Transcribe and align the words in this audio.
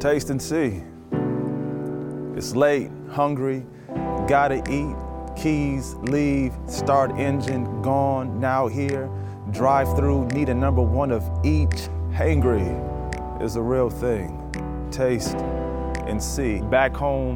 Taste 0.00 0.30
and 0.30 0.40
see. 0.40 0.80
It's 2.36 2.54
late, 2.54 2.88
hungry, 3.10 3.66
gotta 4.28 4.62
eat. 4.70 4.94
Keys, 5.36 5.94
leave, 6.02 6.52
start 6.68 7.10
engine, 7.18 7.82
gone, 7.82 8.38
now 8.38 8.68
here. 8.68 9.10
Drive 9.50 9.96
through, 9.96 10.26
need 10.28 10.50
a 10.50 10.54
number 10.54 10.82
one 10.82 11.10
of 11.10 11.28
each. 11.44 11.88
Hangry 12.12 13.42
is 13.42 13.56
a 13.56 13.62
real 13.62 13.90
thing. 13.90 14.88
Taste 14.92 15.36
and 16.06 16.22
see. 16.22 16.60
Back 16.60 16.94
home, 16.94 17.34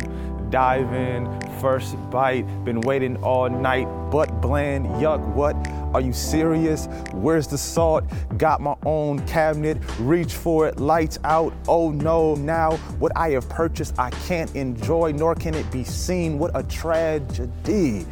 dive 0.51 0.93
in, 0.93 1.41
first 1.61 1.97
bite, 2.11 2.43
been 2.65 2.81
waiting 2.83 3.17
all 3.25 3.51
night, 3.51 3.89
but 4.13 4.43
bland, 4.43 4.85
yuck, 5.01 5.27
what? 5.35 5.57
Are 5.95 6.01
you 6.03 6.13
serious? 6.13 6.87
Where's 7.13 7.47
the 7.47 7.57
salt? 7.57 8.05
Got 8.37 8.61
my 8.61 8.77
own 8.85 9.27
cabinet, 9.27 9.79
reach 9.99 10.35
for 10.35 10.69
it, 10.69 10.79
lights 10.79 11.19
out. 11.25 11.55
Oh 11.67 11.91
no, 11.91 12.35
now 12.35 12.77
what 12.99 13.11
I 13.17 13.31
have 13.31 13.49
purchased 13.49 13.99
I 13.99 14.11
can't 14.11 14.55
enjoy, 14.55 15.13
nor 15.13 15.35
can 15.35 15.55
it 15.55 15.71
be 15.73 15.83
seen. 15.83 16.39
What 16.39 16.51
a 16.55 16.63
tragedy. 16.63 18.05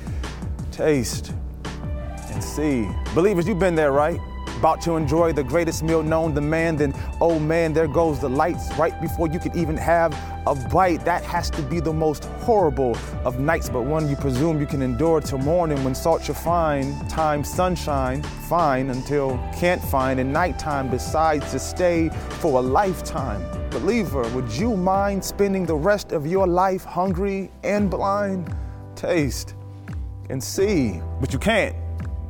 Taste 0.73 1.35
and 2.31 2.43
see. 2.43 2.89
Believers, 3.15 3.47
you've 3.47 3.59
been 3.59 3.75
there, 3.75 3.93
right? 3.93 4.19
About 4.61 4.83
to 4.83 4.95
enjoy 4.95 5.33
the 5.33 5.43
greatest 5.43 5.83
meal 5.83 6.03
known 6.03 6.35
to 6.35 6.41
man, 6.43 6.77
then, 6.77 6.93
oh 7.19 7.39
man, 7.39 7.73
there 7.73 7.89
goes 7.89 8.21
the 8.21 8.29
lights 8.29 8.71
right 8.77 9.01
before 9.01 9.27
you 9.27 9.39
could 9.39 9.57
even 9.57 9.75
have 9.75 10.13
a 10.47 10.55
bite. 10.55 11.03
That 11.07 11.25
has 11.25 11.49
to 11.53 11.63
be 11.63 11.81
the 11.81 11.95
most 11.95 12.27
horrible 12.45 12.95
of 13.25 13.41
nights, 13.41 13.71
but 13.71 13.85
one 13.85 14.07
you 14.07 14.17
presume 14.17 14.61
you 14.61 14.67
can 14.67 14.83
endure 14.83 15.23
till 15.23 15.39
morning 15.39 15.83
when 15.83 15.95
salt 15.95 16.29
you 16.29 16.35
find. 16.35 17.09
Time, 17.09 17.43
sunshine, 17.43 18.23
fine 18.23 18.91
until 18.91 19.39
can't 19.57 19.81
find, 19.81 20.21
and 20.21 20.31
nighttime 20.31 20.91
decides 20.91 21.51
to 21.53 21.59
stay 21.59 22.11
for 22.41 22.59
a 22.59 22.63
lifetime. 22.63 23.43
Believer, 23.71 24.29
would 24.35 24.53
you 24.53 24.77
mind 24.77 25.25
spending 25.25 25.65
the 25.65 25.75
rest 25.75 26.13
of 26.13 26.27
your 26.27 26.47
life 26.47 26.85
hungry 26.85 27.51
and 27.65 27.91
blind? 27.91 28.55
Taste 28.95 29.55
and 30.29 30.45
see, 30.45 31.01
but 31.19 31.33
you 31.33 31.39
can't 31.39 31.75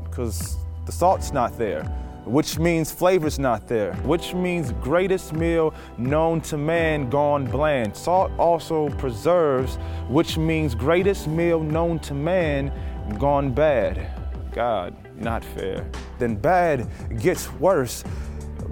because 0.04 0.58
the 0.86 0.92
salt's 0.92 1.32
not 1.32 1.58
there 1.58 1.92
which 2.30 2.58
means 2.60 2.92
flavor's 2.92 3.38
not 3.38 3.66
there, 3.66 3.92
which 4.04 4.34
means 4.34 4.70
greatest 4.80 5.32
meal 5.32 5.74
known 5.98 6.40
to 6.42 6.56
man 6.56 7.10
gone 7.10 7.44
bland. 7.44 7.96
Salt 7.96 8.30
also 8.38 8.88
preserves, 8.90 9.76
which 10.08 10.38
means 10.38 10.74
greatest 10.74 11.26
meal 11.26 11.60
known 11.60 11.98
to 11.98 12.14
man 12.14 12.72
gone 13.18 13.52
bad. 13.52 14.14
God, 14.52 14.94
not 15.16 15.44
fair. 15.44 15.84
Then 16.18 16.36
bad 16.36 16.88
gets 17.20 17.52
worse. 17.54 18.04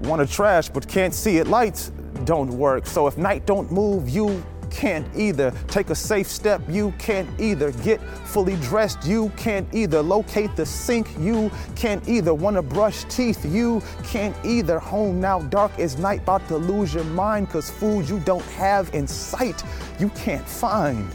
Want 0.05 0.27
to 0.27 0.33
trash 0.33 0.69
but 0.69 0.87
can't 0.87 1.13
see 1.13 1.39
it. 1.39 1.49
Lights 1.49 1.91
don't 2.25 2.51
work. 2.51 2.87
So 2.87 3.09
if 3.09 3.19
night 3.19 3.45
don't 3.45 3.73
move, 3.73 4.09
you 4.09 4.45
can't 4.71 5.07
either. 5.17 5.53
Take 5.69 5.91
a 5.91 5.95
safe 5.95 6.27
step, 6.27 6.63
you 6.69 6.93
can't 6.99 7.29
either. 7.41 7.73
Get 7.73 8.01
fully 8.01 8.57
dressed, 8.57 9.05
you 9.05 9.31
can't 9.37 9.69
either. 9.75 10.03
Locate 10.03 10.55
the 10.57 10.67
sink, 10.67 11.09
you 11.19 11.51
can't 11.77 12.07
either. 12.09 12.35
Wanna 12.35 12.63
brush 12.63 13.05
teeth, 13.05 13.45
you 13.45 13.83
can't 14.05 14.37
either. 14.45 14.79
Home 14.79 15.21
now 15.21 15.41
dark 15.41 15.79
as 15.79 15.99
night, 15.99 16.23
about 16.23 16.47
to 16.49 16.57
lose 16.57 16.95
your 16.95 17.05
mind, 17.05 17.51
cause 17.51 17.71
food 17.71 18.09
you 18.09 18.21
don't 18.21 18.45
have 18.45 18.93
in 18.95 19.07
sight, 19.07 19.63
you 19.99 20.09
can't 20.11 20.49
find. 20.49 21.09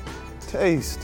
Taste 0.47 0.99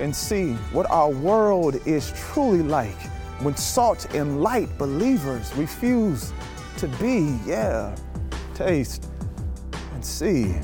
and 0.00 0.14
see 0.14 0.54
what 0.72 0.90
our 0.90 1.10
world 1.10 1.76
is 1.86 2.12
truly 2.16 2.62
like 2.62 3.00
when 3.40 3.56
salt 3.56 4.14
and 4.14 4.42
light 4.42 4.68
believers 4.78 5.54
refuse 5.56 6.32
to 6.76 6.88
be. 6.88 7.38
Yeah, 7.46 7.94
taste 8.54 9.08
and 9.94 10.04
see. 10.04 10.56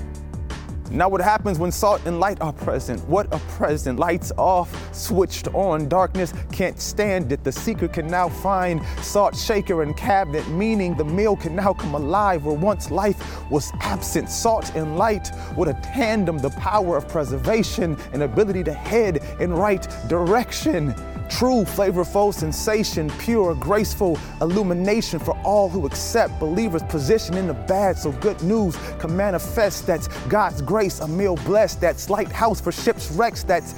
Now, 0.90 1.08
what 1.10 1.20
happens 1.20 1.58
when 1.58 1.70
salt 1.70 2.00
and 2.06 2.18
light 2.18 2.40
are 2.40 2.52
present? 2.52 3.06
What 3.08 3.26
a 3.32 3.38
present. 3.40 3.98
Lights 3.98 4.32
off, 4.38 4.94
switched 4.94 5.48
on. 5.48 5.86
Darkness 5.88 6.32
can't 6.50 6.80
stand 6.80 7.30
it. 7.30 7.44
The 7.44 7.52
seeker 7.52 7.88
can 7.88 8.06
now 8.06 8.28
find 8.30 8.80
salt 9.02 9.36
shaker 9.36 9.82
and 9.82 9.94
cabinet, 9.96 10.48
meaning 10.48 10.96
the 10.96 11.04
meal 11.04 11.36
can 11.36 11.54
now 11.54 11.74
come 11.74 11.94
alive 11.94 12.46
where 12.46 12.56
once 12.56 12.90
life 12.90 13.50
was 13.50 13.70
absent. 13.80 14.30
Salt 14.30 14.74
and 14.74 14.96
light, 14.96 15.28
what 15.54 15.68
a 15.68 15.74
tandem, 15.82 16.38
the 16.38 16.50
power 16.50 16.96
of 16.96 17.06
preservation 17.06 17.96
and 18.14 18.22
ability 18.22 18.64
to 18.64 18.72
head 18.72 19.22
in 19.40 19.52
right 19.52 19.86
direction. 20.08 20.94
True, 21.28 21.64
flavorful 21.64 22.32
sensation, 22.32 23.10
pure, 23.18 23.54
graceful 23.54 24.18
illumination 24.40 25.18
for 25.18 25.36
all 25.44 25.68
who 25.68 25.86
accept 25.86 26.38
believers' 26.40 26.82
position 26.84 27.36
in 27.36 27.46
the 27.46 27.54
bad. 27.54 27.98
So 27.98 28.12
good 28.12 28.42
news 28.42 28.76
can 28.98 29.16
manifest. 29.16 29.86
That's 29.86 30.08
God's 30.28 30.62
grace, 30.62 31.00
a 31.00 31.08
meal 31.08 31.36
blessed. 31.36 31.80
That's 31.80 32.08
lighthouse 32.08 32.60
for 32.60 32.72
ships 32.72 33.10
wrecks. 33.12 33.42
That's 33.42 33.74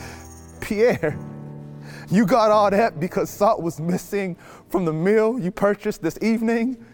Pierre. 0.61 1.19
You 2.11 2.27
got 2.27 2.51
all 2.51 2.71
that 2.71 2.99
because 2.99 3.31
salt 3.31 3.63
was 3.63 3.81
missing 3.81 4.37
from 4.69 4.85
the 4.85 4.93
meal 4.93 5.39
you 5.39 5.51
purchased 5.51 6.03
this 6.03 6.19
evening? 6.21 6.85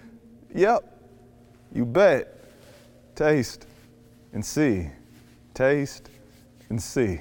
Yep, 0.55 0.85
you 1.73 1.85
bet. 1.87 2.33
Taste 3.15 3.67
and 4.33 4.45
see. 4.45 4.91
Taste 5.55 6.11
and 6.69 6.83
see. 6.83 7.21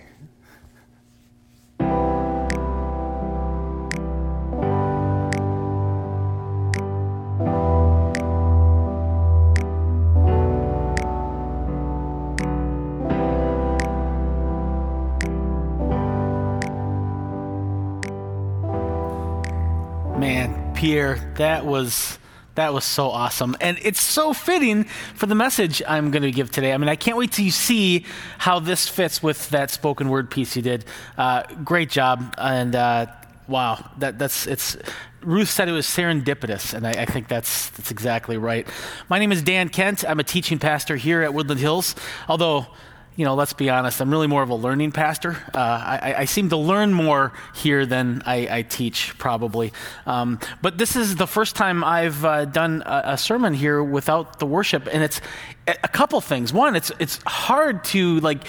Pierre, 21.05 21.33
that 21.35 21.65
was 21.65 22.17
that 22.55 22.73
was 22.73 22.85
so 22.85 23.09
awesome. 23.09 23.55
And 23.59 23.77
it's 23.81 24.01
so 24.01 24.33
fitting 24.33 24.85
for 24.85 25.25
the 25.25 25.35
message 25.35 25.83
I'm 25.85 26.09
going 26.09 26.23
to 26.23 26.31
give 26.31 26.51
today. 26.51 26.73
I 26.73 26.77
mean, 26.77 26.87
I 26.87 26.95
can't 26.95 27.17
wait 27.17 27.33
till 27.33 27.43
you 27.43 27.51
see 27.51 28.05
how 28.37 28.59
this 28.59 28.87
fits 28.87 29.21
with 29.21 29.49
that 29.49 29.71
spoken 29.71 30.07
word 30.07 30.31
piece 30.31 30.55
you 30.55 30.61
did. 30.61 30.85
Uh, 31.17 31.43
great 31.65 31.89
job. 31.89 32.33
And 32.37 32.73
uh, 32.73 33.07
wow, 33.49 33.91
that, 33.97 34.17
that's, 34.17 34.47
it's, 34.47 34.77
Ruth 35.21 35.49
said 35.49 35.67
it 35.67 35.73
was 35.73 35.85
serendipitous, 35.85 36.73
and 36.73 36.87
I, 36.87 36.91
I, 36.91 37.05
think 37.05 37.27
that's, 37.27 37.71
that's 37.71 37.91
exactly 37.91 38.37
right. 38.37 38.65
My 39.09 39.19
name 39.19 39.33
is 39.33 39.41
Dan 39.41 39.67
Kent. 39.67 40.05
I'm 40.07 40.21
a 40.21 40.23
teaching 40.23 40.57
pastor 40.57 40.95
here 40.95 41.23
at 41.23 41.33
Woodland 41.33 41.59
Hills, 41.59 41.93
although 42.29 42.67
you 43.15 43.23
know, 43.23 43.35
let's 43.35 43.53
be 43.53 43.69
honest, 43.69 44.01
I'm 44.01 44.11
really 44.11 44.27
more 44.27 44.43
of 44.43 44.49
a 44.49 44.55
learning 44.55 44.91
pastor. 44.91 45.37
Uh, 45.53 45.59
I, 45.59 46.15
I, 46.19 46.25
seem 46.25 46.49
to 46.49 46.57
learn 46.57 46.93
more 46.93 47.31
here 47.53 47.85
than 47.85 48.21
I, 48.25 48.57
I 48.57 48.61
teach, 48.63 49.17
probably. 49.17 49.71
Um, 50.05 50.39
but 50.61 50.77
this 50.77 50.97
is 50.97 51.15
the 51.15 51.27
first 51.27 51.55
time 51.55 51.83
I've 51.83 52.25
uh, 52.25 52.45
done 52.45 52.83
a, 52.85 53.03
a, 53.05 53.17
sermon 53.17 53.53
here 53.53 53.81
without 53.81 54.39
the 54.39 54.45
worship, 54.45 54.89
and 54.91 55.01
it's 55.01 55.21
a 55.67 55.87
couple 55.87 56.19
things. 56.19 56.51
One, 56.51 56.75
it's 56.75 56.91
it's 56.99 57.19
hard 57.25 57.85
to 57.85 58.19
like 58.19 58.43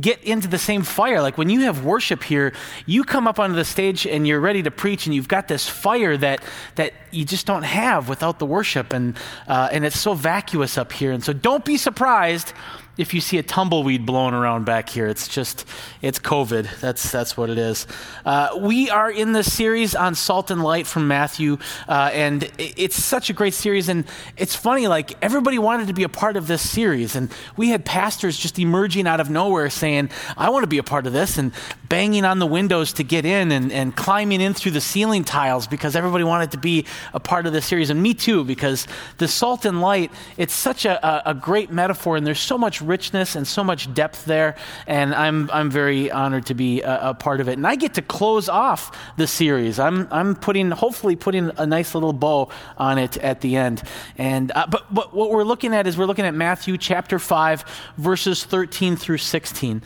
get 0.00 0.22
into 0.22 0.48
the 0.48 0.58
same 0.58 0.82
fire. 0.82 1.20
Like 1.20 1.36
when 1.36 1.50
you 1.50 1.62
have 1.62 1.84
worship 1.84 2.22
here, 2.22 2.52
you 2.86 3.04
come 3.04 3.26
up 3.26 3.38
onto 3.38 3.56
the 3.56 3.64
stage 3.64 4.06
and 4.06 4.26
you're 4.26 4.40
ready 4.40 4.62
to 4.62 4.70
preach, 4.70 5.06
and 5.06 5.14
you've 5.14 5.28
got 5.28 5.48
this 5.48 5.68
fire 5.68 6.16
that 6.16 6.42
that 6.76 6.92
you 7.10 7.24
just 7.24 7.46
don't 7.46 7.64
have 7.64 8.08
without 8.08 8.38
the 8.38 8.46
worship, 8.46 8.92
and 8.92 9.16
uh, 9.48 9.68
and 9.72 9.84
it's 9.84 9.98
so 9.98 10.14
vacuous 10.14 10.78
up 10.78 10.92
here. 10.92 11.10
And 11.10 11.24
so 11.24 11.32
don't 11.32 11.64
be 11.64 11.76
surprised 11.76 12.52
if 12.96 13.12
you 13.12 13.20
see 13.20 13.38
a 13.38 13.42
tumbleweed 13.42 14.06
blowing 14.06 14.34
around 14.34 14.64
back 14.64 14.88
here, 14.88 15.06
it's 15.06 15.28
just, 15.28 15.64
it's 16.02 16.18
COVID. 16.18 16.80
That's, 16.80 17.10
that's 17.10 17.36
what 17.36 17.50
it 17.50 17.58
is. 17.58 17.86
Uh, 18.24 18.58
we 18.58 18.88
are 18.90 19.10
in 19.10 19.32
this 19.32 19.52
series 19.52 19.94
on 19.94 20.14
salt 20.14 20.50
and 20.50 20.62
light 20.62 20.86
from 20.86 21.06
Matthew, 21.06 21.58
uh, 21.88 22.10
and 22.12 22.50
it's 22.58 23.02
such 23.02 23.30
a 23.30 23.32
great 23.32 23.54
series. 23.54 23.88
And 23.88 24.04
it's 24.36 24.54
funny, 24.54 24.86
like, 24.86 25.12
everybody 25.22 25.58
wanted 25.58 25.88
to 25.88 25.94
be 25.94 26.04
a 26.04 26.08
part 26.08 26.36
of 26.36 26.46
this 26.46 26.68
series. 26.68 27.14
And 27.16 27.30
we 27.56 27.68
had 27.68 27.84
pastors 27.84 28.38
just 28.38 28.58
emerging 28.58 29.06
out 29.06 29.20
of 29.20 29.30
nowhere 29.30 29.70
saying, 29.70 30.10
I 30.36 30.50
want 30.50 30.62
to 30.62 30.68
be 30.68 30.78
a 30.78 30.82
part 30.82 31.06
of 31.06 31.12
this, 31.12 31.38
and 31.38 31.52
banging 31.88 32.24
on 32.24 32.38
the 32.38 32.46
windows 32.46 32.92
to 32.94 33.04
get 33.04 33.24
in 33.24 33.52
and, 33.52 33.72
and 33.72 33.94
climbing 33.94 34.40
in 34.40 34.54
through 34.54 34.72
the 34.72 34.80
ceiling 34.80 35.24
tiles 35.24 35.66
because 35.66 35.96
everybody 35.96 36.24
wanted 36.24 36.50
to 36.52 36.58
be 36.58 36.84
a 37.12 37.20
part 37.20 37.46
of 37.46 37.52
this 37.52 37.66
series. 37.66 37.90
And 37.90 38.02
me 38.02 38.14
too, 38.14 38.44
because 38.44 38.86
the 39.18 39.28
salt 39.28 39.64
and 39.64 39.80
light, 39.80 40.10
it's 40.36 40.54
such 40.54 40.84
a, 40.84 41.06
a, 41.06 41.30
a 41.30 41.34
great 41.34 41.70
metaphor, 41.70 42.16
and 42.16 42.26
there's 42.26 42.40
so 42.40 42.58
much 42.58 42.80
richness 42.80 43.36
and 43.36 43.46
so 43.46 43.62
much 43.62 43.92
depth 43.94 44.24
there. 44.24 44.56
And 44.86 45.14
I'm, 45.14 45.50
I'm 45.50 45.70
very 45.70 46.10
honored 46.10 46.46
to 46.46 46.54
be 46.54 46.82
a, 46.82 47.10
a, 47.10 47.14
part 47.14 47.40
of 47.40 47.48
it. 47.48 47.52
And 47.52 47.66
I 47.66 47.76
get 47.76 47.94
to 47.94 48.02
close 48.02 48.48
off 48.48 48.96
the 49.16 49.26
series. 49.26 49.78
I'm, 49.78 50.08
I'm 50.10 50.34
putting, 50.34 50.70
hopefully, 50.70 51.16
putting 51.16 51.50
a 51.56 51.66
nice 51.66 51.94
little 51.94 52.12
bow 52.12 52.50
on 52.76 52.98
it 52.98 53.16
at 53.18 53.40
the 53.40 53.56
end. 53.56 53.82
And, 54.18 54.52
uh, 54.54 54.66
but, 54.68 54.92
but 54.94 55.14
what 55.14 55.30
we're 55.30 55.44
looking 55.44 55.74
at 55.74 55.86
is 55.86 55.96
we're 55.96 56.06
looking 56.06 56.26
at 56.26 56.34
Matthew 56.34 56.76
chapter 56.78 57.18
5, 57.18 57.64
verses 57.96 58.44
13 58.44 58.96
through 58.96 59.18
16. 59.18 59.82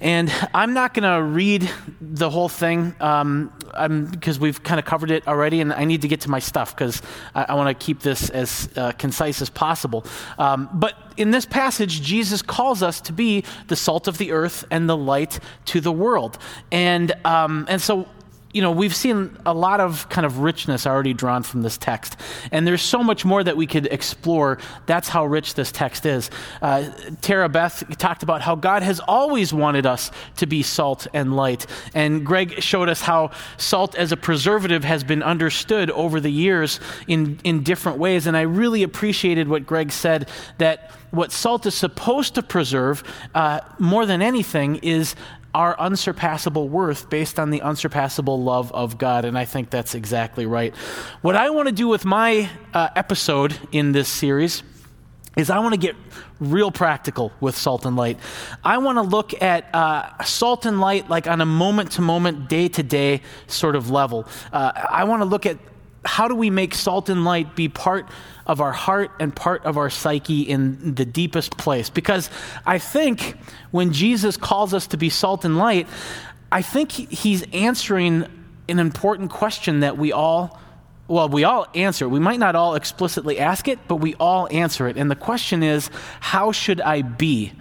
And 0.00 0.32
I'm 0.54 0.74
not 0.74 0.94
going 0.94 1.10
to 1.10 1.22
read 1.22 1.70
the 2.00 2.30
whole 2.30 2.48
thing 2.48 2.94
um, 3.00 3.52
because 4.10 4.38
we've 4.38 4.62
kind 4.62 4.78
of 4.78 4.84
covered 4.84 5.10
it 5.10 5.26
already, 5.26 5.60
and 5.60 5.72
I 5.72 5.84
need 5.84 6.02
to 6.02 6.08
get 6.08 6.22
to 6.22 6.30
my 6.30 6.38
stuff 6.38 6.74
because 6.74 7.02
I, 7.34 7.46
I 7.50 7.54
want 7.54 7.78
to 7.78 7.84
keep 7.84 8.00
this 8.00 8.30
as 8.30 8.68
uh, 8.76 8.92
concise 8.92 9.42
as 9.42 9.50
possible. 9.50 10.04
Um, 10.38 10.68
but 10.72 10.94
in 11.16 11.30
this 11.30 11.46
passage, 11.46 12.02
Jesus 12.02 12.42
calls 12.42 12.82
us 12.82 13.00
to 13.02 13.12
be 13.12 13.44
the 13.68 13.76
salt 13.76 14.08
of 14.08 14.18
the 14.18 14.32
earth 14.32 14.64
and 14.70 14.88
the 14.88 14.96
light 14.96 15.38
to 15.66 15.80
the 15.80 15.92
world. 15.92 16.38
And, 16.70 17.12
um, 17.24 17.66
and 17.68 17.80
so 17.80 18.06
you 18.56 18.62
know, 18.62 18.70
we've 18.70 18.96
seen 18.96 19.36
a 19.44 19.52
lot 19.52 19.80
of 19.80 20.08
kind 20.08 20.24
of 20.24 20.38
richness 20.38 20.86
already 20.86 21.12
drawn 21.12 21.42
from 21.42 21.60
this 21.60 21.76
text. 21.76 22.16
And 22.50 22.66
there's 22.66 22.80
so 22.80 23.02
much 23.02 23.22
more 23.22 23.44
that 23.44 23.54
we 23.54 23.66
could 23.66 23.84
explore. 23.84 24.56
That's 24.86 25.10
how 25.10 25.26
rich 25.26 25.52
this 25.52 25.70
text 25.70 26.06
is. 26.06 26.30
Uh, 26.62 26.88
Tara 27.20 27.50
Beth 27.50 27.84
talked 27.98 28.22
about 28.22 28.40
how 28.40 28.54
God 28.54 28.82
has 28.82 28.98
always 28.98 29.52
wanted 29.52 29.84
us 29.84 30.10
to 30.36 30.46
be 30.46 30.62
salt 30.62 31.06
and 31.12 31.36
light. 31.36 31.66
And 31.92 32.24
Greg 32.24 32.62
showed 32.62 32.88
us 32.88 33.02
how 33.02 33.32
salt 33.58 33.94
as 33.94 34.10
a 34.10 34.16
preservative 34.16 34.84
has 34.84 35.04
been 35.04 35.22
understood 35.22 35.90
over 35.90 36.18
the 36.18 36.32
years 36.32 36.80
in, 37.06 37.38
in 37.44 37.62
different 37.62 37.98
ways. 37.98 38.26
And 38.26 38.38
I 38.38 38.40
really 38.42 38.82
appreciated 38.82 39.48
what 39.48 39.66
Greg 39.66 39.92
said 39.92 40.30
that 40.56 40.92
what 41.10 41.30
salt 41.30 41.66
is 41.66 41.74
supposed 41.74 42.34
to 42.36 42.42
preserve 42.42 43.04
uh, 43.34 43.60
more 43.78 44.06
than 44.06 44.22
anything 44.22 44.76
is 44.76 45.14
our 45.56 45.74
unsurpassable 45.80 46.68
worth 46.68 47.08
based 47.08 47.38
on 47.38 47.48
the 47.48 47.62
unsurpassable 47.62 48.42
love 48.42 48.70
of 48.72 48.98
God. 48.98 49.24
And 49.24 49.38
I 49.38 49.46
think 49.46 49.70
that's 49.70 49.94
exactly 49.94 50.44
right. 50.44 50.76
What 51.22 51.34
I 51.34 51.48
want 51.48 51.66
to 51.68 51.72
do 51.72 51.88
with 51.88 52.04
my 52.04 52.50
uh, 52.74 52.90
episode 52.94 53.58
in 53.72 53.92
this 53.92 54.06
series 54.06 54.62
is 55.34 55.48
I 55.48 55.58
want 55.60 55.72
to 55.72 55.80
get 55.80 55.96
real 56.40 56.70
practical 56.70 57.32
with 57.40 57.56
salt 57.56 57.86
and 57.86 57.96
light. 57.96 58.18
I 58.64 58.76
want 58.76 58.98
to 58.98 59.02
look 59.02 59.42
at 59.42 59.74
uh, 59.74 60.22
salt 60.24 60.66
and 60.66 60.78
light 60.78 61.08
like 61.08 61.26
on 61.26 61.40
a 61.40 61.46
moment 61.46 61.92
to 61.92 62.02
moment, 62.02 62.50
day 62.50 62.68
to 62.68 62.82
day 62.82 63.22
sort 63.46 63.76
of 63.76 63.88
level. 63.88 64.28
Uh, 64.52 64.72
I 64.74 65.04
want 65.04 65.22
to 65.22 65.24
look 65.24 65.46
at 65.46 65.56
how 66.06 66.28
do 66.28 66.34
we 66.34 66.50
make 66.50 66.74
salt 66.74 67.08
and 67.08 67.24
light 67.24 67.54
be 67.56 67.68
part 67.68 68.08
of 68.46 68.60
our 68.60 68.72
heart 68.72 69.10
and 69.18 69.34
part 69.34 69.64
of 69.64 69.76
our 69.76 69.90
psyche 69.90 70.42
in 70.42 70.94
the 70.94 71.04
deepest 71.04 71.56
place? 71.56 71.90
Because 71.90 72.30
I 72.64 72.78
think 72.78 73.36
when 73.70 73.92
Jesus 73.92 74.36
calls 74.36 74.72
us 74.72 74.86
to 74.88 74.96
be 74.96 75.10
salt 75.10 75.44
and 75.44 75.58
light, 75.58 75.88
I 76.50 76.62
think 76.62 76.92
he's 76.92 77.44
answering 77.52 78.26
an 78.68 78.78
important 78.78 79.30
question 79.30 79.80
that 79.80 79.98
we 79.98 80.12
all 80.12 80.60
well, 81.08 81.28
we 81.28 81.44
all 81.44 81.68
answer. 81.72 82.08
We 82.08 82.18
might 82.18 82.40
not 82.40 82.56
all 82.56 82.74
explicitly 82.74 83.38
ask 83.38 83.68
it, 83.68 83.78
but 83.86 83.96
we 83.96 84.14
all 84.14 84.48
answer 84.50 84.88
it. 84.88 84.96
And 84.96 85.08
the 85.08 85.14
question 85.14 85.62
is, 85.62 85.88
how 86.18 86.50
should 86.50 86.80
I 86.80 87.02
be 87.02 87.52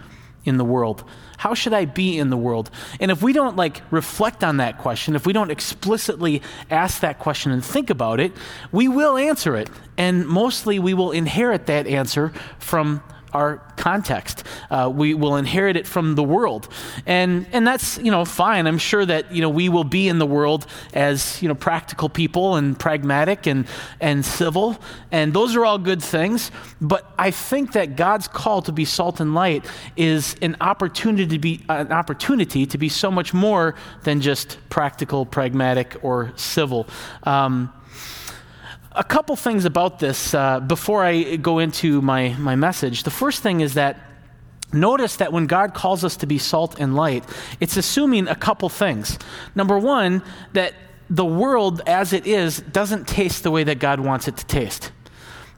in 0.45 0.57
the 0.57 0.65
world? 0.65 1.03
How 1.37 1.53
should 1.53 1.73
I 1.73 1.85
be 1.85 2.17
in 2.17 2.29
the 2.29 2.37
world? 2.37 2.69
And 2.99 3.11
if 3.11 3.21
we 3.21 3.33
don't 3.33 3.55
like 3.55 3.81
reflect 3.91 4.43
on 4.43 4.57
that 4.57 4.77
question, 4.77 5.15
if 5.15 5.25
we 5.25 5.33
don't 5.33 5.51
explicitly 5.51 6.41
ask 6.69 7.01
that 7.01 7.19
question 7.19 7.51
and 7.51 7.63
think 7.63 7.89
about 7.89 8.19
it, 8.19 8.31
we 8.71 8.87
will 8.87 9.17
answer 9.17 9.55
it. 9.55 9.69
And 9.97 10.27
mostly 10.27 10.79
we 10.79 10.93
will 10.93 11.11
inherit 11.11 11.67
that 11.67 11.87
answer 11.87 12.33
from 12.59 13.03
our 13.35 13.57
context. 13.75 14.43
Uh, 14.71 14.89
we 14.93 15.13
will 15.13 15.35
inherit 15.35 15.75
it 15.75 15.85
from 15.85 16.15
the 16.15 16.23
world. 16.23 16.69
And, 17.05 17.45
and 17.51 17.67
that's, 17.67 17.97
you 17.97 18.09
know, 18.09 18.23
fine. 18.23 18.65
I'm 18.65 18.77
sure 18.77 19.05
that, 19.05 19.31
you 19.31 19.41
know, 19.41 19.49
we 19.49 19.67
will 19.67 19.83
be 19.83 20.07
in 20.07 20.19
the 20.19 20.25
world 20.25 20.65
as, 20.93 21.41
you 21.41 21.49
know, 21.49 21.55
practical 21.55 22.07
people 22.07 22.55
and 22.55 22.79
pragmatic 22.79 23.45
and, 23.45 23.67
and 23.99 24.25
civil. 24.25 24.77
And 25.11 25.33
those 25.33 25.55
are 25.55 25.65
all 25.65 25.77
good 25.77 26.01
things. 26.01 26.49
But 26.79 27.13
I 27.19 27.31
think 27.31 27.73
that 27.73 27.97
God's 27.97 28.27
call 28.27 28.61
to 28.63 28.71
be 28.71 28.85
salt 28.85 29.19
and 29.19 29.35
light 29.35 29.65
is 29.97 30.35
an 30.41 30.55
opportunity 30.61 31.27
to 31.27 31.39
be, 31.39 31.65
an 31.67 31.91
opportunity 31.91 32.65
to 32.65 32.77
be 32.77 32.89
so 32.89 33.11
much 33.11 33.33
more 33.33 33.75
than 34.03 34.21
just 34.21 34.57
practical, 34.69 35.25
pragmatic, 35.25 35.97
or 36.01 36.31
civil. 36.37 36.87
Um, 37.23 37.73
a 38.95 39.03
couple 39.03 39.35
things 39.35 39.65
about 39.65 39.99
this 39.99 40.33
uh, 40.33 40.59
before 40.59 41.03
I 41.03 41.35
go 41.35 41.59
into 41.59 42.01
my, 42.01 42.29
my 42.39 42.55
message. 42.55 43.03
The 43.03 43.11
first 43.11 43.43
thing 43.43 43.61
is 43.61 43.73
that 43.75 43.99
notice 44.73 45.17
that 45.17 45.31
when 45.31 45.47
God 45.47 45.73
calls 45.73 46.03
us 46.03 46.17
to 46.17 46.25
be 46.25 46.37
salt 46.37 46.79
and 46.79 46.95
light, 46.95 47.23
it's 47.59 47.77
assuming 47.77 48.27
a 48.27 48.35
couple 48.35 48.69
things. 48.69 49.19
Number 49.53 49.77
one, 49.77 50.23
that 50.53 50.73
the 51.09 51.25
world 51.25 51.81
as 51.85 52.13
it 52.13 52.25
is 52.25 52.61
doesn't 52.61 53.07
taste 53.07 53.43
the 53.43 53.51
way 53.51 53.63
that 53.63 53.79
God 53.79 53.99
wants 53.99 54.27
it 54.27 54.37
to 54.37 54.45
taste. 54.45 54.91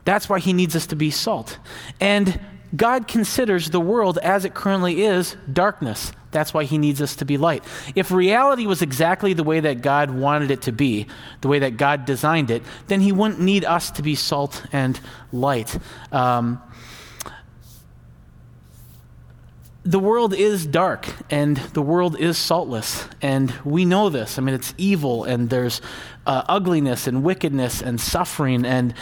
That's 0.04 0.30
why 0.30 0.40
he 0.40 0.54
needs 0.54 0.76
us 0.76 0.88
to 0.88 0.96
be 0.96 1.12
salt. 1.12 1.58
And 2.00 2.40
God 2.76 3.08
considers 3.08 3.70
the 3.70 3.80
world 3.80 4.18
as 4.20 4.46
it 4.46 4.54
currently 4.54 5.04
is 5.04 5.36
darkness. 5.52 6.12
That's 6.32 6.54
why 6.54 6.66
he 6.66 6.78
needs 6.78 7.02
us 7.02 7.16
to 7.18 7.26
be 7.26 7.38
light. 7.38 7.64
If 7.96 8.12
reality 8.12 8.66
was 8.66 8.82
exactly 8.82 9.34
the 9.34 9.44
way 9.44 9.60
that 9.62 9.82
God 9.82 10.12
wanted 10.12 10.52
it 10.52 10.64
to 10.64 10.72
be, 10.72 11.08
the 11.42 11.48
way 11.48 11.60
that 11.60 11.78
God 11.78 12.06
designed 12.06 12.52
it, 12.52 12.64
then 12.88 13.02
he 13.02 13.12
wouldn't 13.12 13.40
need 13.40 13.64
us 13.66 13.92
to 13.92 14.02
be 14.02 14.16
salt 14.16 14.64
and 14.72 15.00
light. 15.32 15.78
Um, 16.12 16.62
the 19.84 20.00
world 20.00 20.34
is 20.34 20.68
dark 20.68 21.08
and 21.30 21.56
the 21.58 21.82
world 21.82 22.20
is 22.20 22.38
saltless, 22.38 23.08
and 23.22 23.52
we 23.64 23.86
know 23.86 24.10
this. 24.10 24.38
I 24.38 24.42
mean, 24.42 24.54
it's 24.54 24.74
evil, 24.78 25.24
and 25.24 25.50
there's 25.50 25.80
uh, 26.26 26.44
ugliness 26.50 27.08
and 27.08 27.24
wickedness 27.24 27.82
and 27.82 28.00
suffering 28.00 28.66
and 28.66 28.94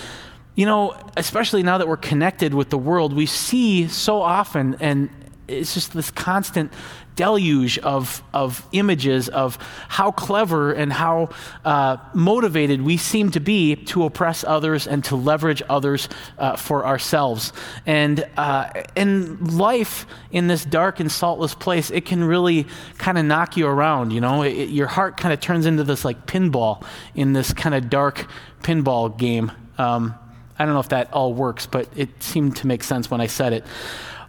you 0.55 0.65
know, 0.65 0.95
especially 1.17 1.63
now 1.63 1.77
that 1.77 1.87
we're 1.87 1.97
connected 1.97 2.53
with 2.53 2.69
the 2.69 2.77
world, 2.77 3.13
we 3.13 3.25
see 3.25 3.87
so 3.89 4.21
often, 4.21 4.77
and 4.79 5.09
it's 5.47 5.73
just 5.73 5.93
this 5.93 6.09
constant 6.09 6.71
deluge 7.15 7.77
of, 7.79 8.21
of 8.33 8.65
images 8.71 9.29
of 9.29 9.57
how 9.87 10.11
clever 10.11 10.73
and 10.73 10.91
how 10.91 11.29
uh, 11.63 11.97
motivated 12.13 12.81
we 12.81 12.97
seem 12.97 13.31
to 13.31 13.39
be 13.39 13.75
to 13.75 14.03
oppress 14.03 14.43
others 14.43 14.87
and 14.87 15.03
to 15.05 15.15
leverage 15.15 15.63
others 15.69 16.09
uh, 16.37 16.55
for 16.55 16.85
ourselves. 16.85 17.53
And 17.85 18.25
uh, 18.37 18.69
in 18.95 19.57
life, 19.57 20.05
in 20.31 20.47
this 20.47 20.65
dark 20.65 20.99
and 20.99 21.11
saltless 21.11 21.55
place, 21.55 21.89
it 21.89 22.05
can 22.05 22.23
really 22.23 22.67
kind 22.97 23.17
of 23.17 23.25
knock 23.25 23.57
you 23.57 23.67
around, 23.67 24.11
you 24.11 24.21
know? 24.21 24.43
It, 24.43 24.69
your 24.69 24.87
heart 24.87 25.17
kind 25.17 25.33
of 25.33 25.39
turns 25.39 25.65
into 25.65 25.83
this 25.83 26.05
like 26.05 26.25
pinball 26.27 26.83
in 27.13 27.33
this 27.33 27.53
kind 27.53 27.75
of 27.75 27.89
dark 27.89 28.27
pinball 28.61 29.17
game. 29.17 29.51
Um, 29.77 30.15
I 30.57 30.65
don't 30.65 30.73
know 30.73 30.79
if 30.79 30.89
that 30.89 31.11
all 31.13 31.33
works, 31.33 31.65
but 31.65 31.87
it 31.95 32.23
seemed 32.23 32.57
to 32.57 32.67
make 32.67 32.83
sense 32.83 33.11
when 33.11 33.21
I 33.21 33.27
said 33.27 33.53
it. 33.53 33.65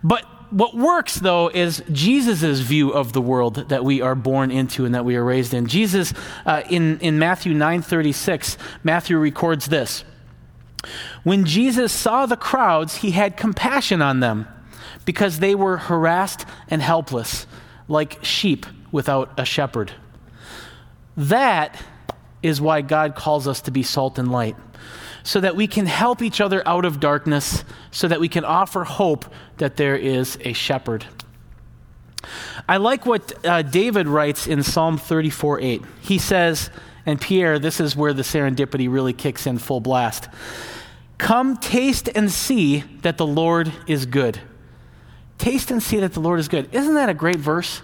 But 0.03 0.25
what 0.57 0.75
works, 0.75 1.17
though, 1.17 1.49
is 1.49 1.83
Jesus' 1.93 2.61
view 2.61 2.91
of 2.91 3.13
the 3.13 3.21
world 3.21 3.69
that 3.69 3.85
we 3.85 4.01
are 4.01 4.15
born 4.15 4.51
into 4.51 4.87
and 4.87 4.95
that 4.95 5.05
we 5.05 5.15
are 5.17 5.23
raised 5.23 5.53
in. 5.53 5.67
Jesus, 5.67 6.15
uh, 6.47 6.63
in, 6.71 6.99
in 7.01 7.19
Matthew 7.19 7.53
9.36, 7.53 8.57
Matthew 8.83 9.19
records 9.19 9.67
this. 9.67 10.03
When 11.25 11.45
Jesus 11.45 11.93
saw 11.93 12.25
the 12.25 12.39
crowds, 12.39 12.97
he 12.97 13.11
had 13.11 13.37
compassion 13.37 14.01
on 14.01 14.21
them 14.21 14.49
because 15.05 15.41
they 15.41 15.55
were 15.55 15.77
harassed 15.77 16.47
and 16.69 16.81
helpless, 16.81 17.47
like 17.87 18.25
sheep 18.25 18.65
without 18.91 19.39
a 19.39 19.45
shepherd. 19.45 19.93
That 21.19 21.79
is 22.43 22.63
why 22.63 22.81
God 22.81 23.15
calls 23.15 23.47
us 23.47 23.61
to 23.63 23.71
be 23.71 23.83
salt 23.83 24.19
and 24.19 24.33
light 24.33 24.57
so 25.27 25.41
that 25.41 25.57
we 25.57 25.67
can 25.67 25.87
help 25.87 26.23
each 26.23 26.41
other 26.41 26.63
out 26.69 26.85
of 26.85 27.01
darkness, 27.01 27.65
so 27.91 28.07
that 28.07 28.21
we 28.21 28.29
can 28.29 28.45
offer 28.45 28.85
hope 28.85 29.25
that 29.57 29.77
there 29.77 29.97
is 29.97 30.39
a 30.43 30.53
shepherd. 30.53 31.05
I 32.69 32.77
like 32.77 33.07
what 33.07 33.45
uh, 33.45 33.63
David 33.63 34.07
writes 34.07 34.47
in 34.47 34.63
Psalm 34.63 34.97
34 34.97 35.61
8. 35.61 35.83
He 36.01 36.19
says, 36.19 36.71
and 37.05 37.21
Pierre, 37.21 37.59
this 37.59 37.81
is 37.81 37.97
where 37.97 38.13
the 38.13 38.23
serendipity 38.23 38.89
really 38.89 39.13
kicks 39.13 39.49
in 39.49 39.59
full 39.59 39.81
blast. 39.81 40.29
Come 41.19 41.57
taste 41.57 42.09
and 42.15 42.31
see 42.31 42.85
that 43.03 43.19
the 43.19 43.27
Lord 43.27 43.73
is 43.89 44.07
good. 44.07 44.39
Taste 45.39 45.73
and 45.73 45.83
see 45.83 45.99
that 45.99 46.13
the 46.13 46.21
Lord 46.21 46.39
is 46.39 46.47
good. 46.47 46.73
Isn't 46.73 46.95
that 46.95 47.09
a 47.09 47.15
great 47.15 47.41
verse? 47.41 47.83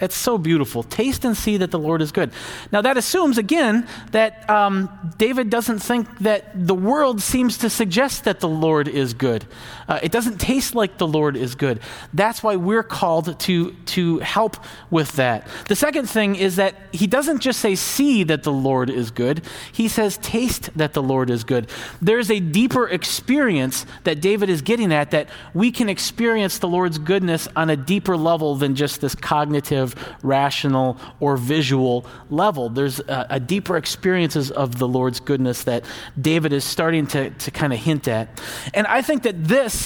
It's 0.00 0.16
so 0.16 0.38
beautiful. 0.38 0.82
Taste 0.82 1.24
and 1.24 1.36
see 1.36 1.58
that 1.58 1.70
the 1.70 1.78
Lord 1.78 2.00
is 2.02 2.12
good. 2.12 2.32
Now, 2.72 2.80
that 2.82 2.96
assumes, 2.96 3.38
again, 3.38 3.86
that 4.12 4.48
um, 4.48 4.88
David 5.18 5.50
doesn't 5.50 5.80
think 5.80 6.18
that 6.18 6.66
the 6.66 6.74
world 6.74 7.20
seems 7.20 7.58
to 7.58 7.70
suggest 7.70 8.24
that 8.24 8.40
the 8.40 8.48
Lord 8.48 8.88
is 8.88 9.12
good. 9.12 9.44
Uh, 9.90 9.98
it 10.04 10.12
doesn't 10.12 10.38
taste 10.38 10.76
like 10.76 10.98
the 10.98 11.06
Lord 11.06 11.36
is 11.36 11.56
good. 11.56 11.80
That's 12.14 12.44
why 12.44 12.54
we're 12.54 12.84
called 12.84 13.40
to, 13.40 13.72
to 13.72 14.18
help 14.20 14.56
with 14.88 15.16
that. 15.16 15.48
The 15.66 15.74
second 15.74 16.08
thing 16.08 16.36
is 16.36 16.54
that 16.56 16.76
he 16.92 17.08
doesn't 17.08 17.40
just 17.40 17.58
say, 17.58 17.74
see 17.74 18.22
that 18.22 18.44
the 18.44 18.52
Lord 18.52 18.88
is 18.88 19.10
good, 19.10 19.42
he 19.72 19.88
says, 19.88 20.16
taste 20.18 20.70
that 20.78 20.94
the 20.94 21.02
Lord 21.02 21.28
is 21.28 21.42
good. 21.42 21.68
There's 22.00 22.30
a 22.30 22.38
deeper 22.38 22.86
experience 22.86 23.84
that 24.04 24.20
David 24.20 24.48
is 24.48 24.62
getting 24.62 24.92
at 24.92 25.10
that 25.10 25.28
we 25.54 25.72
can 25.72 25.88
experience 25.88 26.58
the 26.58 26.68
Lord's 26.68 26.98
goodness 26.98 27.48
on 27.56 27.68
a 27.68 27.76
deeper 27.76 28.16
level 28.16 28.54
than 28.54 28.76
just 28.76 29.00
this 29.00 29.16
cognitive 29.16 29.96
rational, 30.22 30.98
or 31.18 31.36
visual 31.36 32.06
level. 32.30 32.68
There's 32.68 33.00
a, 33.00 33.26
a 33.30 33.40
deeper 33.40 33.76
experiences 33.76 34.52
of 34.52 34.78
the 34.78 34.86
Lord's 34.86 35.18
goodness 35.18 35.64
that 35.64 35.84
David 36.20 36.52
is 36.52 36.62
starting 36.62 37.08
to, 37.08 37.30
to 37.30 37.50
kind 37.50 37.72
of 37.72 37.80
hint 37.80 38.06
at. 38.06 38.40
And 38.72 38.86
I 38.86 39.02
think 39.02 39.24
that 39.24 39.42
this 39.44 39.79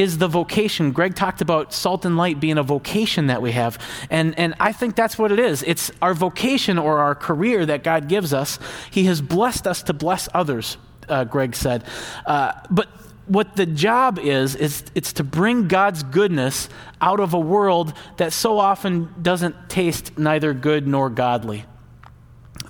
is 0.00 0.16
the 0.18 0.28
vocation. 0.28 0.92
Greg 0.92 1.14
talked 1.14 1.42
about 1.42 1.74
salt 1.74 2.04
and 2.06 2.16
light 2.16 2.40
being 2.40 2.56
a 2.56 2.62
vocation 2.62 3.26
that 3.26 3.42
we 3.42 3.52
have. 3.52 3.78
And, 4.08 4.38
and 4.38 4.54
I 4.58 4.72
think 4.72 4.96
that's 4.96 5.18
what 5.18 5.30
it 5.30 5.38
is. 5.38 5.62
It's 5.62 5.90
our 6.00 6.14
vocation 6.14 6.78
or 6.78 7.00
our 7.00 7.14
career 7.14 7.66
that 7.66 7.84
God 7.84 8.08
gives 8.08 8.32
us. 8.32 8.58
He 8.90 9.04
has 9.04 9.20
blessed 9.20 9.66
us 9.66 9.82
to 9.84 9.92
bless 9.92 10.26
others, 10.32 10.78
uh, 11.08 11.24
Greg 11.24 11.54
said. 11.54 11.84
Uh, 12.24 12.52
but 12.70 12.88
what 13.26 13.56
the 13.56 13.66
job 13.66 14.18
is 14.18 14.56
is 14.56 14.84
it's 14.94 15.12
to 15.14 15.24
bring 15.24 15.68
God's 15.68 16.02
goodness 16.02 16.68
out 17.00 17.20
of 17.20 17.34
a 17.34 17.38
world 17.38 17.92
that 18.16 18.32
so 18.32 18.58
often 18.58 19.14
doesn't 19.20 19.68
taste 19.68 20.18
neither 20.18 20.54
good 20.54 20.88
nor 20.88 21.10
godly. 21.10 21.64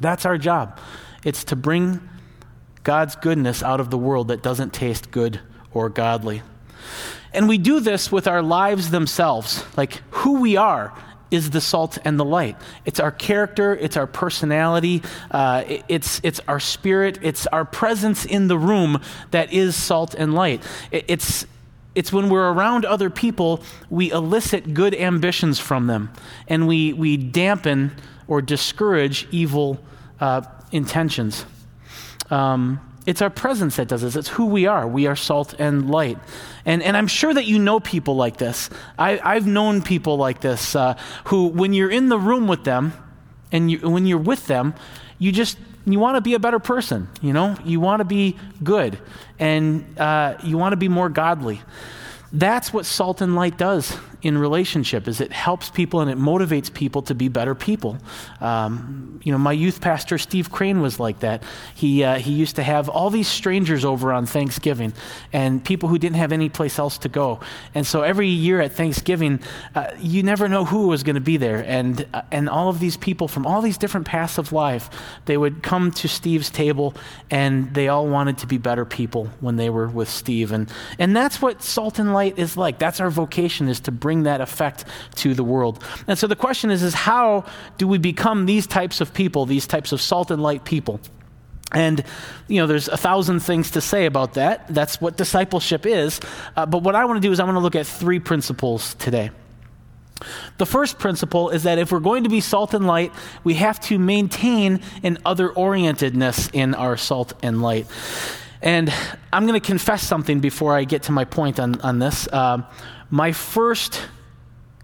That's 0.01 0.27
our 0.27 0.37
job. 0.37 0.79
It's 1.25 1.45
to 1.45 1.57
bring 1.57 2.01
God's 2.83 3.15
goodness 3.15 3.63
out 3.63 3.81
of 3.81 3.91
the 3.91 3.99
world 3.99 4.29
that 4.29 4.43
doesn't 4.43 4.73
taste 4.73 5.11
good 5.11 5.41
or 5.73 5.89
godly. 5.89 6.43
And 7.33 7.49
we 7.49 7.59
do 7.59 7.81
this 7.81 8.11
with 8.11 8.27
our 8.27 8.43
lives 8.43 8.91
themselves, 8.91 9.65
like 9.77 10.03
who 10.11 10.41
we 10.41 10.57
are 10.57 10.93
is 11.31 11.51
the 11.51 11.61
salt 11.61 11.99
and 12.05 12.19
the 12.19 12.25
light. 12.25 12.57
It's 12.85 12.99
our 12.99 13.13
character, 13.13 13.75
it's 13.75 13.97
our 13.97 14.07
personality, 14.07 15.03
uh, 15.31 15.65
it's, 15.89 16.21
it's 16.25 16.41
our 16.49 16.59
spirit, 16.59 17.19
it's 17.23 17.47
our 17.49 17.65
presence 17.65 18.25
in 18.25 18.49
the 18.49 18.59
room 18.59 19.01
that 19.31 19.53
is 19.53 19.77
salt 19.77 20.15
and 20.15 20.35
light. 20.35 20.63
it's, 20.91 21.47
it's 21.95 22.13
when 22.13 22.31
we're 22.31 22.51
around 22.53 22.85
other 22.85 23.11
people, 23.11 23.63
we 23.89 24.11
elicit 24.11 24.75
good 24.75 24.95
ambitions 24.95 25.59
from 25.59 25.87
them, 25.87 26.11
and 26.49 26.67
we, 26.67 26.93
we 26.93 27.17
dampen 27.17 27.93
or 28.29 28.41
discourage 28.41 29.27
evil 29.31 29.81
uh, 30.21 30.43
intentions. 30.73 31.45
Um, 32.31 32.81
it's 33.11 33.21
our 33.21 33.29
presence 33.29 33.75
that 33.75 33.89
does 33.89 34.03
this. 34.03 34.15
It's 34.15 34.29
who 34.29 34.47
we 34.47 34.67
are. 34.67 34.87
We 34.87 35.09
are 35.09 35.17
salt 35.17 35.57
and 35.59 35.91
light. 35.91 36.17
And, 36.65 36.81
and 36.81 36.97
I'm 36.97 37.09
sure 37.09 37.35
that 37.35 37.45
you 37.45 37.59
know 37.59 37.81
people 37.81 38.15
like 38.15 38.37
this. 38.37 38.71
I, 38.97 39.19
I've 39.19 39.49
known 39.49 39.83
people 39.83 40.17
like 40.17 40.41
this 40.41 40.77
uh, 40.77 40.97
who, 41.25 41.49
when 41.49 41.73
you're 41.73 41.91
in 41.91 42.09
the 42.09 42.21
room 42.21 42.47
with 42.47 42.63
them 42.63 42.93
and 43.51 43.69
you, 43.69 43.81
when 43.81 44.07
you're 44.07 44.17
with 44.17 44.47
them, 44.47 44.75
you 45.19 45.33
just 45.33 45.59
you 45.87 45.99
want 45.99 46.19
to 46.19 46.21
be 46.21 46.35
a 46.35 46.39
better 46.39 46.61
person. 46.61 47.09
You 47.21 47.33
know, 47.33 47.57
you 47.65 47.81
want 47.81 47.99
to 47.99 48.05
be 48.05 48.39
good 48.63 48.97
and 49.41 49.99
uh, 49.99 50.37
you 50.45 50.57
want 50.57 50.75
to 50.75 50.77
be 50.77 50.87
more 50.87 51.09
godly. 51.09 51.63
That's 52.33 52.73
what 52.73 52.87
salt 52.87 53.23
and 53.23 53.35
light 53.35 53.59
does 53.59 53.99
in 54.23 54.37
relationship 54.37 55.09
is 55.09 55.21
it 55.21 55.33
helps 55.33 55.71
people 55.71 56.01
and 56.01 56.11
it 56.11 56.19
motivates 56.19 56.73
people 56.73 57.03
to 57.03 57.15
be 57.15 57.29
better 57.29 57.55
people. 57.55 57.99
Um, 58.41 59.21
you 59.23 59.33
know, 59.33 59.39
my 59.39 59.53
youth 59.53 59.81
pastor 59.81 60.19
Steve 60.19 60.51
Crane 60.51 60.81
was 60.81 61.01
like 61.01 61.21
that. 61.21 61.43
He 61.75 62.05
uh, 62.05 62.19
he 62.19 62.33
used 62.33 62.57
to 62.57 62.63
have 62.63 62.89
all 62.89 63.11
these 63.11 63.29
strangers 63.29 63.85
over 63.85 64.13
on 64.13 64.27
Thanksgiving 64.27 64.93
and 65.33 65.65
people 65.65 65.89
who 65.89 65.99
didn't 65.99 66.17
have 66.17 66.33
any 66.33 66.49
place 66.49 66.79
else 66.79 66.99
to 66.99 67.09
go. 67.09 67.41
And 67.75 67.87
so 67.87 68.03
every 68.03 68.29
year 68.29 68.61
at 68.61 68.73
Thanksgiving, 68.73 69.41
uh, 69.75 69.93
you 69.99 70.23
never 70.23 70.49
know 70.49 70.65
who 70.65 70.89
was 70.89 71.03
going 71.03 71.15
to 71.15 71.21
be 71.21 71.37
there. 71.37 71.65
And 71.67 72.07
uh, 72.13 72.23
and 72.31 72.49
all 72.49 72.69
of 72.69 72.81
these 72.81 72.97
people 72.97 73.29
from 73.29 73.47
all 73.47 73.63
these 73.63 73.79
different 73.79 74.07
paths 74.07 74.39
of 74.39 74.53
life, 74.53 74.91
they 75.25 75.37
would 75.37 75.63
come 75.63 75.91
to 75.93 76.09
Steve's 76.09 76.51
table 76.51 76.95
and 77.31 77.73
they 77.75 77.89
all 77.89 78.07
wanted 78.07 78.39
to 78.39 78.47
be 78.47 78.59
better 78.59 78.85
people 78.85 79.29
when 79.41 79.57
they 79.57 79.71
were 79.71 79.89
with 79.89 80.09
Steve. 80.09 80.53
And 80.53 80.71
and 80.99 81.17
that's 81.17 81.41
what 81.41 81.63
salt 81.63 81.99
and 81.99 82.13
light 82.13 82.39
is 82.39 82.57
like. 82.57 82.79
That's 82.79 83.01
our 83.01 83.11
vocation 83.11 83.69
is 83.69 83.81
to 83.81 83.93
bring 83.93 84.10
bring 84.11 84.25
that 84.25 84.41
effect 84.41 84.85
to 85.15 85.35
the 85.35 85.45
world. 85.45 85.81
And 86.09 86.19
so 86.19 86.27
the 86.27 86.35
question 86.35 86.73
is, 86.73 86.83
is 86.83 86.95
how 86.95 87.45
do 87.79 87.87
we 87.87 87.97
become 87.97 88.45
these 88.45 88.67
types 88.67 89.01
of 89.01 89.15
people, 89.15 89.47
these 89.47 89.69
types 89.69 89.93
of 89.93 90.01
salt 90.01 90.33
and 90.33 90.43
light 90.43 90.65
people? 90.65 90.99
And, 91.71 92.03
you 92.49 92.61
know, 92.61 92.67
there's 92.67 92.89
a 92.89 92.97
thousand 92.97 93.39
things 93.39 93.71
to 93.71 93.81
say 93.81 94.07
about 94.07 94.35
that. 94.35 94.67
That's 94.67 95.01
what 95.01 95.17
discipleship 95.17 95.87
is. 95.87 96.19
Uh, 96.57 96.67
but 96.67 96.83
what 96.83 96.97
I 96.97 97.05
want 97.05 97.23
to 97.23 97.29
do 97.29 97.31
is 97.31 97.39
I 97.39 97.45
want 97.45 97.55
to 97.55 97.61
look 97.61 97.77
at 97.77 97.87
three 97.87 98.19
principles 98.19 98.95
today. 98.95 99.31
The 100.59 100.67
first 100.67 100.99
principle 100.99 101.51
is 101.51 101.63
that 101.63 101.79
if 101.79 101.93
we're 101.93 102.01
going 102.01 102.25
to 102.25 102.31
be 102.31 102.41
salt 102.41 102.75
and 102.75 102.89
light, 102.89 103.13
we 103.45 103.55
have 103.55 103.79
to 103.83 103.97
maintain 103.97 104.81
an 105.05 105.19
other 105.25 105.51
orientedness 105.51 106.51
in 106.53 106.75
our 106.75 106.97
salt 106.97 107.33
and 107.45 107.63
light. 107.63 107.87
And 108.61 108.93
I'm 109.33 109.47
going 109.47 109.61
to 109.61 109.67
confess 109.67 110.03
something 110.03 110.41
before 110.41 110.75
I 110.75 110.85
get 110.85 111.05
to 111.05 111.13
my 111.13 111.25
point 111.25 111.61
on, 111.61 111.81
on 111.83 112.01
this. 112.01 112.27
Um, 112.33 112.67
my 113.11 113.33
first 113.33 114.01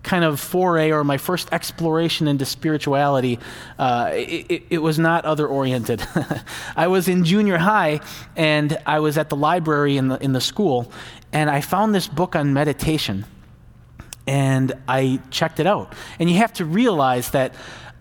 kind 0.02 0.25
of 0.25 0.38
foray 0.38 0.92
or 0.92 1.02
my 1.02 1.18
first 1.18 1.49
exploration 1.52 2.28
into 2.28 2.45
spirituality, 2.45 3.38
uh, 3.78 4.11
it, 4.12 4.62
it, 4.71 4.78
was 4.78 4.99
not 4.99 5.25
other 5.25 5.47
oriented. 5.47 6.06
I 6.76 6.87
was 6.87 7.09
in 7.09 7.25
junior 7.25 7.59
high 7.59 8.00
and 8.37 8.78
I 8.87 9.00
was 9.00 9.18
at 9.18 9.28
the 9.28 9.37
library 9.37 9.97
in 9.97 10.09
the, 10.09 10.23
in 10.23 10.33
the 10.33 10.40
school 10.40 10.92
and 11.33 11.50
I 11.50 11.61
found 11.61 11.95
this 11.95 12.06
book 12.06 12.37
on 12.37 12.54
meditation 12.54 13.25
and 14.28 14.73
I 14.88 15.21
checked 15.30 15.61
it 15.61 15.66
out. 15.66 15.92
And 16.18 16.30
you 16.30 16.37
have 16.37 16.52
to 16.54 16.64
realize 16.64 17.30
that 17.30 17.54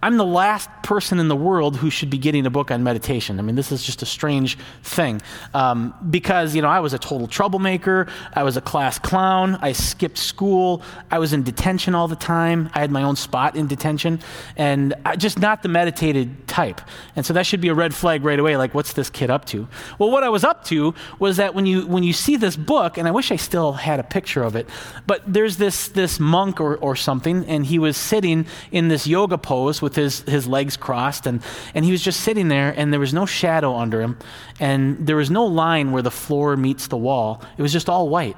I'm 0.06 0.18
the 0.18 0.26
last 0.26 0.70
person 0.84 1.18
in 1.18 1.30
the 1.30 1.36
world 1.36 1.78
who 1.78 1.90
should 1.90 2.12
be 2.12 2.20
getting 2.20 2.46
a 2.46 2.52
book 2.52 2.70
on 2.70 2.84
meditation. 2.84 3.40
I 3.40 3.42
mean, 3.42 3.56
this 3.56 3.72
is 3.72 3.82
just 3.84 4.04
a 4.04 4.06
strange 4.06 4.56
thing. 4.84 5.20
Um, 5.56 5.96
because, 6.12 6.54
you 6.54 6.62
know, 6.62 6.68
I 6.68 6.80
was 6.80 6.94
a 6.94 7.00
total 7.00 7.26
troublemaker. 7.26 8.06
I 8.34 8.44
was 8.44 8.56
a 8.56 8.62
class 8.62 9.00
clown. 9.00 9.56
I 9.64 9.72
skipped 9.72 10.20
school. 10.20 10.84
I 11.10 11.18
was 11.18 11.34
in 11.34 11.42
detention 11.42 11.96
all 11.96 12.08
the 12.08 12.16
time. 12.16 12.70
I 12.76 12.82
had 12.82 12.92
my 12.92 13.02
own 13.02 13.16
spot 13.16 13.56
in 13.56 13.66
detention. 13.66 14.20
And 14.56 14.94
I, 15.04 15.16
just 15.16 15.40
not 15.40 15.64
the 15.64 15.70
meditated 15.70 16.48
type. 16.48 16.82
And 17.16 17.26
so 17.26 17.34
that 17.34 17.48
should 17.48 17.60
be 17.60 17.70
a 17.70 17.74
red 17.74 17.96
flag 17.96 18.24
right 18.24 18.38
away. 18.38 18.58
Like, 18.58 18.76
what's 18.76 18.94
this 18.94 19.10
kid 19.10 19.32
up 19.32 19.46
to? 19.46 19.68
Well, 19.98 20.12
what 20.12 20.24
I 20.24 20.30
was 20.30 20.44
up 20.44 20.66
to 20.66 20.94
was 21.18 21.38
that 21.38 21.56
when 21.56 21.66
you, 21.66 21.88
when 21.88 22.04
you 22.04 22.14
see 22.14 22.36
this 22.36 22.56
book, 22.56 23.00
and 23.00 23.08
I 23.08 23.12
wish 23.12 23.32
I 23.32 23.38
still 23.38 23.74
had 23.74 24.00
a 24.00 24.04
picture 24.04 24.44
of 24.44 24.56
it, 24.56 24.70
but 25.08 25.24
there's 25.26 25.58
this, 25.58 25.88
this 25.88 26.20
monk 26.20 26.62
or, 26.62 26.76
or 26.76 26.96
something, 26.96 27.44
and 27.46 27.66
he 27.66 27.80
was 27.80 27.98
sitting 27.98 28.46
in 28.72 28.90
this 28.90 29.08
yoga 29.08 29.40
pose 29.40 29.82
with 29.82 29.95
his, 29.96 30.22
his 30.22 30.48
legs 30.48 30.78
crossed, 30.78 31.26
and, 31.28 31.42
and 31.74 31.86
he 31.86 31.92
was 31.92 32.02
just 32.02 32.22
sitting 32.22 32.48
there, 32.48 32.74
and 32.76 32.92
there 32.92 33.00
was 33.00 33.14
no 33.14 33.26
shadow 33.26 33.76
under 33.76 34.02
him, 34.02 34.18
and 34.60 35.06
there 35.06 35.16
was 35.16 35.32
no 35.32 35.46
line 35.46 35.92
where 35.92 36.02
the 36.02 36.12
floor 36.12 36.56
meets 36.58 36.88
the 36.88 36.98
wall. 36.98 37.42
It 37.58 37.62
was 37.62 37.74
just 37.74 37.90
all 37.90 38.10
white. 38.10 38.38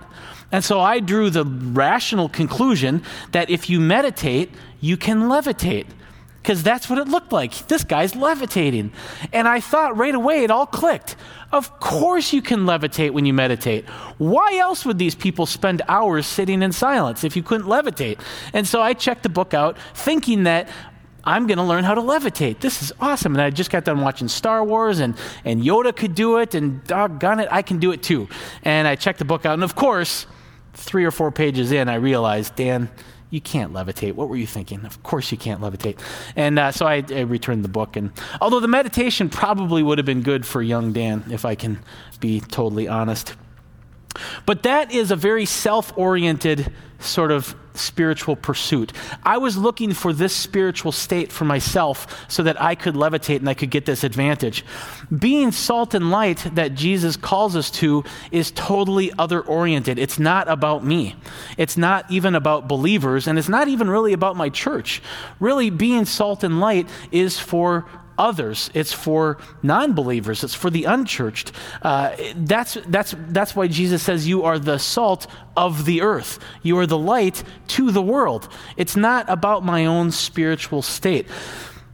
And 0.51 0.63
so 0.63 0.79
I 0.79 0.99
drew 0.99 1.29
the 1.29 1.43
rational 1.43 2.29
conclusion 2.29 3.03
that 3.31 3.49
if 3.49 3.69
you 3.69 3.79
meditate, 3.79 4.51
you 4.79 4.95
can 4.95 5.23
levitate. 5.23 5.87
Because 6.41 6.63
that's 6.63 6.89
what 6.89 6.97
it 6.97 7.09
looked 7.09 7.33
like. 7.33 7.67
This 7.67 7.83
guy's 7.83 8.15
levitating. 8.15 8.93
And 9.33 9.49
I 9.49 9.59
thought 9.59 9.97
right 9.97 10.15
away 10.15 10.45
it 10.45 10.51
all 10.51 10.65
clicked. 10.65 11.17
Of 11.51 11.77
course, 11.81 12.31
you 12.31 12.41
can 12.41 12.61
levitate 12.61 13.11
when 13.11 13.25
you 13.25 13.33
meditate. 13.33 13.83
Why 14.17 14.55
else 14.55 14.85
would 14.85 14.97
these 14.97 15.13
people 15.13 15.45
spend 15.45 15.81
hours 15.89 16.25
sitting 16.25 16.61
in 16.61 16.71
silence 16.71 17.25
if 17.25 17.35
you 17.35 17.43
couldn't 17.43 17.67
levitate? 17.67 18.21
And 18.53 18.65
so 18.65 18.81
I 18.81 18.93
checked 18.93 19.23
the 19.23 19.29
book 19.29 19.53
out, 19.53 19.77
thinking 19.93 20.43
that 20.43 20.69
I'm 21.27 21.45
going 21.45 21.57
to 21.57 21.63
learn 21.63 21.83
how 21.83 21.93
to 21.93 22.01
levitate. 22.01 22.61
This 22.61 22.81
is 22.81 22.93
awesome. 23.01 23.33
And 23.33 23.41
I 23.41 23.49
just 23.49 23.69
got 23.69 23.83
done 23.83 23.99
watching 23.99 24.29
Star 24.29 24.63
Wars, 24.63 24.99
and, 24.99 25.13
and 25.43 25.61
Yoda 25.61 25.93
could 25.93 26.15
do 26.15 26.37
it, 26.37 26.55
and 26.55 26.81
doggone 26.85 27.41
it, 27.41 27.49
I 27.51 27.61
can 27.61 27.79
do 27.79 27.91
it 27.91 28.01
too. 28.01 28.29
And 28.63 28.87
I 28.87 28.95
checked 28.95 29.19
the 29.19 29.25
book 29.25 29.45
out, 29.45 29.53
and 29.53 29.63
of 29.63 29.75
course, 29.75 30.25
three 30.73 31.03
or 31.03 31.11
four 31.11 31.29
pages 31.31 31.73
in, 31.73 31.89
I 31.89 31.95
realized, 31.95 32.55
Dan, 32.55 32.89
you 33.29 33.41
can't 33.41 33.73
levitate. 33.73 34.13
What 34.13 34.29
were 34.29 34.37
you 34.37 34.47
thinking? 34.47 34.85
Of 34.85 35.03
course 35.03 35.29
you 35.29 35.37
can't 35.37 35.59
levitate. 35.59 35.99
And 36.37 36.57
uh, 36.57 36.71
so 36.71 36.87
I, 36.87 37.03
I, 37.09 37.21
returned 37.21 37.65
the 37.65 37.69
book. 37.69 37.97
And 37.97 38.11
although 38.39 38.61
the 38.61 38.69
meditation 38.69 39.27
probably 39.27 39.83
would 39.83 39.97
have 39.97 40.05
been 40.05 40.21
good 40.21 40.45
for 40.45 40.61
young 40.61 40.93
Dan, 40.93 41.25
if 41.29 41.43
I 41.43 41.55
can 41.55 41.79
be 42.21 42.39
totally 42.39 42.87
honest. 42.87 43.35
But 44.45 44.63
that 44.63 44.93
is 44.93 45.11
a 45.11 45.17
very 45.17 45.45
self 45.45 45.91
oriented 45.97 46.71
sort 46.99 47.31
of 47.31 47.55
spiritual 47.73 48.35
pursuit. 48.35 48.91
I 49.23 49.37
was 49.37 49.57
looking 49.57 49.93
for 49.93 50.11
this 50.11 50.33
spiritual 50.35 50.91
state 50.91 51.31
for 51.31 51.45
myself 51.45 52.25
so 52.29 52.43
that 52.43 52.59
I 52.61 52.75
could 52.75 52.95
levitate 52.95 53.37
and 53.37 53.49
I 53.49 53.53
could 53.53 53.69
get 53.69 53.85
this 53.85 54.03
advantage. 54.03 54.65
Being 55.15 55.51
salt 55.51 55.93
and 55.93 56.09
light 56.09 56.45
that 56.55 56.73
Jesus 56.73 57.15
calls 57.15 57.55
us 57.55 57.69
to 57.71 58.03
is 58.31 58.51
totally 58.51 59.11
other 59.17 59.41
oriented. 59.41 59.99
It's 59.99 60.19
not 60.19 60.47
about 60.47 60.83
me, 60.83 61.15
it's 61.57 61.77
not 61.77 62.09
even 62.11 62.35
about 62.35 62.67
believers, 62.67 63.27
and 63.27 63.37
it's 63.37 63.49
not 63.49 63.67
even 63.67 63.89
really 63.89 64.13
about 64.13 64.35
my 64.35 64.49
church. 64.49 65.01
Really, 65.39 65.69
being 65.69 66.05
salt 66.05 66.43
and 66.43 66.59
light 66.59 66.89
is 67.11 67.39
for 67.39 67.85
others. 68.17 68.69
It's 68.73 68.93
for 68.93 69.37
non 69.63 69.93
believers, 69.93 70.43
it's 70.43 70.53
for 70.53 70.69
the 70.69 70.85
unchurched. 70.85 71.51
Uh, 71.81 72.15
that's, 72.35 72.77
that's, 72.87 73.15
that's 73.29 73.55
why 73.55 73.67
Jesus 73.67 74.03
says, 74.03 74.27
You 74.27 74.43
are 74.43 74.59
the 74.59 74.77
salt 74.77 75.27
of 75.55 75.85
the 75.85 76.01
earth, 76.01 76.39
you 76.63 76.77
are 76.77 76.87
the 76.87 76.97
light 76.97 77.43
to 77.69 77.91
the 77.91 78.01
world. 78.01 78.49
It's 78.75 78.95
not 78.95 79.29
about 79.29 79.63
my 79.63 79.85
own 79.85 80.11
spiritual 80.11 80.81
state. 80.81 81.27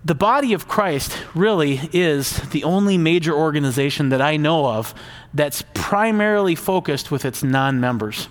The 0.05 0.15
body 0.15 0.51
of 0.51 0.67
Christ 0.67 1.17
really 1.33 1.79
is 1.93 2.37
the 2.49 2.65
only 2.65 2.97
major 2.97 3.33
organization 3.33 4.09
that 4.09 4.21
I 4.21 4.35
know 4.35 4.65
of 4.65 4.93
that's 5.33 5.63
primarily 5.73 6.55
focused 6.55 7.09
with 7.09 7.23
its 7.23 7.41
non 7.41 7.79
members. 7.79 8.27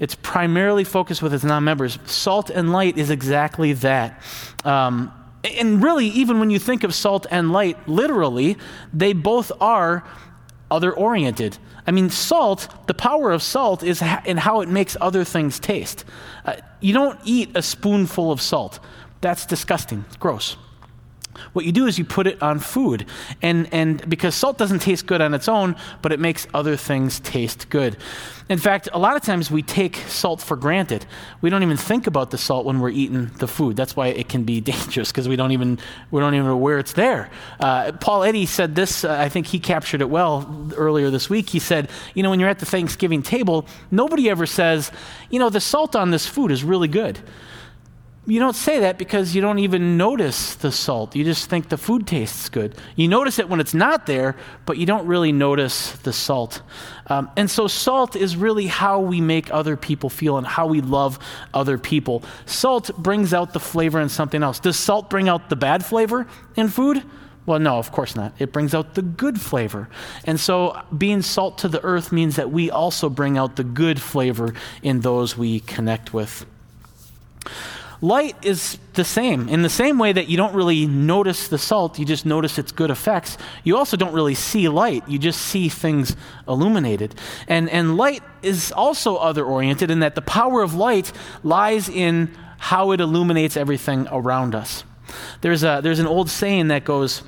It's 0.00 0.16
primarily 0.16 0.82
focused 0.82 1.22
with 1.22 1.32
its 1.32 1.44
non 1.44 1.62
members. 1.62 1.96
Salt 2.06 2.50
and 2.50 2.72
light 2.72 2.98
is 2.98 3.08
exactly 3.08 3.72
that. 3.74 4.20
Um, 4.64 5.12
and 5.44 5.82
really, 5.82 6.06
even 6.06 6.38
when 6.38 6.50
you 6.50 6.58
think 6.58 6.84
of 6.84 6.94
salt 6.94 7.26
and 7.30 7.52
light, 7.52 7.88
literally, 7.88 8.56
they 8.92 9.12
both 9.12 9.50
are 9.60 10.04
other 10.70 10.92
oriented. 10.92 11.58
I 11.86 11.90
mean, 11.90 12.10
salt, 12.10 12.68
the 12.86 12.94
power 12.94 13.32
of 13.32 13.42
salt 13.42 13.82
is 13.82 14.02
in 14.24 14.36
how 14.36 14.60
it 14.60 14.68
makes 14.68 14.96
other 15.00 15.24
things 15.24 15.58
taste. 15.58 16.04
Uh, 16.44 16.56
you 16.80 16.92
don't 16.92 17.18
eat 17.24 17.50
a 17.56 17.62
spoonful 17.62 18.30
of 18.30 18.40
salt, 18.40 18.78
that's 19.20 19.46
disgusting, 19.46 20.04
it's 20.06 20.16
gross. 20.16 20.56
What 21.54 21.64
you 21.64 21.72
do 21.72 21.86
is 21.86 21.98
you 21.98 22.04
put 22.04 22.26
it 22.26 22.42
on 22.42 22.58
food. 22.58 23.06
And, 23.40 23.68
and 23.72 24.08
because 24.08 24.34
salt 24.34 24.58
doesn't 24.58 24.80
taste 24.80 25.06
good 25.06 25.20
on 25.20 25.34
its 25.34 25.48
own, 25.48 25.76
but 26.02 26.12
it 26.12 26.20
makes 26.20 26.46
other 26.52 26.76
things 26.76 27.20
taste 27.20 27.68
good. 27.70 27.96
In 28.52 28.58
fact, 28.58 28.86
a 28.92 28.98
lot 28.98 29.16
of 29.16 29.22
times 29.22 29.50
we 29.50 29.62
take 29.62 29.96
salt 30.08 30.42
for 30.42 30.58
granted. 30.58 31.06
We 31.40 31.48
don't 31.48 31.62
even 31.62 31.78
think 31.78 32.06
about 32.06 32.30
the 32.30 32.36
salt 32.36 32.66
when 32.66 32.80
we're 32.80 32.90
eating 32.90 33.30
the 33.38 33.48
food. 33.48 33.76
That's 33.76 33.96
why 33.96 34.08
it 34.08 34.28
can 34.28 34.44
be 34.44 34.60
dangerous 34.72 35.10
because 35.10 35.26
we 35.26 35.36
don't 35.36 35.52
even 35.52 35.78
we 36.10 36.20
don't 36.20 36.34
even 36.34 36.46
know 36.46 36.58
where 36.58 36.78
it's 36.78 36.92
there. 36.92 37.30
Uh, 37.58 37.92
Paul 37.92 38.24
Eddy 38.24 38.44
said 38.44 38.74
this. 38.74 39.04
Uh, 39.04 39.16
I 39.18 39.30
think 39.30 39.46
he 39.46 39.58
captured 39.58 40.02
it 40.02 40.10
well 40.10 40.70
earlier 40.76 41.08
this 41.08 41.30
week. 41.30 41.48
He 41.48 41.60
said, 41.60 41.88
you 42.12 42.22
know, 42.22 42.28
when 42.28 42.40
you're 42.40 42.50
at 42.50 42.58
the 42.58 42.66
Thanksgiving 42.66 43.22
table, 43.22 43.66
nobody 43.90 44.28
ever 44.28 44.44
says, 44.44 44.92
you 45.30 45.38
know, 45.38 45.48
the 45.48 45.58
salt 45.58 45.96
on 45.96 46.10
this 46.10 46.26
food 46.26 46.50
is 46.50 46.62
really 46.62 46.88
good 46.88 47.20
you 48.24 48.38
don't 48.38 48.54
say 48.54 48.80
that 48.80 48.98
because 48.98 49.34
you 49.34 49.42
don't 49.42 49.58
even 49.58 49.96
notice 49.96 50.54
the 50.54 50.70
salt. 50.70 51.16
You 51.16 51.24
just 51.24 51.50
think 51.50 51.68
the 51.68 51.76
food 51.76 52.06
tastes 52.06 52.48
good. 52.48 52.76
You 52.94 53.08
notice 53.08 53.40
it 53.40 53.48
when 53.48 53.58
it's 53.58 53.74
not 53.74 54.06
there, 54.06 54.36
but 54.64 54.78
you 54.78 54.86
don't 54.86 55.06
really 55.08 55.32
notice 55.32 55.92
the 55.92 56.12
salt. 56.12 56.62
Um, 57.08 57.28
and 57.36 57.50
so, 57.50 57.66
salt 57.66 58.14
is 58.14 58.36
really 58.36 58.68
how 58.68 59.00
we 59.00 59.20
make 59.20 59.52
other 59.52 59.76
people 59.76 60.08
feel 60.08 60.38
and 60.38 60.46
how 60.46 60.68
we 60.68 60.80
love 60.80 61.18
other 61.52 61.78
people. 61.78 62.22
Salt 62.46 62.96
brings 62.96 63.34
out 63.34 63.54
the 63.54 63.60
flavor 63.60 64.00
in 64.00 64.08
something 64.08 64.44
else. 64.44 64.60
Does 64.60 64.78
salt 64.78 65.10
bring 65.10 65.28
out 65.28 65.50
the 65.50 65.56
bad 65.56 65.84
flavor 65.84 66.28
in 66.54 66.68
food? 66.68 67.02
Well, 67.44 67.58
no, 67.58 67.78
of 67.78 67.90
course 67.90 68.14
not. 68.14 68.34
It 68.38 68.52
brings 68.52 68.72
out 68.72 68.94
the 68.94 69.02
good 69.02 69.40
flavor. 69.40 69.88
And 70.22 70.38
so, 70.38 70.80
being 70.96 71.22
salt 71.22 71.58
to 71.58 71.68
the 71.68 71.82
earth 71.82 72.12
means 72.12 72.36
that 72.36 72.52
we 72.52 72.70
also 72.70 73.08
bring 73.08 73.36
out 73.36 73.56
the 73.56 73.64
good 73.64 74.00
flavor 74.00 74.54
in 74.80 75.00
those 75.00 75.36
we 75.36 75.58
connect 75.58 76.14
with. 76.14 76.46
Light 78.02 78.34
is 78.44 78.78
the 78.94 79.04
same. 79.04 79.48
In 79.48 79.62
the 79.62 79.70
same 79.70 79.96
way 79.96 80.12
that 80.12 80.28
you 80.28 80.36
don't 80.36 80.54
really 80.54 80.86
notice 80.86 81.46
the 81.46 81.56
salt, 81.56 82.00
you 82.00 82.04
just 82.04 82.26
notice 82.26 82.58
its 82.58 82.72
good 82.72 82.90
effects, 82.90 83.38
you 83.62 83.76
also 83.76 83.96
don't 83.96 84.12
really 84.12 84.34
see 84.34 84.68
light. 84.68 85.08
You 85.08 85.20
just 85.20 85.40
see 85.40 85.68
things 85.68 86.16
illuminated. 86.48 87.14
And, 87.46 87.70
and 87.70 87.96
light 87.96 88.24
is 88.42 88.72
also 88.72 89.16
other 89.16 89.44
oriented 89.44 89.88
in 89.88 90.00
that 90.00 90.16
the 90.16 90.22
power 90.22 90.62
of 90.62 90.74
light 90.74 91.12
lies 91.44 91.88
in 91.88 92.36
how 92.58 92.90
it 92.90 93.00
illuminates 93.00 93.56
everything 93.56 94.08
around 94.10 94.56
us. 94.56 94.82
There's, 95.40 95.62
a, 95.62 95.78
there's 95.80 96.00
an 96.00 96.08
old 96.08 96.28
saying 96.28 96.68
that 96.68 96.84
goes, 96.84 97.22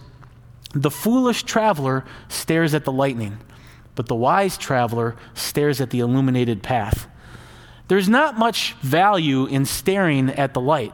The 0.73 0.91
foolish 0.91 1.45
traveler 1.45 2.05
stares 2.29 2.75
at 2.75 2.85
the 2.85 2.93
lightning, 2.93 3.39
but 3.95 4.07
the 4.07 4.17
wise 4.17 4.59
traveler 4.59 5.15
stares 5.35 5.81
at 5.81 5.91
the 5.91 6.01
illuminated 6.01 6.65
path. 6.65 7.07
There's 7.89 8.09
not 8.09 8.39
much 8.39 8.73
value 8.75 9.47
in 9.47 9.65
staring 9.65 10.31
at 10.31 10.55
the 10.55 10.61
light, 10.61 10.93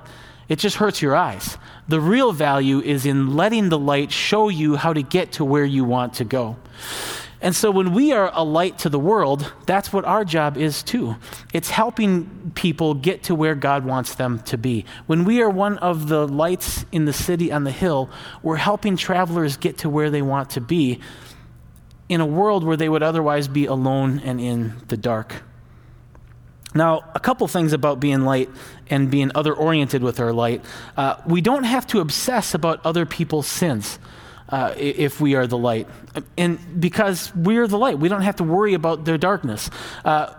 it 0.49 0.59
just 0.59 0.77
hurts 0.77 1.01
your 1.01 1.15
eyes. 1.15 1.57
The 1.87 2.01
real 2.01 2.33
value 2.33 2.81
is 2.81 3.07
in 3.07 3.37
letting 3.37 3.69
the 3.69 3.79
light 3.79 4.11
show 4.11 4.49
you 4.49 4.77
how 4.77 4.93
to 4.93 5.03
get 5.03 5.33
to 5.33 5.45
where 5.45 5.65
you 5.65 5.85
want 5.85 6.15
to 6.15 6.25
go. 6.25 6.57
And 7.43 7.57
so 7.57 7.71
when 7.71 7.95
we 7.95 8.13
are 8.13 8.31
a 8.35 8.45
light 8.45 8.79
to 8.81 8.89
the 8.89 8.99
world, 8.99 9.51
that's 9.65 9.93
what 9.93 10.05
our 10.05 10.25
job 10.25 10.59
is 10.59 10.83
too. 10.83 11.17
It's 11.55 11.71
helping 11.71 12.53
people 12.55 12.95
get 12.95 13.23
to 13.25 13.35
where 13.35 13.55
God 13.55 13.85
wants 13.85 14.15
them 14.17 14.41
to 14.41 14.59
be. 14.59 14.85
When 15.07 15.25
we 15.25 15.41
are 15.41 15.49
one 15.49 15.79
of 15.79 16.09
the 16.09 16.29
lights 16.29 16.85
in 16.93 17.07
the 17.07 17.13
city 17.13 17.51
on 17.51 17.65
the 17.65 17.71
hill, 17.71 18.11
we're 18.43 18.57
helping 18.57 18.97
travelers 18.97 19.57
get 19.57 19.79
to 19.79 19.89
where 19.89 20.11
they 20.11 20.23
want 20.23 20.51
to 20.51 20.61
be 20.61 21.01
in 22.09 22.21
a 22.21 22.27
world 22.27 22.63
where 22.65 22.77
they 22.77 22.89
would 22.89 23.03
otherwise 23.03 23.49
be 23.49 23.67
alone 23.67 24.21
and 24.21 24.41
in 24.41 24.75
the 24.89 24.97
dark. 24.97 25.43
Now, 26.75 27.05
a 27.15 27.21
couple 27.21 27.47
things 27.49 27.73
about 27.73 27.99
being 28.00 28.23
light 28.23 28.49
and 28.89 29.11
being 29.11 29.33
other 29.35 29.53
oriented 29.53 30.03
with 30.03 30.21
our 30.21 30.33
light. 30.33 30.65
Uh, 30.97 31.17
we 31.27 31.41
don't 31.41 31.65
have 31.65 31.87
to 31.89 32.00
obsess 32.00 32.55
about 32.55 32.85
other 32.85 33.07
people's 33.07 33.47
sins. 33.47 33.99
Uh, 34.49 34.75
if 34.77 35.21
we 35.21 35.37
are 35.37 35.47
the 35.47 35.57
light. 35.57 35.87
And 36.37 36.81
because 36.81 37.33
we're 37.37 37.69
the 37.69 37.79
light, 37.79 38.00
we 38.00 38.09
don't 38.09 38.23
have 38.23 38.35
to 38.37 38.45
worry 38.45 38.75
about 38.75 39.05
their 39.05 39.17
darkness. 39.17 39.71
Uh, 40.04 40.35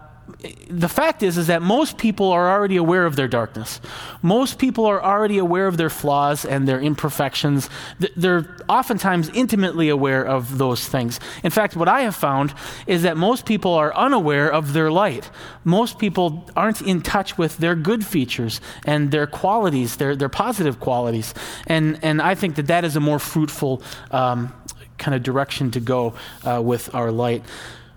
the 0.69 0.89
fact 0.89 1.21
is 1.21 1.37
is 1.37 1.47
that 1.47 1.61
most 1.61 1.97
people 1.97 2.31
are 2.31 2.49
already 2.51 2.77
aware 2.77 3.05
of 3.05 3.15
their 3.15 3.27
darkness. 3.27 3.79
Most 4.21 4.57
people 4.57 4.85
are 4.85 5.03
already 5.03 5.37
aware 5.37 5.67
of 5.67 5.77
their 5.77 5.89
flaws 5.89 6.45
and 6.45 6.67
their 6.67 6.79
imperfections. 6.79 7.69
They're 8.15 8.55
oftentimes 8.67 9.29
intimately 9.29 9.89
aware 9.89 10.25
of 10.25 10.57
those 10.57 10.87
things. 10.87 11.19
In 11.43 11.51
fact, 11.51 11.75
what 11.75 11.87
I 11.87 12.01
have 12.01 12.15
found 12.15 12.53
is 12.87 13.03
that 13.03 13.17
most 13.17 13.45
people 13.45 13.73
are 13.73 13.95
unaware 13.95 14.51
of 14.51 14.73
their 14.73 14.89
light. 14.91 15.29
Most 15.63 15.99
people 15.99 16.49
aren't 16.55 16.81
in 16.81 17.01
touch 17.01 17.37
with 17.37 17.57
their 17.57 17.75
good 17.75 18.05
features 18.05 18.61
and 18.85 19.11
their 19.11 19.27
qualities, 19.27 19.97
their, 19.97 20.15
their 20.15 20.29
positive 20.29 20.79
qualities. 20.79 21.33
And, 21.67 21.99
and 22.01 22.21
I 22.21 22.35
think 22.35 22.55
that 22.55 22.67
that 22.67 22.83
is 22.83 22.95
a 22.95 22.99
more 22.99 23.19
fruitful 23.19 23.83
um, 24.09 24.53
kind 24.97 25.13
of 25.13 25.23
direction 25.23 25.71
to 25.71 25.79
go 25.79 26.13
uh, 26.45 26.61
with 26.63 26.93
our 26.95 27.11
light. 27.11 27.43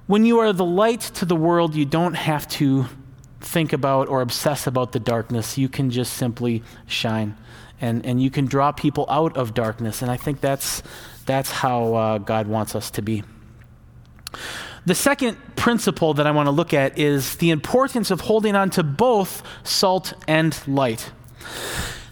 When 0.07 0.27
you 0.27 0.39
are 0.41 0.53
the 0.53 0.65
light 0.65 1.01
to 1.01 1.25
the 1.25 1.37
world, 1.37 1.75
you 1.75 1.87
don't 1.87 2.15
have 2.15 2.47
to 2.49 2.87
think 3.41 3.73
about 3.73 4.09
or 4.09 4.21
obsess 4.21 4.67
about 4.67 4.93
the 4.93 5.01
darkness. 5.01 5.57
You 5.57 5.69
can 5.69 5.91
just 5.91 6.13
simply 6.13 6.63
shine. 6.87 7.37
And, 7.81 8.05
and 8.05 8.23
you 8.23 8.31
can 8.31 8.47
draw 8.47 8.73
people 8.73 9.07
out 9.09 9.37
of 9.37 9.55
darkness. 9.55 10.03
And 10.03 10.11
I 10.11 10.17
think 10.17 10.41
that's, 10.41 10.83
that's 11.25 11.51
how 11.51 11.95
uh, 11.95 12.19
God 12.19 12.49
wants 12.49 12.75
us 12.75 12.91
to 12.93 13.03
be. 13.03 13.23
The 14.87 14.95
second 14.95 15.39
principle 15.57 16.13
that 16.15 16.27
I 16.27 16.31
want 16.31 16.49
to 16.49 16.51
look 16.51 16.75
at 16.75 16.99
is 16.99 17.37
the 17.37 17.51
importance 17.51 18.11
of 18.11 18.21
holding 18.23 18.55
on 18.55 18.69
to 18.71 18.83
both 18.83 19.43
salt 19.63 20.13
and 20.29 20.57
light. 20.69 21.13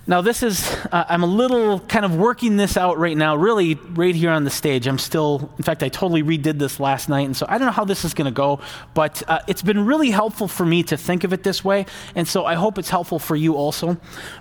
Now, 0.04 0.20
this 0.20 0.42
is, 0.42 0.68
uh, 0.90 1.04
I'm 1.08 1.22
a 1.22 1.26
little 1.26 1.78
kind 1.78 2.04
of 2.04 2.16
working 2.16 2.56
this 2.56 2.76
out 2.76 2.98
right 2.98 3.16
now, 3.16 3.36
really, 3.36 3.74
right 3.74 4.14
here 4.14 4.30
on 4.30 4.42
the 4.42 4.50
stage. 4.50 4.88
I'm 4.88 4.98
still, 4.98 5.48
in 5.58 5.62
fact, 5.62 5.84
I 5.84 5.88
totally 5.88 6.24
redid 6.24 6.58
this 6.58 6.80
last 6.80 7.08
night, 7.08 7.26
and 7.26 7.36
so 7.36 7.46
I 7.48 7.56
don't 7.56 7.66
know 7.66 7.72
how 7.72 7.84
this 7.84 8.04
is 8.04 8.12
going 8.12 8.24
to 8.24 8.34
go, 8.34 8.58
but 8.94 9.22
uh, 9.28 9.38
it's 9.46 9.62
been 9.62 9.86
really 9.86 10.10
helpful 10.10 10.48
for 10.48 10.66
me 10.66 10.82
to 10.84 10.96
think 10.96 11.22
of 11.22 11.32
it 11.32 11.44
this 11.44 11.64
way, 11.64 11.86
and 12.16 12.26
so 12.26 12.44
I 12.44 12.54
hope 12.54 12.78
it's 12.78 12.90
helpful 12.90 13.20
for 13.20 13.36
you 13.36 13.54
also. 13.54 13.96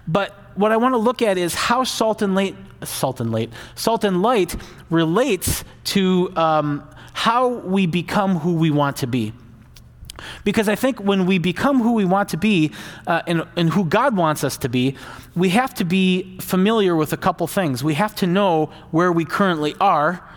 But 0.07 0.35
what 0.55 0.71
I 0.71 0.77
want 0.77 0.93
to 0.93 0.97
look 0.97 1.21
at 1.21 1.37
is 1.37 1.53
how 1.53 1.83
salt 1.83 2.23
and 2.23 2.33
light, 2.33 2.55
salt 2.83 3.21
and 3.21 3.31
light, 3.31 3.53
salt 3.75 4.03
and 4.03 4.23
light 4.23 4.55
relates 4.89 5.63
to 5.83 6.35
um, 6.35 6.89
how 7.13 7.49
we 7.49 7.85
become 7.85 8.39
who 8.39 8.55
we 8.55 8.71
want 8.71 8.97
to 8.97 9.07
be. 9.07 9.31
Because 10.43 10.69
I 10.69 10.75
think 10.75 10.99
when 10.99 11.25
we 11.25 11.37
become 11.37 11.81
who 11.81 11.93
we 11.93 12.05
want 12.05 12.29
to 12.29 12.37
be 12.37 12.71
uh, 13.07 13.21
and, 13.27 13.43
and 13.55 13.69
who 13.69 13.85
God 13.85 14.15
wants 14.15 14.43
us 14.43 14.57
to 14.57 14.69
be, 14.69 14.95
we 15.35 15.49
have 15.49 15.73
to 15.75 15.83
be 15.83 16.37
familiar 16.39 16.95
with 16.95 17.13
a 17.13 17.17
couple 17.17 17.47
things. 17.47 17.83
We 17.83 17.95
have 17.95 18.15
to 18.15 18.27
know 18.27 18.71
where 18.91 19.11
we 19.11 19.25
currently 19.25 19.75
are, 19.79 20.27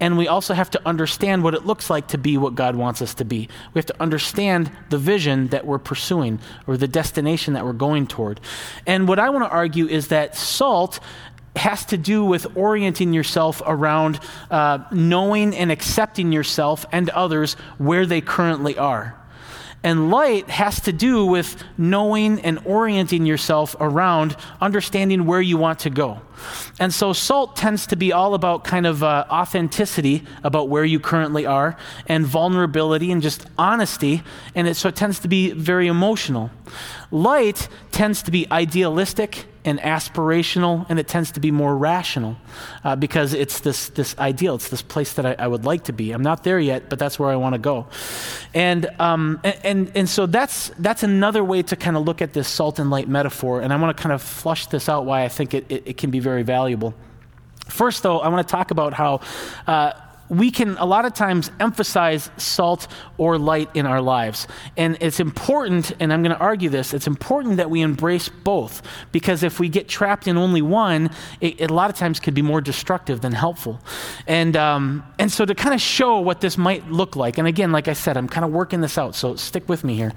and 0.00 0.18
we 0.18 0.28
also 0.28 0.54
have 0.54 0.70
to 0.70 0.80
understand 0.86 1.42
what 1.42 1.54
it 1.54 1.64
looks 1.64 1.88
like 1.88 2.08
to 2.08 2.18
be 2.18 2.36
what 2.36 2.54
God 2.54 2.76
wants 2.76 3.00
us 3.00 3.14
to 3.14 3.24
be. 3.24 3.48
We 3.72 3.78
have 3.78 3.86
to 3.86 4.02
understand 4.02 4.70
the 4.90 4.98
vision 4.98 5.48
that 5.48 5.66
we're 5.66 5.78
pursuing 5.78 6.40
or 6.66 6.76
the 6.76 6.88
destination 6.88 7.54
that 7.54 7.64
we're 7.64 7.72
going 7.72 8.06
toward. 8.06 8.40
And 8.86 9.08
what 9.08 9.18
I 9.18 9.30
want 9.30 9.44
to 9.44 9.50
argue 9.50 9.86
is 9.86 10.08
that 10.08 10.36
salt 10.36 11.00
has 11.56 11.84
to 11.86 11.96
do 11.96 12.24
with 12.24 12.56
orienting 12.56 13.12
yourself 13.12 13.62
around 13.64 14.18
uh, 14.50 14.78
knowing 14.90 15.54
and 15.54 15.70
accepting 15.70 16.32
yourself 16.32 16.84
and 16.90 17.08
others 17.10 17.54
where 17.78 18.06
they 18.06 18.20
currently 18.20 18.76
are. 18.76 19.18
And 19.84 20.10
light 20.10 20.48
has 20.48 20.80
to 20.80 20.92
do 20.92 21.26
with 21.26 21.62
knowing 21.76 22.40
and 22.40 22.58
orienting 22.64 23.26
yourself 23.26 23.76
around 23.78 24.34
understanding 24.60 25.26
where 25.26 25.42
you 25.42 25.58
want 25.58 25.78
to 25.80 25.90
go. 25.90 26.22
And 26.80 26.92
so 26.92 27.12
salt 27.12 27.54
tends 27.54 27.86
to 27.88 27.96
be 27.96 28.12
all 28.12 28.34
about 28.34 28.64
kind 28.64 28.86
of 28.86 29.02
uh, 29.02 29.26
authenticity 29.30 30.24
about 30.42 30.68
where 30.68 30.84
you 30.84 30.98
currently 30.98 31.46
are 31.46 31.76
and 32.06 32.26
vulnerability 32.26 33.12
and 33.12 33.22
just 33.22 33.46
honesty. 33.58 34.22
And 34.54 34.66
it, 34.66 34.74
so 34.74 34.88
it 34.88 34.96
tends 34.96 35.20
to 35.20 35.28
be 35.28 35.52
very 35.52 35.86
emotional. 35.86 36.50
Light 37.14 37.68
tends 37.92 38.24
to 38.24 38.32
be 38.32 38.44
idealistic 38.50 39.44
and 39.64 39.78
aspirational, 39.78 40.84
and 40.88 40.98
it 40.98 41.06
tends 41.06 41.30
to 41.30 41.40
be 41.40 41.52
more 41.52 41.76
rational 41.76 42.36
uh, 42.82 42.96
because 42.96 43.32
it's 43.34 43.60
this, 43.60 43.88
this 43.90 44.18
ideal. 44.18 44.56
It's 44.56 44.68
this 44.68 44.82
place 44.82 45.12
that 45.12 45.24
I, 45.24 45.36
I, 45.38 45.46
would 45.46 45.64
like 45.64 45.84
to 45.84 45.92
be. 45.92 46.10
I'm 46.10 46.24
not 46.24 46.42
there 46.42 46.58
yet, 46.58 46.90
but 46.90 46.98
that's 46.98 47.16
where 47.16 47.30
I 47.30 47.36
want 47.36 47.52
to 47.52 47.60
go. 47.60 47.86
And, 48.52 48.90
um, 48.98 49.38
and, 49.44 49.60
and, 49.62 49.92
and 49.94 50.08
so 50.08 50.26
that's, 50.26 50.72
that's 50.80 51.04
another 51.04 51.44
way 51.44 51.62
to 51.62 51.76
kind 51.76 51.96
of 51.96 52.04
look 52.04 52.20
at 52.20 52.32
this 52.32 52.48
salt 52.48 52.80
and 52.80 52.90
light 52.90 53.08
metaphor. 53.08 53.60
And 53.60 53.72
I 53.72 53.76
want 53.76 53.96
to 53.96 54.02
kind 54.02 54.12
of 54.12 54.20
flush 54.20 54.66
this 54.66 54.88
out 54.88 55.06
why 55.06 55.22
I 55.22 55.28
think 55.28 55.54
it, 55.54 55.66
it, 55.68 55.82
it 55.86 55.96
can 55.96 56.10
be 56.10 56.18
very 56.18 56.42
valuable. 56.42 56.94
First, 57.68 58.02
though, 58.02 58.18
I 58.18 58.28
want 58.28 58.44
to 58.46 58.50
talk 58.50 58.72
about 58.72 58.92
how. 58.92 59.20
Uh, 59.68 59.92
we 60.28 60.50
can 60.50 60.76
a 60.78 60.84
lot 60.84 61.04
of 61.04 61.14
times 61.14 61.50
emphasize 61.60 62.30
salt 62.36 62.86
or 63.18 63.38
light 63.38 63.70
in 63.74 63.86
our 63.86 64.00
lives. 64.00 64.46
And 64.76 64.96
it's 65.00 65.20
important, 65.20 65.92
and 66.00 66.12
I'm 66.12 66.22
going 66.22 66.34
to 66.34 66.40
argue 66.40 66.70
this, 66.70 66.94
it's 66.94 67.06
important 67.06 67.58
that 67.58 67.70
we 67.70 67.82
embrace 67.82 68.28
both 68.28 68.82
because 69.12 69.42
if 69.42 69.60
we 69.60 69.68
get 69.68 69.88
trapped 69.88 70.26
in 70.26 70.36
only 70.36 70.62
one, 70.62 71.10
it, 71.40 71.60
it 71.60 71.70
a 71.70 71.74
lot 71.74 71.90
of 71.90 71.96
times 71.96 72.20
could 72.20 72.34
be 72.34 72.42
more 72.42 72.60
destructive 72.60 73.20
than 73.20 73.32
helpful. 73.32 73.80
And, 74.26 74.56
um, 74.56 75.04
and 75.18 75.30
so 75.30 75.44
to 75.44 75.54
kind 75.54 75.74
of 75.74 75.80
show 75.80 76.20
what 76.20 76.40
this 76.40 76.56
might 76.56 76.90
look 76.90 77.16
like, 77.16 77.38
and 77.38 77.46
again, 77.46 77.72
like 77.72 77.88
I 77.88 77.92
said, 77.92 78.16
I'm 78.16 78.28
kind 78.28 78.44
of 78.44 78.52
working 78.52 78.80
this 78.80 78.98
out, 78.98 79.14
so 79.14 79.36
stick 79.36 79.68
with 79.68 79.84
me 79.84 79.94
here. 79.94 80.12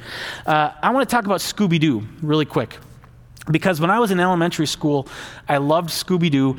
Uh, 0.46 0.72
I 0.82 0.92
want 0.92 1.08
to 1.08 1.14
talk 1.14 1.26
about 1.26 1.40
Scooby 1.40 1.80
Doo 1.80 2.08
really 2.22 2.46
quick. 2.46 2.78
Because 3.50 3.80
when 3.80 3.90
I 3.90 4.00
was 4.00 4.12
in 4.12 4.20
elementary 4.20 4.68
school, 4.68 5.08
I 5.48 5.58
loved 5.58 5.90
Scooby 5.90 6.30
Doo, 6.30 6.58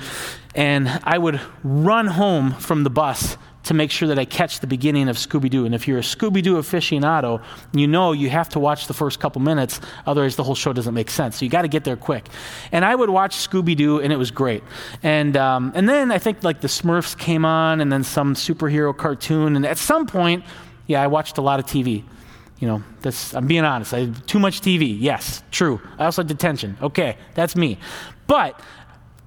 and 0.59 0.89
I 1.05 1.19
would 1.19 1.41
run 1.63 2.09
home 2.09 2.51
from 2.51 2.83
the 2.83 2.91
bus 2.91 3.37
to 3.63 3.75
make 3.75 3.93
sure 3.93 4.09
that 4.09 4.19
I 4.19 4.25
catch 4.25 4.59
the 4.59 4.67
beginning 4.67 5.09
of 5.09 5.17
Scooby 5.17 5.49
Doo. 5.49 5.65
And 5.65 5.73
if 5.73 5.87
you're 5.87 5.99
a 5.99 6.03
Scooby 6.03 6.43
Doo 6.43 6.57
aficionado, 6.57 7.45
you 7.73 7.87
know 7.87 8.11
you 8.11 8.29
have 8.29 8.49
to 8.51 8.59
watch 8.59 8.89
the 8.89 8.95
first 8.95 9.21
couple 9.21 9.41
minutes, 9.41 9.81
otherwise, 10.05 10.35
the 10.35 10.43
whole 10.43 10.57
show 10.57 10.73
doesn't 10.73 10.95
make 10.95 11.11
sense. 11.11 11.37
So 11.37 11.45
you 11.45 11.51
got 11.51 11.63
to 11.63 11.69
get 11.69 11.85
there 11.85 11.97
quick. 11.97 12.27
And 12.73 12.85
I 12.85 12.93
would 12.93 13.09
watch 13.09 13.37
Scooby 13.37 13.77
Doo, 13.77 14.01
and 14.01 14.13
it 14.13 14.17
was 14.17 14.33
great. 14.33 14.65
And, 15.05 15.37
um, 15.37 15.71
and 15.77 15.89
then 15.89 16.11
I 16.11 16.19
think 16.19 16.43
like 16.43 16.61
the 16.61 16.67
Smurfs 16.67 17.17
came 17.17 17.45
on, 17.45 17.81
and 17.81 17.93
then 17.93 18.03
some 18.03 18.35
superhero 18.35 18.97
cartoon. 18.97 19.55
And 19.55 19.65
at 19.65 19.79
some 19.79 20.09
point, 20.09 20.45
yeah, 20.89 21.01
I 21.01 21.07
watched 21.07 21.39
a 21.39 21.43
lot 21.43 21.61
of 21.61 21.67
TV. 21.67 22.03
You 22.59 22.67
know, 22.67 22.83
I'm 23.33 23.47
being 23.47 23.65
honest. 23.65 23.95
I 23.95 24.07
too 24.27 24.41
much 24.41 24.61
TV. 24.61 24.97
Yes, 24.99 25.45
true. 25.53 25.81
I 25.99 26.07
also 26.07 26.23
had 26.23 26.27
detention. 26.27 26.77
Okay, 26.83 27.17
that's 27.35 27.55
me. 27.55 27.79
But 28.27 28.61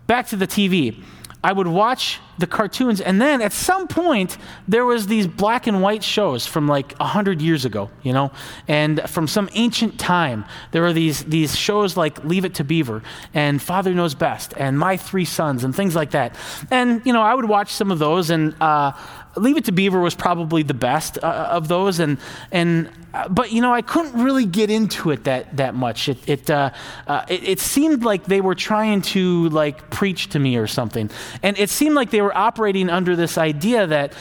back 0.08 0.28
to 0.28 0.36
the 0.36 0.46
TV. 0.46 1.02
I 1.43 1.54
would 1.54 1.67
watch 1.67 2.19
the 2.38 2.45
cartoons, 2.45 3.01
and 3.01 3.19
then 3.19 3.41
at 3.41 3.51
some 3.51 3.88
point, 3.88 4.38
there 4.67 4.86
was 4.86 5.08
these 5.08 5.25
black 5.25 5.65
and 5.65 5.82
white 5.82 6.04
shows 6.04 6.45
from 6.45 6.67
like 6.67 6.93
100 6.97 7.41
years 7.41 7.65
ago, 7.65 7.89
you 8.04 8.13
know, 8.13 8.32
and 8.67 9.01
from 9.10 9.27
some 9.27 9.49
ancient 9.54 9.99
time. 9.99 10.45
There 10.71 10.84
were 10.84 10.93
these, 10.93 11.23
these 11.23 11.56
shows 11.56 11.97
like 11.97 12.23
Leave 12.23 12.45
It 12.45 12.54
to 12.56 12.63
Beaver 12.63 13.01
and 13.34 13.60
Father 13.62 13.93
Knows 13.93 14.13
Best 14.13 14.54
and 14.56 14.77
My 14.77 14.97
Three 14.97 15.25
Sons 15.25 15.63
and 15.63 15.75
things 15.75 15.95
like 15.95 16.12
that. 16.12 16.36
And, 16.69 17.01
you 17.06 17.13
know, 17.13 17.21
I 17.21 17.34
would 17.34 17.45
watch 17.45 17.71
some 17.71 17.91
of 17.91 17.97
those, 17.97 18.30
and 18.30 18.56
uh, 18.62 18.91
Leave 19.36 19.58
It 19.58 19.65
to 19.65 19.72
Beaver 19.72 20.00
was 20.00 20.15
probably 20.15 20.63
the 20.63 20.74
best 20.74 21.17
uh, 21.24 21.48
of 21.52 21.67
those, 21.67 22.00
and 22.00 22.17
and 22.52 22.89
uh, 23.13 23.30
but 23.30 23.52
you 23.52 23.62
know 23.62 23.74
I 23.74 23.82
couldn't 23.82 24.22
really 24.22 24.46
get 24.46 24.70
into 24.70 25.12
it 25.12 25.24
that 25.24 25.56
that 25.58 25.74
much. 25.74 26.10
It 26.10 26.17
it, 26.28 26.50
uh, 26.50 26.72
uh, 27.08 27.26
it, 27.30 27.44
it 27.48 27.60
seemed 27.60 28.04
like 28.04 28.26
they 28.26 28.41
were 28.41 28.56
trying 28.56 29.02
to 29.04 29.50
like 29.50 29.89
preach 29.89 30.30
to 30.30 30.39
me 30.39 30.58
or 30.58 30.67
something, 30.67 31.10
and 31.44 31.58
it 31.58 31.70
seemed 31.70 31.96
like 31.96 32.12
they 32.12 32.22
were 32.22 32.36
operating 32.38 32.89
under 32.89 33.15
this 33.15 33.38
idea 33.38 33.88
that 33.88 34.13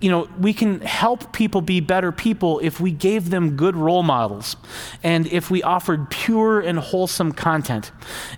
you 0.00 0.10
know, 0.10 0.28
we 0.38 0.52
can 0.52 0.80
help 0.82 1.32
people 1.32 1.62
be 1.62 1.80
better 1.80 2.12
people 2.12 2.58
if 2.62 2.80
we 2.80 2.92
gave 2.92 3.30
them 3.30 3.56
good 3.56 3.74
role 3.74 4.02
models 4.02 4.56
and 5.02 5.26
if 5.28 5.50
we 5.50 5.62
offered 5.62 6.10
pure 6.10 6.60
and 6.60 6.78
wholesome 6.78 7.32
content. 7.32 7.92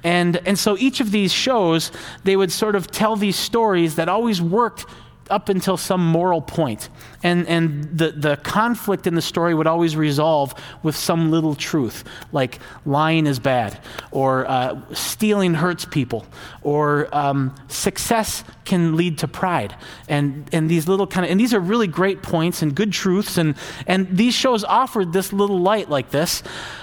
And, 0.05 0.37
and 0.47 0.57
so 0.57 0.79
each 0.79 1.01
of 1.01 1.11
these 1.11 1.33
shows, 1.33 1.91
they 2.23 2.37
would 2.37 2.53
sort 2.53 2.77
of 2.77 2.91
tell 2.91 3.17
these 3.17 3.37
stories 3.37 3.97
that 3.97 4.09
always 4.09 4.41
worked 4.41 4.87
up 5.31 5.49
until 5.49 5.77
some 5.77 6.05
moral 6.05 6.41
point. 6.41 6.88
And, 7.23 7.47
and 7.49 7.85
the, 7.99 8.11
the 8.11 8.37
conflict 8.37 9.07
in 9.07 9.14
the 9.14 9.23
story 9.23 9.55
would 9.55 9.67
always 9.67 9.97
resolve 9.97 10.55
with 10.83 10.97
some 10.97 11.31
little 11.31 11.55
truth, 11.55 12.05
like 12.33 12.59
lying 12.85 13.27
is 13.27 13.38
bad, 13.38 13.79
or 14.11 14.47
uh, 14.49 14.81
stealing 14.95 15.55
hurts 15.55 15.85
people, 15.85 16.27
or 16.62 17.09
um, 17.12 17.55
success 17.69 18.45
can 18.64 18.97
lead 18.97 19.19
to 19.19 19.29
pride. 19.29 19.75
And, 20.09 20.49
and 20.53 20.71
these 20.71 20.87
little 20.87 21.07
kind 21.07 21.25
of, 21.25 21.31
and 21.33 21.41
these 21.41 21.55
are 21.55 21.61
really 21.61 21.87
great 21.87 22.23
points 22.23 22.62
and 22.62 22.75
good 22.75 22.93
truths. 22.93 23.38
And, 23.38 23.57
and 23.87 24.17
these 24.17 24.35
shows 24.35 24.64
offered 24.64 25.12
this 25.12 25.33
little 25.33 25.59
light 25.59 25.88
like 25.88 26.11
this. 26.11 26.43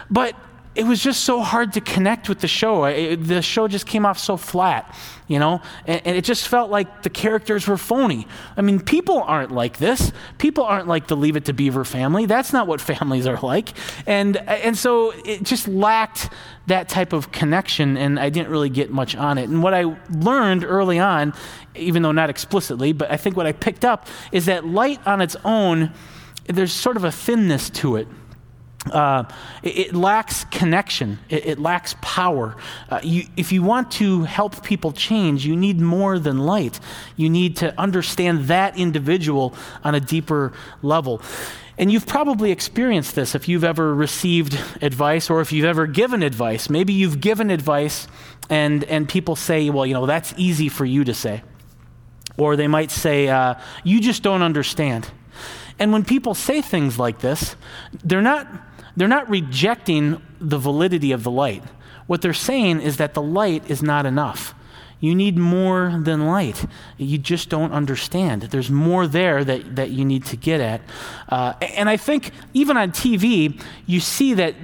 But 0.10 0.36
it 0.76 0.86
was 0.86 1.02
just 1.02 1.24
so 1.24 1.42
hard 1.42 1.74
to 1.74 1.82
connect 1.82 2.28
with 2.28 2.40
the 2.40 2.48
show. 2.48 2.84
It, 2.84 3.18
the 3.18 3.42
show 3.42 3.68
just 3.68 3.88
came 3.88 4.06
off 4.06 4.20
so 4.20 4.36
flat, 4.36 4.94
you 5.28 5.40
know, 5.40 5.62
and, 5.88 6.02
and, 6.06 6.18
it 6.18 6.26
just 6.26 6.50
felt 6.50 6.70
like 6.70 7.04
the 7.04 7.10
characters 7.10 7.66
were 7.66 7.78
phony. 7.78 8.28
I 8.58 8.62
mean, 8.62 8.82
people 8.82 9.22
aren't 9.22 9.52
like 9.52 9.78
this. 9.78 10.12
People 10.38 10.66
aren't 10.66 10.88
like 10.88 11.08
the 11.08 11.16
Leave 11.16 11.38
It 11.38 11.46
to 11.46 11.54
Beaver 11.54 11.86
family. 11.86 12.26
That's 12.26 12.52
not 12.52 12.68
what 12.68 12.82
families 12.92 13.26
are 13.26 13.40
like. 13.42 13.70
And, 14.06 14.36
and 14.38 14.78
so 14.78 15.14
it 15.24 15.44
just 15.44 15.68
lacked 15.68 16.30
that 16.68 16.90
type 16.90 17.14
of 17.14 17.32
connection, 17.32 17.96
and 17.96 18.20
I 18.20 18.30
didn't 18.30 18.50
really 18.50 18.70
get 18.70 18.92
much 18.92 19.16
on 19.16 19.38
it. 19.38 19.48
And 19.48 19.64
what 19.64 19.74
I 19.74 19.96
learned 20.10 20.66
early 20.66 21.00
on, 21.00 21.34
even 21.76 22.02
though 22.02 22.12
not 22.12 22.30
explicitly, 22.30 22.92
but 22.92 23.10
I 23.10 23.18
think 23.18 23.38
what 23.38 23.46
I 23.46 23.54
picked 23.54 23.86
up 23.86 24.08
is 24.34 24.46
that 24.48 24.66
light 24.66 25.00
on 25.06 25.22
its 25.22 25.38
own, 25.46 25.94
there's 26.48 26.74
sort 26.74 26.98
of 26.98 27.06
a 27.06 27.12
thinness 27.12 27.70
to 27.72 27.96
it 27.96 28.08
uh, 28.92 29.24
it, 29.64 29.78
it, 29.78 29.96
lacks 29.96 30.46
connection. 30.46 31.20
It, 31.30 31.46
it 31.46 31.60
lacks 31.60 31.96
power. 32.02 32.56
Uh, 32.90 33.00
you, 33.04 33.24
if 33.36 33.52
you 33.52 33.64
want 33.64 33.92
to 33.94 34.24
help 34.24 34.64
people 34.64 34.92
change, 34.92 35.46
you 35.46 35.56
need 35.56 35.80
more 35.80 36.20
than 36.20 36.40
light. 36.40 36.80
You 37.16 37.30
need 37.30 37.58
to 37.58 37.80
understand 37.80 38.46
that 38.46 38.78
individual 38.78 39.56
on 39.84 39.96
a 39.96 40.00
deeper 40.00 40.54
level. 40.82 41.22
And 41.78 41.92
you've 41.92 42.08
probably 42.08 42.52
experienced 42.52 43.16
this 43.16 43.36
if 43.36 43.48
you've 43.48 43.66
ever 43.66 43.94
received 43.94 44.58
advice 44.82 45.30
or 45.30 45.42
if 45.42 45.52
you've 45.52 45.66
ever 45.66 45.88
given 45.88 46.24
advice. 46.24 46.70
Maybe 46.70 46.94
you've 46.94 47.20
given 47.20 47.50
advice 47.50 48.08
and, 48.50 48.84
and 48.86 49.10
people 49.10 49.36
say, 49.36 49.70
well, 49.70 49.86
you 49.86 49.94
know, 49.94 50.06
that's 50.06 50.34
easy 50.38 50.70
for 50.70 50.86
you 50.86 51.04
to 51.04 51.14
say. 51.14 51.44
Or 52.38 52.56
they 52.56 52.68
might 52.68 52.92
say, 52.92 53.28
uh, 53.28 53.56
you 53.84 54.00
just 54.00 54.24
don't 54.24 54.42
understand. 54.42 55.10
And 55.80 55.92
when 55.92 56.06
people 56.06 56.34
say 56.34 56.62
things 56.62 56.98
like 56.98 57.20
this, 57.20 57.56
they're 58.04 58.22
not 58.22 58.48
they're 58.96 59.08
not 59.08 59.30
rejecting 59.30 60.22
the 60.40 60.58
validity 60.58 61.12
of 61.12 61.24
the 61.24 61.32
light. 61.32 61.64
What 62.08 62.22
they're 62.22 62.34
saying 62.34 62.82
is 62.82 62.98
that 62.98 63.14
the 63.14 63.22
light 63.22 63.70
is 63.70 63.82
not 63.82 64.06
enough. 64.06 64.54
You 65.00 65.14
need 65.14 65.38
more 65.38 66.00
than 66.04 66.26
light. 66.26 66.66
You 66.98 67.18
just 67.18 67.50
don't 67.50 67.72
understand. 67.72 68.44
There's 68.44 68.72
more 68.72 69.08
there 69.08 69.44
that, 69.44 69.76
that 69.76 69.90
you 69.92 70.06
need 70.06 70.26
to 70.26 70.38
get 70.38 70.62
at. 70.62 70.82
Uh, 71.28 71.54
and 71.62 71.90
I 71.90 71.98
think 71.98 72.32
even 72.54 72.78
on 72.78 72.92
TV, 72.92 73.62
you 73.86 74.00
see 74.00 74.36
that 74.36 74.56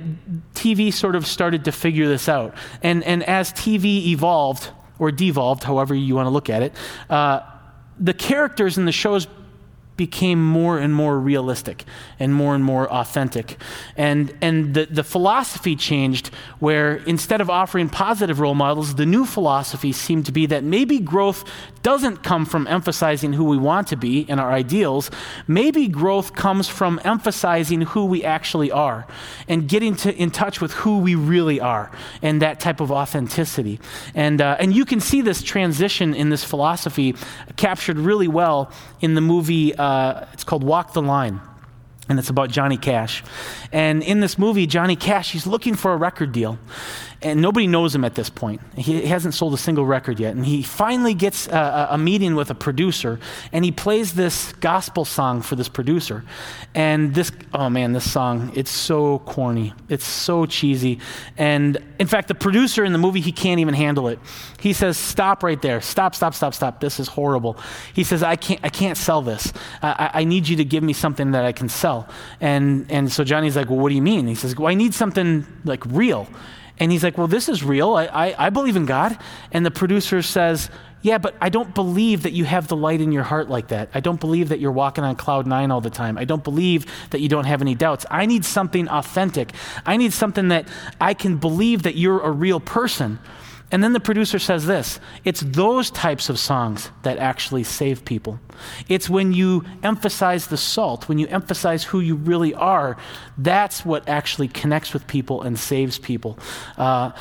TV 0.55 0.93
sort 0.93 1.15
of 1.15 1.27
started 1.27 1.65
to 1.65 1.71
figure 1.71 2.07
this 2.07 2.29
out. 2.29 2.55
And, 2.81 3.03
and 3.03 3.23
as 3.23 3.51
TV 3.51 4.07
evolved, 4.07 4.69
or 4.99 5.11
devolved, 5.11 5.63
however 5.63 5.95
you 5.95 6.15
want 6.15 6.27
to 6.27 6.29
look 6.29 6.49
at 6.49 6.61
it, 6.61 6.73
uh, 7.09 7.41
the 7.99 8.13
characters 8.13 8.77
in 8.77 8.85
the 8.85 8.91
shows 8.91 9.27
became 10.05 10.43
more 10.43 10.79
and 10.79 10.91
more 10.95 11.19
realistic 11.19 11.85
and 12.19 12.33
more 12.33 12.55
and 12.55 12.63
more 12.63 12.91
authentic. 12.91 13.47
And, 13.95 14.33
and 14.41 14.73
the, 14.73 14.87
the 14.87 15.03
philosophy 15.03 15.75
changed 15.75 16.31
where 16.57 16.95
instead 17.05 17.39
of 17.39 17.51
offering 17.51 17.87
positive 17.87 18.39
role 18.39 18.55
models, 18.55 18.95
the 18.95 19.05
new 19.05 19.25
philosophy 19.25 19.91
seemed 19.91 20.25
to 20.25 20.31
be 20.31 20.47
that 20.47 20.63
maybe 20.63 20.97
growth 20.97 21.43
doesn't 21.83 22.17
come 22.23 22.45
from 22.45 22.65
emphasizing 22.67 23.33
who 23.33 23.45
we 23.53 23.57
want 23.57 23.85
to 23.89 23.95
be 23.95 24.25
and 24.27 24.39
our 24.39 24.51
ideals. 24.51 25.11
Maybe 25.47 25.87
growth 25.87 26.33
comes 26.33 26.67
from 26.67 26.99
emphasizing 27.03 27.81
who 27.81 28.05
we 28.05 28.23
actually 28.23 28.71
are 28.71 29.05
and 29.47 29.67
getting 29.67 29.95
to, 29.97 30.09
in 30.15 30.31
touch 30.31 30.61
with 30.61 30.71
who 30.81 30.93
we 30.99 31.13
really 31.13 31.59
are 31.59 31.91
and 32.23 32.41
that 32.41 32.59
type 32.59 32.79
of 32.79 32.91
authenticity. 32.91 33.79
And, 34.15 34.41
uh, 34.41 34.57
and 34.59 34.73
you 34.73 34.85
can 34.85 34.99
see 34.99 35.21
this 35.21 35.43
transition 35.43 36.15
in 36.15 36.29
this 36.29 36.43
philosophy 36.43 37.13
captured 37.55 37.99
really 37.99 38.27
well 38.27 38.71
in 38.99 39.13
the 39.13 39.21
movie. 39.21 39.75
Uh, 39.75 39.90
uh, 39.91 40.27
it's 40.33 40.43
called 40.43 40.63
Walk 40.63 40.93
the 40.93 41.01
Line, 41.01 41.41
and 42.07 42.17
it's 42.17 42.29
about 42.29 42.49
Johnny 42.49 42.77
Cash. 42.77 43.23
And 43.71 44.01
in 44.03 44.19
this 44.19 44.37
movie, 44.37 44.65
Johnny 44.67 44.95
Cash, 44.95 45.31
he's 45.31 45.45
looking 45.45 45.75
for 45.75 45.93
a 45.93 45.97
record 45.97 46.31
deal 46.31 46.57
and 47.23 47.39
nobody 47.39 47.67
knows 47.67 47.93
him 47.93 48.03
at 48.03 48.15
this 48.15 48.29
point. 48.29 48.61
He 48.75 49.05
hasn't 49.05 49.35
sold 49.35 49.53
a 49.53 49.57
single 49.57 49.85
record 49.85 50.19
yet. 50.19 50.35
And 50.35 50.45
he 50.45 50.63
finally 50.63 51.13
gets 51.13 51.47
a, 51.47 51.89
a, 51.91 51.97
meeting 51.97 52.35
with 52.35 52.49
a 52.49 52.55
producer, 52.55 53.19
and 53.51 53.63
he 53.63 53.71
plays 53.71 54.13
this 54.13 54.53
gospel 54.53 55.05
song 55.05 55.43
for 55.43 55.55
this 55.55 55.69
producer. 55.69 56.23
And 56.73 57.13
this, 57.13 57.31
oh 57.53 57.69
man, 57.69 57.93
this 57.93 58.09
song, 58.09 58.51
it's 58.55 58.71
so 58.71 59.19
corny. 59.19 59.73
It's 59.87 60.05
so 60.05 60.47
cheesy. 60.47 60.99
And 61.37 61.77
in 61.99 62.07
fact, 62.07 62.27
the 62.27 62.35
producer 62.35 62.83
in 62.83 62.91
the 62.91 62.97
movie, 62.97 63.21
he 63.21 63.31
can't 63.31 63.59
even 63.59 63.75
handle 63.75 64.07
it. 64.07 64.17
He 64.59 64.73
says, 64.73 64.97
Stop 64.97 65.43
right 65.43 65.61
there. 65.61 65.79
Stop, 65.81 66.15
stop, 66.15 66.33
stop, 66.33 66.55
stop. 66.55 66.79
This 66.79 66.99
is 66.99 67.07
horrible. 67.07 67.57
He 67.93 68.03
says, 68.03 68.23
I 68.23 68.35
can't, 68.35 68.59
I 68.63 68.69
can't 68.69 68.97
sell 68.97 69.21
this. 69.21 69.53
I, 69.83 70.09
I 70.13 70.23
need 70.23 70.47
you 70.47 70.55
to 70.57 70.65
give 70.65 70.83
me 70.83 70.93
something 70.93 71.31
that 71.31 71.45
I 71.45 71.51
can 71.51 71.69
sell. 71.69 72.09
And, 72.39 72.91
and 72.91 73.11
so 73.11 73.23
Johnny's 73.23 73.55
like, 73.55 73.69
Well, 73.69 73.79
what 73.79 73.89
do 73.89 73.95
you 73.95 74.01
mean? 74.01 74.25
He 74.25 74.35
says, 74.35 74.55
Well, 74.55 74.69
I 74.69 74.73
need 74.73 74.95
something 74.95 75.45
like 75.65 75.85
real. 75.85 76.27
And 76.79 76.91
he's 76.91 77.03
like, 77.03 77.17
Well, 77.17 77.27
this 77.27 77.49
is 77.49 77.63
real. 77.63 77.93
I, 77.95 78.05
I, 78.05 78.47
I, 78.47 78.49
believe 78.49 78.75
in 78.75 78.85
God. 78.85 79.17
And 79.51 79.65
the 79.65 79.71
producer 79.71 80.21
says, 80.21 80.69
Yeah, 81.01 81.17
but 81.17 81.35
I 81.41 81.49
don't 81.49 81.73
believe 81.75 82.23
that 82.23 82.33
you 82.33 82.45
have 82.45 82.67
the 82.67 82.75
light 82.75 83.01
in 83.01 83.11
your 83.11 83.23
heart 83.23 83.49
like 83.49 83.69
that. 83.69 83.89
I 83.93 83.99
don't 83.99 84.19
believe 84.19 84.49
that 84.49 84.59
you're 84.59 84.71
walking 84.71 85.03
on 85.03 85.15
cloud 85.15 85.47
nine 85.47 85.71
all 85.71 85.81
the 85.81 85.89
time. 85.89 86.17
I 86.17 86.25
don't 86.25 86.43
believe 86.43 86.85
that 87.11 87.21
you 87.21 87.29
don't 87.29 87.45
have 87.45 87.61
any 87.61 87.75
doubts. 87.75 88.05
I 88.09 88.25
need 88.25 88.45
something 88.45 88.87
authentic. 88.87 89.53
I 89.85 89.97
need 89.97 90.13
something 90.13 90.49
that 90.49 90.67
I 90.99 91.13
can 91.13 91.37
believe 91.37 91.83
that 91.83 91.95
you're 91.95 92.21
a 92.21 92.31
real 92.31 92.59
person. 92.59 93.19
And 93.71 93.81
then 93.81 93.93
the 93.93 93.99
producer 93.99 94.37
says 94.37 94.65
this 94.65 94.99
it's 95.23 95.41
those 95.41 95.89
types 95.89 96.29
of 96.29 96.37
songs 96.37 96.91
that 97.03 97.17
actually 97.17 97.63
save 97.63 98.03
people. 98.05 98.39
It's 98.89 99.09
when 99.09 99.33
you 99.33 99.63
emphasize 99.81 100.47
the 100.47 100.57
salt, 100.57 101.07
when 101.07 101.17
you 101.17 101.27
emphasize 101.27 101.85
who 101.85 101.99
you 101.99 102.15
really 102.15 102.53
are, 102.53 102.97
that's 103.37 103.85
what 103.85 104.07
actually 104.07 104.49
connects 104.49 104.93
with 104.93 105.07
people 105.07 105.41
and 105.41 105.57
saves 105.57 105.97
people. 105.97 106.37
Uh, 106.77 107.11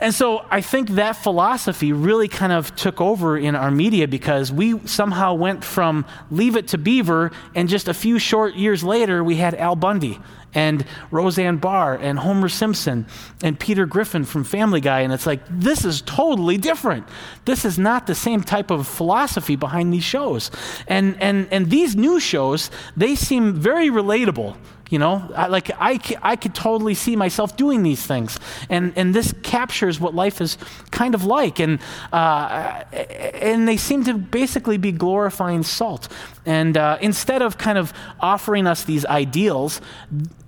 and 0.00 0.14
so 0.14 0.46
I 0.50 0.62
think 0.62 0.90
that 0.90 1.12
philosophy 1.12 1.92
really 1.92 2.26
kind 2.26 2.52
of 2.52 2.74
took 2.74 3.02
over 3.02 3.36
in 3.36 3.54
our 3.54 3.70
media 3.70 4.08
because 4.08 4.50
we 4.50 4.78
somehow 4.86 5.34
went 5.34 5.62
from 5.62 6.06
Leave 6.30 6.56
It 6.56 6.68
to 6.68 6.78
Beaver, 6.78 7.32
and 7.54 7.68
just 7.68 7.86
a 7.86 7.92
few 7.92 8.18
short 8.18 8.54
years 8.54 8.82
later, 8.82 9.22
we 9.22 9.36
had 9.36 9.54
Al 9.54 9.76
Bundy 9.76 10.18
and 10.54 10.84
Roseanne 11.10 11.58
Barr 11.58 11.94
and 11.94 12.18
Homer 12.18 12.48
Simpson 12.48 13.06
and 13.42 13.58
Peter 13.58 13.86
Griffin 13.86 14.24
from 14.24 14.44
Family 14.44 14.80
Guy. 14.80 15.00
And 15.00 15.12
it's 15.12 15.26
like, 15.26 15.40
this 15.48 15.84
is 15.84 16.02
totally 16.02 16.56
different. 16.56 17.06
This 17.44 17.64
is 17.64 17.78
not 17.78 18.06
the 18.06 18.14
same 18.14 18.42
type 18.42 18.70
of 18.70 18.86
philosophy 18.86 19.56
behind 19.56 19.92
these 19.92 20.04
shows. 20.04 20.50
And, 20.86 21.20
and, 21.20 21.48
and 21.50 21.70
these 21.70 21.96
new 21.96 22.20
shows, 22.20 22.70
they 22.96 23.14
seem 23.14 23.54
very 23.54 23.88
relatable 23.90 24.56
you 24.90 24.98
know, 24.98 25.30
I, 25.34 25.46
like 25.46 25.70
I, 25.78 26.00
I 26.20 26.34
could 26.34 26.54
totally 26.54 26.94
see 26.94 27.14
myself 27.14 27.56
doing 27.56 27.84
these 27.84 28.04
things. 28.04 28.38
And, 28.68 28.92
and 28.96 29.14
this 29.14 29.32
captures 29.42 30.00
what 30.00 30.14
life 30.14 30.40
is 30.40 30.58
kind 30.90 31.14
of 31.14 31.24
like. 31.24 31.60
And, 31.60 31.78
uh, 32.12 32.82
and 32.92 33.68
they 33.68 33.76
seem 33.76 34.04
to 34.04 34.14
basically 34.14 34.78
be 34.78 34.90
glorifying 34.90 35.62
salt. 35.62 36.08
And 36.44 36.76
uh, 36.76 36.98
instead 37.00 37.40
of 37.40 37.56
kind 37.56 37.78
of 37.78 37.92
offering 38.18 38.66
us 38.66 38.82
these 38.82 39.06
ideals, 39.06 39.80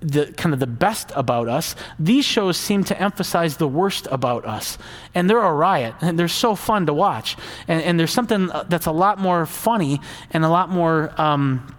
the 0.01 0.33
kind 0.33 0.53
of 0.53 0.59
the 0.59 0.67
best 0.67 1.13
about 1.15 1.47
us, 1.47 1.75
these 1.97 2.25
shows 2.25 2.57
seem 2.57 2.83
to 2.83 3.01
emphasize 3.01 3.55
the 3.57 3.67
worst 3.67 4.09
about 4.11 4.45
us. 4.45 4.77
And 5.15 5.29
they're 5.29 5.41
a 5.41 5.53
riot. 5.53 5.95
And 6.01 6.19
they're 6.19 6.27
so 6.27 6.55
fun 6.55 6.85
to 6.87 6.93
watch. 6.93 7.37
And, 7.69 7.81
and 7.81 7.97
there's 7.97 8.11
something 8.11 8.49
that's 8.67 8.87
a 8.87 8.91
lot 8.91 9.19
more 9.19 9.45
funny 9.45 10.01
and 10.31 10.43
a 10.43 10.49
lot 10.49 10.69
more. 10.69 11.13
Um, 11.19 11.73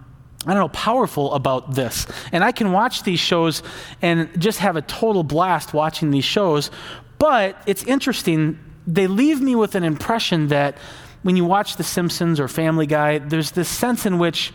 I 0.45 0.53
don't 0.53 0.59
know, 0.59 0.69
powerful 0.69 1.33
about 1.33 1.73
this. 1.73 2.05
And 2.31 2.43
I 2.43 2.51
can 2.51 2.71
watch 2.71 3.03
these 3.03 3.19
shows 3.19 3.63
and 4.01 4.29
just 4.39 4.59
have 4.59 4.75
a 4.75 4.81
total 4.81 5.23
blast 5.23 5.73
watching 5.73 6.11
these 6.11 6.25
shows. 6.25 6.69
But 7.17 7.61
it's 7.65 7.83
interesting, 7.83 8.59
they 8.85 9.07
leave 9.07 9.41
me 9.41 9.55
with 9.55 9.75
an 9.75 9.83
impression 9.83 10.47
that 10.49 10.77
when 11.23 11.35
you 11.35 11.45
watch 11.45 11.77
The 11.77 11.83
Simpsons 11.83 12.39
or 12.39 12.47
Family 12.47 12.85
Guy, 12.85 13.17
there's 13.17 13.51
this 13.51 13.67
sense 13.67 14.05
in 14.05 14.19
which 14.19 14.53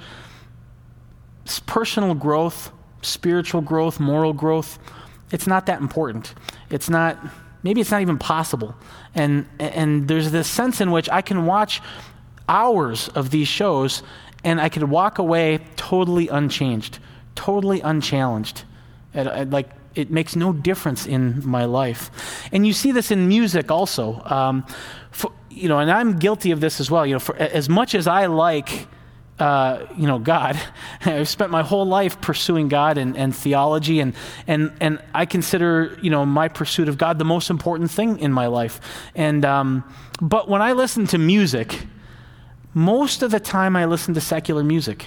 personal 1.66 2.14
growth, 2.14 2.70
spiritual 3.03 3.61
growth, 3.61 3.98
moral 3.98 4.33
growth, 4.33 4.79
it's 5.33 5.46
not 5.46 5.66
that 5.66 5.81
important. 5.81 6.35
It's 6.70 6.88
not, 6.88 7.18
maybe 7.64 7.81
it's 7.81 7.90
not 7.90 8.03
even 8.03 8.18
possible. 8.18 8.76
And, 9.14 9.46
and 9.59 10.07
there's 10.07 10.31
this 10.31 10.46
sense 10.46 10.81
in 10.81 10.92
which 10.92 11.09
I 11.11 11.22
can 11.22 11.46
watch 11.46 11.83
hours 12.48 13.09
of 13.09 13.31
these 13.31 13.48
shows 13.48 14.03
and 14.44 14.61
I 14.61 14.68
could 14.68 14.85
walk 14.85 15.18
away 15.18 15.59
totally 15.76 16.29
unchanged, 16.29 16.98
totally 17.35 17.81
unchallenged. 17.81 18.64
like 19.14 19.70
it 19.94 20.11
makes 20.11 20.37
no 20.37 20.53
difference 20.53 21.07
in 21.07 21.46
my 21.46 21.64
life. 21.64 22.11
And 22.53 22.66
you 22.66 22.72
see 22.72 22.92
this 22.92 23.11
in 23.11 23.29
music 23.29 23.70
also. 23.70 24.22
Um, 24.24 24.64
for, 25.11 25.33
you 25.50 25.68
know, 25.68 25.79
and 25.79 25.90
I'm 25.90 26.18
guilty 26.18 26.53
of 26.53 26.61
this 26.61 26.81
as 26.81 26.90
well. 26.90 27.05
You 27.05 27.14
know, 27.14 27.18
for, 27.18 27.37
as 27.37 27.68
much 27.68 27.94
as 27.94 28.07
I 28.07 28.26
like, 28.26 28.87
uh, 29.40 29.87
you 29.96 30.07
know, 30.07 30.18
God, 30.18 30.61
I've 31.05 31.29
spent 31.29 31.50
my 31.50 31.62
whole 31.62 31.87
life 31.87 32.20
pursuing 32.20 32.68
God 32.68 32.98
and, 32.98 33.16
and 33.16 33.35
theology, 33.35 34.00
and, 34.00 34.14
and, 34.46 34.72
and 34.81 35.03
I 35.12 35.26
consider, 35.26 35.98
you 36.03 36.11
know, 36.11 36.24
my 36.24 36.48
pursuit 36.48 36.88
of 36.88 36.98
God 36.98 37.18
the 37.18 37.24
most 37.24 37.50
important 37.50 37.90
thing 37.90 38.18
in 38.20 38.33
my 38.33 38.46
life. 38.46 38.81
And, 39.14 39.44
um, 39.44 39.85
but 40.20 40.48
when 40.48 40.62
I 40.62 40.72
listen 40.72 41.07
to 41.09 41.18
music, 41.18 41.87
most 42.74 43.22
of 43.22 43.30
the 43.30 43.40
time 43.40 43.76
I 43.76 43.85
listen 43.85 44.14
to 44.14 44.20
secular 44.20 44.62
music. 44.64 45.06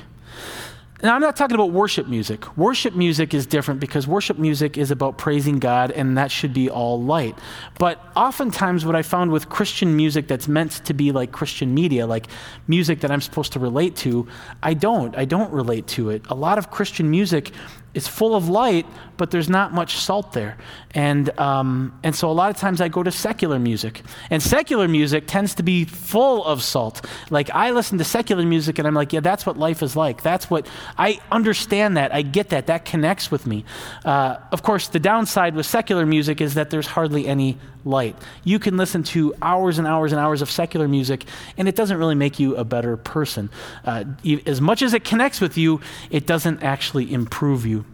Now, 1.04 1.15
I'm 1.15 1.21
not 1.21 1.36
talking 1.36 1.56
about 1.56 1.71
worship 1.71 2.08
music. 2.08 2.56
Worship 2.56 2.95
music 2.95 3.34
is 3.34 3.45
different 3.45 3.82
because 3.82 4.08
worship 4.08 4.39
music 4.39 4.78
is 4.78 4.89
about 4.89 5.17
praising 5.17 5.60
God, 5.60 5.91
and 5.91 6.17
that 6.17 6.32
should 6.32 6.54
be 6.54 6.69
all 6.69 7.04
light. 7.04 7.38
But 7.78 7.99
oftentimes, 8.15 8.86
what 8.86 8.95
I 8.95 9.02
found 9.02 9.30
with 9.30 9.49
Christian 9.49 9.97
music 9.97 10.30
that's 10.30 10.47
meant 10.47 10.71
to 10.86 10.93
be 10.93 11.12
like 11.12 11.34
Christian 11.34 11.73
media, 11.73 12.08
like 12.08 12.28
music 12.69 13.02
that 13.02 13.12
I'm 13.12 13.19
supposed 13.19 13.52
to 13.52 13.60
relate 13.60 13.97
to, 13.97 14.30
I 14.62 14.76
don't. 14.76 15.13
I 15.17 15.26
don't 15.26 15.52
relate 15.52 15.88
to 15.88 16.10
it. 16.10 16.21
A 16.30 16.36
lot 16.36 16.58
of 16.58 16.71
Christian 16.71 17.12
music 17.12 17.52
is 17.93 18.08
full 18.08 18.36
of 18.36 18.49
light, 18.49 18.86
but 19.17 19.29
there's 19.32 19.49
not 19.49 19.71
much 19.71 19.97
salt 19.97 20.34
there. 20.34 20.58
And, 20.95 21.38
um, 21.39 21.97
and 22.03 22.15
so 22.15 22.29
a 22.29 22.34
lot 22.34 22.49
of 22.49 22.58
times 22.58 22.82
I 22.82 22.88
go 22.88 23.03
to 23.03 23.12
secular 23.12 23.60
music. 23.60 24.01
And 24.29 24.41
secular 24.41 24.88
music 24.88 25.25
tends 25.27 25.53
to 25.56 25.63
be 25.63 25.86
full 25.86 26.43
of 26.43 26.63
salt. 26.63 27.06
Like 27.29 27.49
I 27.51 27.71
listen 27.71 27.97
to 27.99 28.03
secular 28.03 28.43
music 28.45 28.79
and 28.79 28.88
I'm 28.88 28.95
like, 28.95 29.13
yeah, 29.13 29.19
that's 29.19 29.45
what 29.45 29.58
life 29.58 29.84
is 29.84 29.95
like. 29.95 30.23
That's 30.23 30.49
what, 30.49 30.67
I 30.97 31.19
understand 31.32 31.97
that. 31.97 32.13
I 32.13 32.23
get 32.23 32.49
that. 32.49 32.67
That 32.67 32.86
connects 32.86 33.29
with 33.29 33.45
me. 33.45 33.63
Uh, 34.03 34.38
of 34.51 34.63
course, 34.63 34.88
the 34.88 34.99
downside 34.99 35.56
with 35.56 35.65
secular 35.65 36.06
music 36.06 36.41
is 36.41 36.56
that 36.56 36.69
there's 36.71 36.88
hardly 36.88 37.27
any 37.27 37.58
light. 37.86 38.15
You 38.43 38.60
can 38.60 38.78
listen 38.78 39.04
to 39.04 39.34
hours 39.41 39.78
and 39.78 39.88
hours 39.88 40.12
and 40.12 40.19
hours 40.19 40.41
of 40.41 40.50
secular 40.50 40.88
music, 40.88 41.26
and 41.58 41.67
it 41.67 41.76
doesn't 41.76 41.98
really 41.98 42.15
make 42.15 42.39
you 42.39 42.56
a 42.56 42.63
better 42.63 42.98
person. 42.98 43.50
Uh, 43.86 44.06
as 44.46 44.62
much 44.62 44.82
as 44.82 44.93
it 44.93 45.04
connects 45.04 45.41
with 45.41 45.58
you, 45.58 45.82
it 46.10 46.26
doesn't 46.26 46.63
actually 46.63 47.12
improve 47.12 47.65
you. 47.65 47.86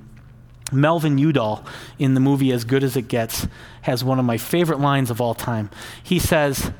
Melvin 0.71 1.17
Udall, 1.17 1.65
in 1.97 2.13
the 2.13 2.19
movie 2.19 2.51
As 2.51 2.63
Good 2.63 2.83
as 2.83 2.95
It 2.95 3.07
Gets, 3.07 3.47
has 3.81 4.03
one 4.03 4.19
of 4.19 4.25
my 4.25 4.37
favorite 4.37 4.79
lines 4.79 5.09
of 5.09 5.19
all 5.19 5.33
time. 5.33 5.69
He 6.03 6.19
says, 6.19 6.71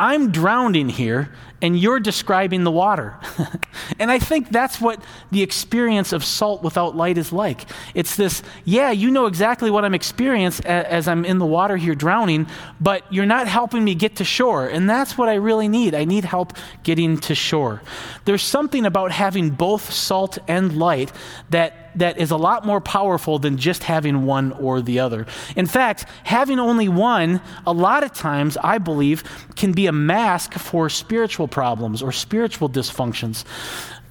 I'm 0.00 0.32
drowning 0.32 0.88
here, 0.88 1.30
and 1.60 1.78
you're 1.78 2.00
describing 2.00 2.64
the 2.64 2.70
water. 2.70 3.18
and 3.98 4.10
I 4.10 4.18
think 4.18 4.48
that's 4.48 4.80
what 4.80 5.04
the 5.30 5.42
experience 5.42 6.14
of 6.14 6.24
salt 6.24 6.62
without 6.62 6.96
light 6.96 7.18
is 7.18 7.34
like. 7.34 7.66
It's 7.94 8.16
this, 8.16 8.42
yeah, 8.64 8.92
you 8.92 9.10
know 9.10 9.26
exactly 9.26 9.70
what 9.70 9.84
I'm 9.84 9.92
experiencing 9.92 10.64
as 10.64 11.06
I'm 11.06 11.26
in 11.26 11.36
the 11.36 11.44
water 11.44 11.76
here 11.76 11.94
drowning, 11.94 12.46
but 12.80 13.04
you're 13.12 13.26
not 13.26 13.46
helping 13.46 13.84
me 13.84 13.94
get 13.94 14.16
to 14.16 14.24
shore. 14.24 14.68
And 14.68 14.88
that's 14.88 15.18
what 15.18 15.28
I 15.28 15.34
really 15.34 15.68
need. 15.68 15.94
I 15.94 16.06
need 16.06 16.24
help 16.24 16.54
getting 16.82 17.18
to 17.18 17.34
shore. 17.34 17.82
There's 18.24 18.42
something 18.42 18.86
about 18.86 19.12
having 19.12 19.50
both 19.50 19.92
salt 19.92 20.38
and 20.48 20.78
light 20.78 21.12
that 21.50 21.79
that 21.96 22.18
is 22.18 22.30
a 22.30 22.36
lot 22.36 22.64
more 22.64 22.80
powerful 22.80 23.38
than 23.38 23.56
just 23.56 23.84
having 23.84 24.26
one 24.26 24.52
or 24.52 24.80
the 24.80 25.00
other. 25.00 25.26
In 25.56 25.66
fact, 25.66 26.06
having 26.24 26.58
only 26.58 26.88
one, 26.88 27.40
a 27.66 27.72
lot 27.72 28.02
of 28.02 28.12
times, 28.12 28.56
I 28.62 28.78
believe, 28.78 29.22
can 29.56 29.72
be 29.72 29.86
a 29.86 29.92
mask 29.92 30.54
for 30.54 30.88
spiritual 30.88 31.48
problems 31.48 32.02
or 32.02 32.12
spiritual 32.12 32.68
dysfunctions. 32.68 33.44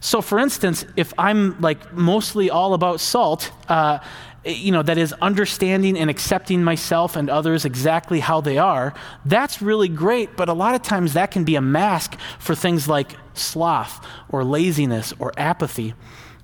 So, 0.01 0.21
for 0.21 0.39
instance, 0.39 0.85
if 0.95 1.13
I'm 1.17 1.59
like 1.59 1.93
mostly 1.93 2.49
all 2.49 2.73
about 2.73 3.01
salt, 3.01 3.51
uh, 3.67 3.99
you 4.45 4.71
know, 4.71 4.81
that 4.81 4.97
is 4.97 5.13
understanding 5.21 5.97
and 5.97 6.09
accepting 6.09 6.63
myself 6.63 7.15
and 7.15 7.29
others 7.29 7.65
exactly 7.65 8.21
how 8.21 8.39
they 8.39 8.57
are, 8.57 8.93
that's 9.25 9.61
really 9.61 9.89
great, 9.89 10.37
but 10.37 10.47
a 10.47 10.53
lot 10.53 10.75
of 10.75 10.81
times 10.81 11.13
that 11.13 11.31
can 11.31 11.43
be 11.43 11.55
a 11.55 11.61
mask 11.61 12.17
for 12.39 12.55
things 12.55 12.87
like 12.87 13.15
sloth 13.33 14.05
or 14.29 14.43
laziness 14.43 15.13
or 15.19 15.33
apathy. 15.37 15.93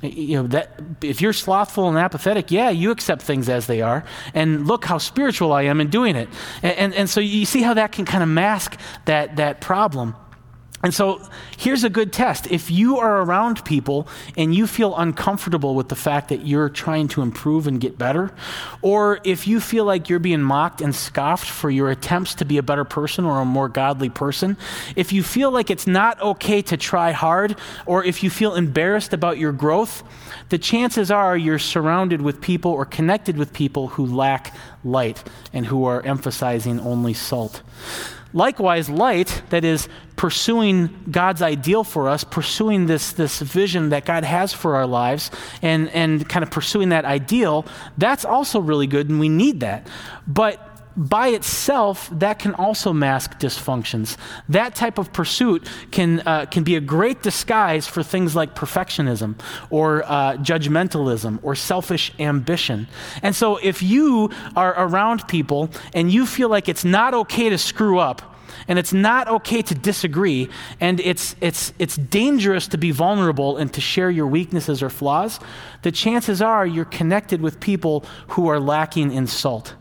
You 0.01 0.37
know, 0.37 0.47
that 0.47 0.79
if 1.01 1.21
you're 1.21 1.33
slothful 1.33 1.87
and 1.87 1.97
apathetic, 1.97 2.51
yeah, 2.51 2.69
you 2.69 2.91
accept 2.91 3.21
things 3.21 3.49
as 3.49 3.65
they 3.67 3.81
are. 3.81 4.03
And 4.33 4.67
look 4.67 4.85
how 4.85 4.97
spiritual 4.97 5.53
I 5.53 5.63
am 5.63 5.81
in 5.81 5.89
doing 5.89 6.15
it. 6.15 6.29
And, 6.61 6.77
and, 6.77 6.93
and 6.93 7.09
so 7.09 7.21
you 7.21 7.45
see 7.45 7.61
how 7.61 7.73
that 7.75 7.91
can 7.91 8.05
kind 8.05 8.21
of 8.21 8.29
mask 8.29 8.77
that, 9.05 9.37
that 9.37 9.61
problem. 9.61 10.15
And 10.85 10.93
so 10.93 11.19
here's 11.57 11.83
a 11.83 11.89
good 11.89 12.13
test. 12.13 12.45
If 12.51 12.69
you 12.69 12.99
are 12.99 13.23
around 13.23 13.65
people 13.65 14.07
and 14.37 14.53
you 14.53 14.67
feel 14.67 14.95
uncomfortable 14.95 15.73
with 15.73 15.89
the 15.89 15.95
fact 15.95 16.29
that 16.29 16.45
you're 16.45 16.69
trying 16.69 17.07
to 17.07 17.23
improve 17.23 17.65
and 17.65 17.81
get 17.81 17.97
better, 17.97 18.31
or 18.83 19.19
if 19.23 19.47
you 19.47 19.59
feel 19.59 19.83
like 19.83 20.09
you're 20.09 20.19
being 20.19 20.43
mocked 20.43 20.81
and 20.81 20.93
scoffed 20.93 21.49
for 21.49 21.71
your 21.71 21.89
attempts 21.89 22.35
to 22.35 22.45
be 22.45 22.59
a 22.59 22.61
better 22.61 22.83
person 22.83 23.25
or 23.25 23.41
a 23.41 23.45
more 23.45 23.67
godly 23.67 24.09
person, 24.09 24.57
if 24.95 25.11
you 25.11 25.23
feel 25.23 25.49
like 25.49 25.71
it's 25.71 25.87
not 25.87 26.21
okay 26.21 26.61
to 26.61 26.77
try 26.77 27.11
hard, 27.11 27.57
or 27.87 28.03
if 28.03 28.21
you 28.21 28.29
feel 28.29 28.53
embarrassed 28.53 29.11
about 29.11 29.39
your 29.39 29.53
growth, 29.53 30.03
the 30.49 30.59
chances 30.59 31.09
are 31.09 31.35
you're 31.35 31.57
surrounded 31.57 32.21
with 32.21 32.41
people 32.41 32.69
or 32.69 32.85
connected 32.85 33.37
with 33.37 33.53
people 33.53 33.87
who 33.87 34.05
lack 34.05 34.55
light 34.83 35.23
and 35.51 35.65
who 35.65 35.85
are 35.85 36.03
emphasizing 36.03 36.79
only 36.79 37.15
salt. 37.15 37.63
Likewise, 38.35 38.89
light, 38.89 39.41
that 39.49 39.63
is 39.63 39.87
pursuing 40.17 40.89
God's 41.09 41.41
ideal 41.41 41.85
for 41.85 42.09
us, 42.09 42.25
pursuing 42.25 42.85
this, 42.85 43.13
this 43.13 43.39
vision 43.39 43.89
that 43.89 44.03
God 44.03 44.25
has 44.25 44.51
for 44.51 44.75
our 44.75 44.85
lives, 44.85 45.31
and, 45.61 45.89
and 45.91 46.27
kind 46.27 46.43
of 46.43 46.51
pursuing 46.51 46.89
that 46.89 47.05
ideal, 47.05 47.65
that's 47.97 48.25
also 48.25 48.59
really 48.59 48.87
good, 48.87 49.09
and 49.09 49.21
we 49.21 49.29
need 49.29 49.61
that. 49.61 49.87
But 50.27 50.74
by 50.97 51.29
itself, 51.29 52.09
that 52.11 52.39
can 52.39 52.53
also 52.55 52.93
mask 52.93 53.39
dysfunctions. 53.39 54.17
That 54.49 54.75
type 54.75 54.97
of 54.97 55.11
pursuit 55.11 55.67
can, 55.91 56.21
uh, 56.21 56.45
can 56.45 56.63
be 56.63 56.75
a 56.75 56.81
great 56.81 57.21
disguise 57.21 57.87
for 57.87 58.03
things 58.03 58.35
like 58.35 58.55
perfectionism 58.55 59.35
or 59.69 60.03
uh, 60.03 60.37
judgmentalism 60.37 61.39
or 61.43 61.55
selfish 61.55 62.13
ambition. 62.19 62.87
And 63.21 63.35
so, 63.35 63.57
if 63.57 63.81
you 63.81 64.31
are 64.55 64.73
around 64.77 65.27
people 65.27 65.69
and 65.93 66.11
you 66.11 66.25
feel 66.25 66.49
like 66.49 66.69
it's 66.69 66.85
not 66.85 67.13
okay 67.13 67.49
to 67.49 67.57
screw 67.57 67.99
up, 67.99 68.35
and 68.67 68.79
it's 68.79 68.93
not 68.93 69.27
okay 69.27 69.61
to 69.61 69.75
disagree, 69.75 70.49
and 70.79 70.99
it's, 70.99 71.35
it's, 71.41 71.73
it's 71.77 71.95
dangerous 71.95 72.67
to 72.69 72.77
be 72.77 72.91
vulnerable 72.91 73.57
and 73.57 73.71
to 73.73 73.81
share 73.81 74.09
your 74.09 74.27
weaknesses 74.27 74.81
or 74.81 74.89
flaws, 74.89 75.39
the 75.83 75.91
chances 75.91 76.41
are 76.41 76.65
you're 76.65 76.85
connected 76.85 77.41
with 77.41 77.59
people 77.59 78.05
who 78.29 78.47
are 78.47 78.59
lacking 78.59 79.11
in 79.11 79.27
salt. 79.27 79.75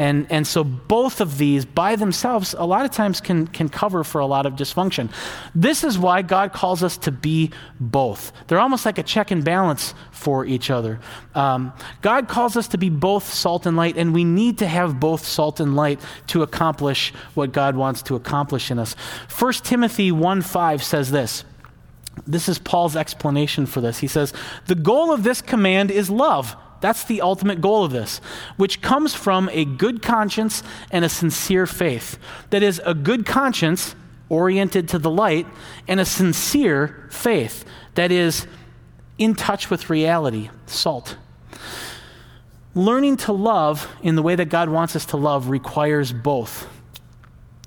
And, 0.00 0.26
and 0.30 0.46
so 0.46 0.64
both 0.64 1.20
of 1.20 1.36
these 1.36 1.66
by 1.66 1.94
themselves, 1.94 2.54
a 2.56 2.64
lot 2.64 2.86
of 2.86 2.90
times, 2.90 3.20
can, 3.20 3.46
can 3.46 3.68
cover 3.68 4.02
for 4.02 4.22
a 4.22 4.24
lot 4.24 4.46
of 4.46 4.54
dysfunction. 4.54 5.12
This 5.54 5.84
is 5.84 5.98
why 5.98 6.22
God 6.22 6.54
calls 6.54 6.82
us 6.82 6.96
to 6.96 7.12
be 7.12 7.50
both. 7.78 8.32
They're 8.46 8.60
almost 8.60 8.86
like 8.86 8.96
a 8.96 9.02
check 9.02 9.30
and 9.30 9.44
balance 9.44 9.92
for 10.10 10.46
each 10.46 10.70
other. 10.70 11.00
Um, 11.34 11.74
God 12.00 12.28
calls 12.28 12.56
us 12.56 12.66
to 12.68 12.78
be 12.78 12.88
both 12.88 13.30
salt 13.30 13.66
and 13.66 13.76
light, 13.76 13.98
and 13.98 14.14
we 14.14 14.24
need 14.24 14.56
to 14.60 14.66
have 14.66 14.98
both 14.98 15.22
salt 15.22 15.60
and 15.60 15.76
light 15.76 16.00
to 16.28 16.42
accomplish 16.42 17.12
what 17.34 17.52
God 17.52 17.76
wants 17.76 18.00
to 18.04 18.16
accomplish 18.16 18.70
in 18.70 18.78
us. 18.78 18.94
1 19.38 19.52
Timothy 19.52 20.10
1 20.10 20.40
5 20.40 20.82
says 20.82 21.10
this. 21.10 21.44
This 22.26 22.48
is 22.48 22.58
Paul's 22.58 22.96
explanation 22.96 23.66
for 23.66 23.82
this. 23.82 23.98
He 23.98 24.06
says, 24.06 24.32
The 24.66 24.74
goal 24.76 25.12
of 25.12 25.24
this 25.24 25.42
command 25.42 25.90
is 25.90 26.08
love. 26.08 26.56
That's 26.80 27.04
the 27.04 27.20
ultimate 27.20 27.60
goal 27.60 27.84
of 27.84 27.92
this, 27.92 28.20
which 28.56 28.80
comes 28.80 29.14
from 29.14 29.48
a 29.52 29.64
good 29.64 30.02
conscience 30.02 30.62
and 30.90 31.04
a 31.04 31.08
sincere 31.08 31.66
faith. 31.66 32.18
That 32.50 32.62
is, 32.62 32.80
a 32.84 32.94
good 32.94 33.26
conscience 33.26 33.94
oriented 34.28 34.88
to 34.88 34.98
the 34.98 35.10
light 35.10 35.46
and 35.86 36.00
a 36.00 36.04
sincere 36.04 37.08
faith 37.10 37.64
that 37.94 38.10
is 38.10 38.46
in 39.18 39.34
touch 39.34 39.68
with 39.68 39.90
reality, 39.90 40.48
salt. 40.66 41.16
Learning 42.74 43.16
to 43.18 43.32
love 43.32 43.88
in 44.02 44.14
the 44.14 44.22
way 44.22 44.36
that 44.36 44.48
God 44.48 44.68
wants 44.70 44.94
us 44.94 45.04
to 45.06 45.16
love 45.16 45.48
requires 45.48 46.12
both. 46.12 46.68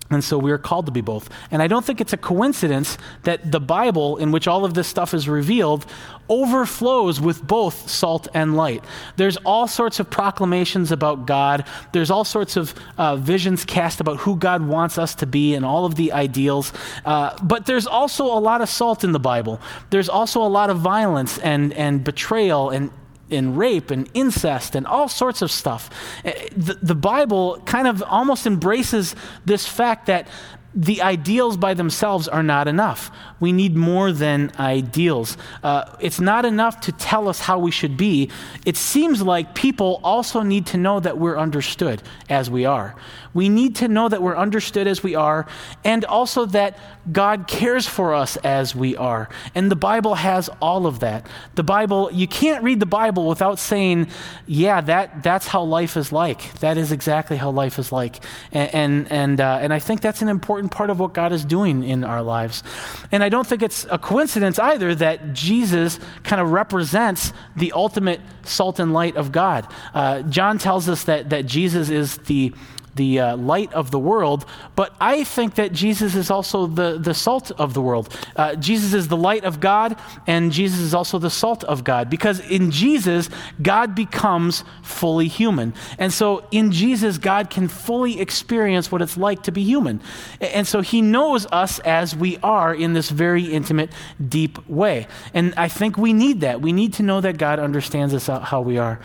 And 0.09 0.23
so 0.23 0.37
we 0.37 0.51
are 0.51 0.57
called 0.57 0.85
to 0.87 0.91
be 0.91 1.01
both. 1.01 1.29
And 1.49 1.61
I 1.61 1.67
don't 1.67 1.83
think 1.83 2.01
it's 2.01 2.13
a 2.13 2.17
coincidence 2.17 2.97
that 3.23 3.51
the 3.51 3.59
Bible, 3.59 4.17
in 4.17 4.31
which 4.31 4.47
all 4.47 4.65
of 4.65 4.73
this 4.73 4.87
stuff 4.87 5.13
is 5.13 5.27
revealed, 5.27 5.85
overflows 6.29 7.19
with 7.19 7.45
both 7.45 7.89
salt 7.89 8.27
and 8.33 8.55
light. 8.55 8.83
There's 9.15 9.37
all 9.37 9.67
sorts 9.67 9.99
of 9.99 10.09
proclamations 10.09 10.91
about 10.91 11.25
God, 11.25 11.65
there's 11.93 12.11
all 12.11 12.23
sorts 12.23 12.57
of 12.57 12.75
uh, 12.97 13.15
visions 13.15 13.65
cast 13.65 14.01
about 14.01 14.17
who 14.17 14.35
God 14.35 14.65
wants 14.65 14.97
us 14.97 15.15
to 15.15 15.25
be 15.25 15.55
and 15.55 15.65
all 15.65 15.85
of 15.85 15.95
the 15.95 16.11
ideals. 16.11 16.73
Uh, 17.05 17.35
but 17.43 17.65
there's 17.65 17.87
also 17.87 18.25
a 18.25 18.39
lot 18.39 18.61
of 18.61 18.69
salt 18.69 19.03
in 19.03 19.13
the 19.13 19.19
Bible. 19.19 19.59
There's 19.89 20.09
also 20.09 20.41
a 20.43 20.47
lot 20.47 20.69
of 20.69 20.79
violence 20.79 21.37
and, 21.39 21.73
and 21.73 22.03
betrayal 22.03 22.69
and 22.69 22.91
and 23.31 23.57
rape 23.57 23.91
and 23.91 24.09
incest 24.13 24.75
and 24.75 24.85
all 24.85 25.07
sorts 25.07 25.41
of 25.41 25.51
stuff. 25.51 25.89
Eh, 26.25 26.47
the, 26.55 26.75
the 26.81 26.95
Bible 26.95 27.61
kind 27.65 27.87
of 27.87 28.03
almost 28.03 28.45
embraces 28.45 29.15
this 29.45 29.67
fact 29.67 30.05
that 30.07 30.27
the 30.75 31.01
ideals 31.01 31.55
by 31.55 31.73
themselves 31.73 32.27
are 32.27 32.41
not 32.41 32.67
enough. 32.67 33.11
We 33.39 33.51
need 33.51 33.75
more 33.75 34.11
than 34.11 34.51
ideals. 34.57 35.37
Uh, 35.61 35.95
it's 35.99 36.19
not 36.19 36.45
enough 36.45 36.81
to 36.81 36.91
tell 36.91 37.27
us 37.27 37.39
how 37.39 37.59
we 37.59 37.69
should 37.69 37.95
be. 37.95 38.31
It 38.65 38.75
seems 38.75 39.21
like 39.21 39.53
people 39.53 39.99
also 40.03 40.41
need 40.41 40.65
to 40.67 40.77
know 40.77 40.99
that 40.99 41.17
we're 41.17 41.37
understood 41.37 42.01
as 42.29 42.49
we 42.49 42.65
are. 42.65 42.95
We 43.33 43.49
need 43.49 43.75
to 43.77 43.87
know 43.87 44.09
that 44.09 44.21
we're 44.21 44.35
understood 44.35 44.87
as 44.87 45.03
we 45.03 45.15
are, 45.15 45.47
and 45.83 46.05
also 46.05 46.45
that 46.47 46.77
God 47.11 47.47
cares 47.47 47.87
for 47.87 48.13
us 48.13 48.37
as 48.37 48.75
we 48.75 48.95
are. 48.95 49.29
And 49.55 49.69
the 49.69 49.75
Bible 49.75 50.15
has 50.15 50.49
all 50.61 50.85
of 50.85 50.99
that. 50.99 51.27
The 51.55 51.63
Bible, 51.63 52.09
you 52.11 52.27
can't 52.27 52.63
read 52.63 52.79
the 52.79 52.85
Bible 52.85 53.27
without 53.27 53.59
saying, 53.59 54.07
yeah, 54.47 54.81
that, 54.81 55.23
that's 55.23 55.47
how 55.47 55.63
life 55.63 55.97
is 55.97 56.11
like. 56.11 56.53
That 56.59 56.77
is 56.77 56.91
exactly 56.91 57.37
how 57.37 57.51
life 57.51 57.79
is 57.79 57.91
like. 57.91 58.23
And, 58.51 58.73
and, 58.73 59.11
and, 59.11 59.41
uh, 59.41 59.59
and 59.61 59.73
I 59.73 59.79
think 59.79 60.01
that's 60.01 60.21
an 60.21 60.29
important 60.29 60.71
part 60.71 60.89
of 60.89 60.99
what 60.99 61.13
God 61.13 61.31
is 61.31 61.43
doing 61.43 61.83
in 61.83 62.03
our 62.03 62.21
lives. 62.21 62.63
And 63.11 63.23
I 63.23 63.29
don't 63.29 63.45
think 63.45 63.61
it's 63.61 63.85
a 63.89 63.97
coincidence 63.97 64.59
either 64.59 64.95
that 64.95 65.33
Jesus 65.33 65.99
kind 66.23 66.41
of 66.41 66.51
represents 66.51 67.33
the 67.55 67.71
ultimate 67.73 68.21
salt 68.43 68.79
and 68.79 68.93
light 68.93 69.15
of 69.15 69.31
God. 69.31 69.67
Uh, 69.93 70.21
John 70.23 70.57
tells 70.57 70.87
us 70.87 71.03
that, 71.05 71.29
that 71.31 71.45
Jesus 71.45 71.89
is 71.89 72.17
the 72.19 72.53
the 72.95 73.19
uh, 73.19 73.37
light 73.37 73.73
of 73.73 73.91
the 73.91 73.99
world, 73.99 74.45
but 74.75 74.95
I 74.99 75.23
think 75.23 75.55
that 75.55 75.71
Jesus 75.71 76.15
is 76.15 76.29
also 76.29 76.67
the, 76.67 76.97
the 76.97 77.13
salt 77.13 77.51
of 77.51 77.73
the 77.73 77.81
world. 77.81 78.15
Uh, 78.35 78.55
Jesus 78.55 78.93
is 78.93 79.07
the 79.07 79.17
light 79.17 79.43
of 79.43 79.59
God, 79.59 79.97
and 80.27 80.51
Jesus 80.51 80.79
is 80.79 80.93
also 80.93 81.19
the 81.19 81.29
salt 81.29 81.63
of 81.63 81.83
God, 81.83 82.09
because 82.09 82.39
in 82.39 82.71
Jesus, 82.71 83.29
God 83.61 83.95
becomes 83.95 84.63
fully 84.81 85.27
human. 85.27 85.73
And 85.97 86.13
so 86.13 86.45
in 86.51 86.71
Jesus, 86.71 87.17
God 87.17 87.49
can 87.49 87.67
fully 87.67 88.19
experience 88.19 88.91
what 88.91 89.01
it's 89.01 89.17
like 89.17 89.43
to 89.43 89.51
be 89.51 89.63
human. 89.63 90.01
And 90.39 90.67
so 90.67 90.81
he 90.81 91.01
knows 91.01 91.45
us 91.51 91.79
as 91.79 92.15
we 92.15 92.37
are 92.37 92.73
in 92.73 92.93
this 92.93 93.09
very 93.09 93.45
intimate, 93.45 93.91
deep 94.29 94.67
way. 94.69 95.07
And 95.33 95.53
I 95.57 95.67
think 95.67 95.97
we 95.97 96.13
need 96.13 96.41
that. 96.41 96.61
We 96.61 96.73
need 96.73 96.93
to 96.93 97.03
know 97.03 97.21
that 97.21 97.37
God 97.37 97.59
understands 97.59 98.13
us 98.13 98.27
how 98.27 98.61
we 98.61 98.77
are. 98.77 98.99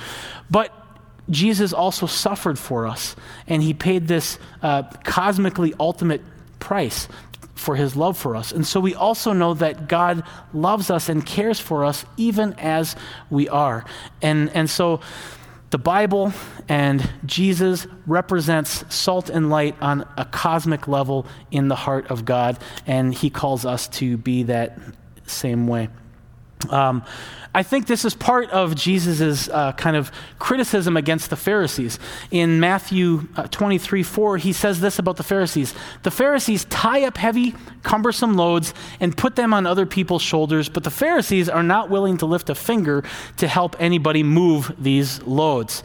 But 0.50 0.72
Jesus 1.30 1.72
also 1.72 2.06
suffered 2.06 2.58
for 2.58 2.86
us, 2.86 3.16
and 3.46 3.62
he 3.62 3.74
paid 3.74 4.08
this 4.08 4.38
uh, 4.62 4.84
cosmically 5.04 5.74
ultimate 5.78 6.22
price 6.58 7.08
for 7.54 7.74
his 7.74 7.96
love 7.96 8.16
for 8.16 8.36
us. 8.36 8.52
And 8.52 8.66
so 8.66 8.80
we 8.80 8.94
also 8.94 9.32
know 9.32 9.54
that 9.54 9.88
God 9.88 10.22
loves 10.52 10.90
us 10.90 11.08
and 11.08 11.26
cares 11.26 11.58
for 11.58 11.84
us 11.84 12.04
even 12.16 12.54
as 12.54 12.94
we 13.30 13.48
are. 13.48 13.84
And, 14.22 14.50
and 14.54 14.70
so 14.70 15.00
the 15.70 15.78
Bible 15.78 16.32
and 16.68 17.08
Jesus 17.26 17.86
represents 18.06 18.84
salt 18.94 19.28
and 19.28 19.50
light 19.50 19.76
on 19.80 20.08
a 20.16 20.24
cosmic 20.24 20.88
level 20.88 21.26
in 21.50 21.68
the 21.68 21.74
heart 21.74 22.10
of 22.10 22.24
God, 22.24 22.58
and 22.86 23.12
he 23.12 23.28
calls 23.28 23.66
us 23.66 23.88
to 23.88 24.16
be 24.16 24.44
that 24.44 24.78
same 25.26 25.66
way. 25.66 25.88
Um, 26.70 27.04
I 27.54 27.62
think 27.62 27.86
this 27.86 28.04
is 28.04 28.14
part 28.14 28.50
of 28.50 28.74
Jesus' 28.74 29.48
uh, 29.48 29.72
kind 29.72 29.96
of 29.96 30.12
criticism 30.38 30.96
against 30.96 31.30
the 31.30 31.36
Pharisees. 31.36 31.98
In 32.30 32.60
Matthew 32.60 33.26
uh, 33.36 33.44
23 33.48 34.02
4, 34.02 34.36
he 34.36 34.52
says 34.52 34.80
this 34.80 34.98
about 34.98 35.16
the 35.16 35.22
Pharisees 35.22 35.74
The 36.02 36.10
Pharisees 36.10 36.66
tie 36.66 37.04
up 37.04 37.16
heavy, 37.16 37.54
cumbersome 37.82 38.34
loads 38.36 38.74
and 39.00 39.16
put 39.16 39.36
them 39.36 39.54
on 39.54 39.66
other 39.66 39.86
people's 39.86 40.22
shoulders, 40.22 40.68
but 40.68 40.84
the 40.84 40.90
Pharisees 40.90 41.48
are 41.48 41.62
not 41.62 41.88
willing 41.88 42.18
to 42.18 42.26
lift 42.26 42.50
a 42.50 42.54
finger 42.54 43.02
to 43.38 43.48
help 43.48 43.76
anybody 43.78 44.22
move 44.22 44.74
these 44.78 45.22
loads. 45.22 45.82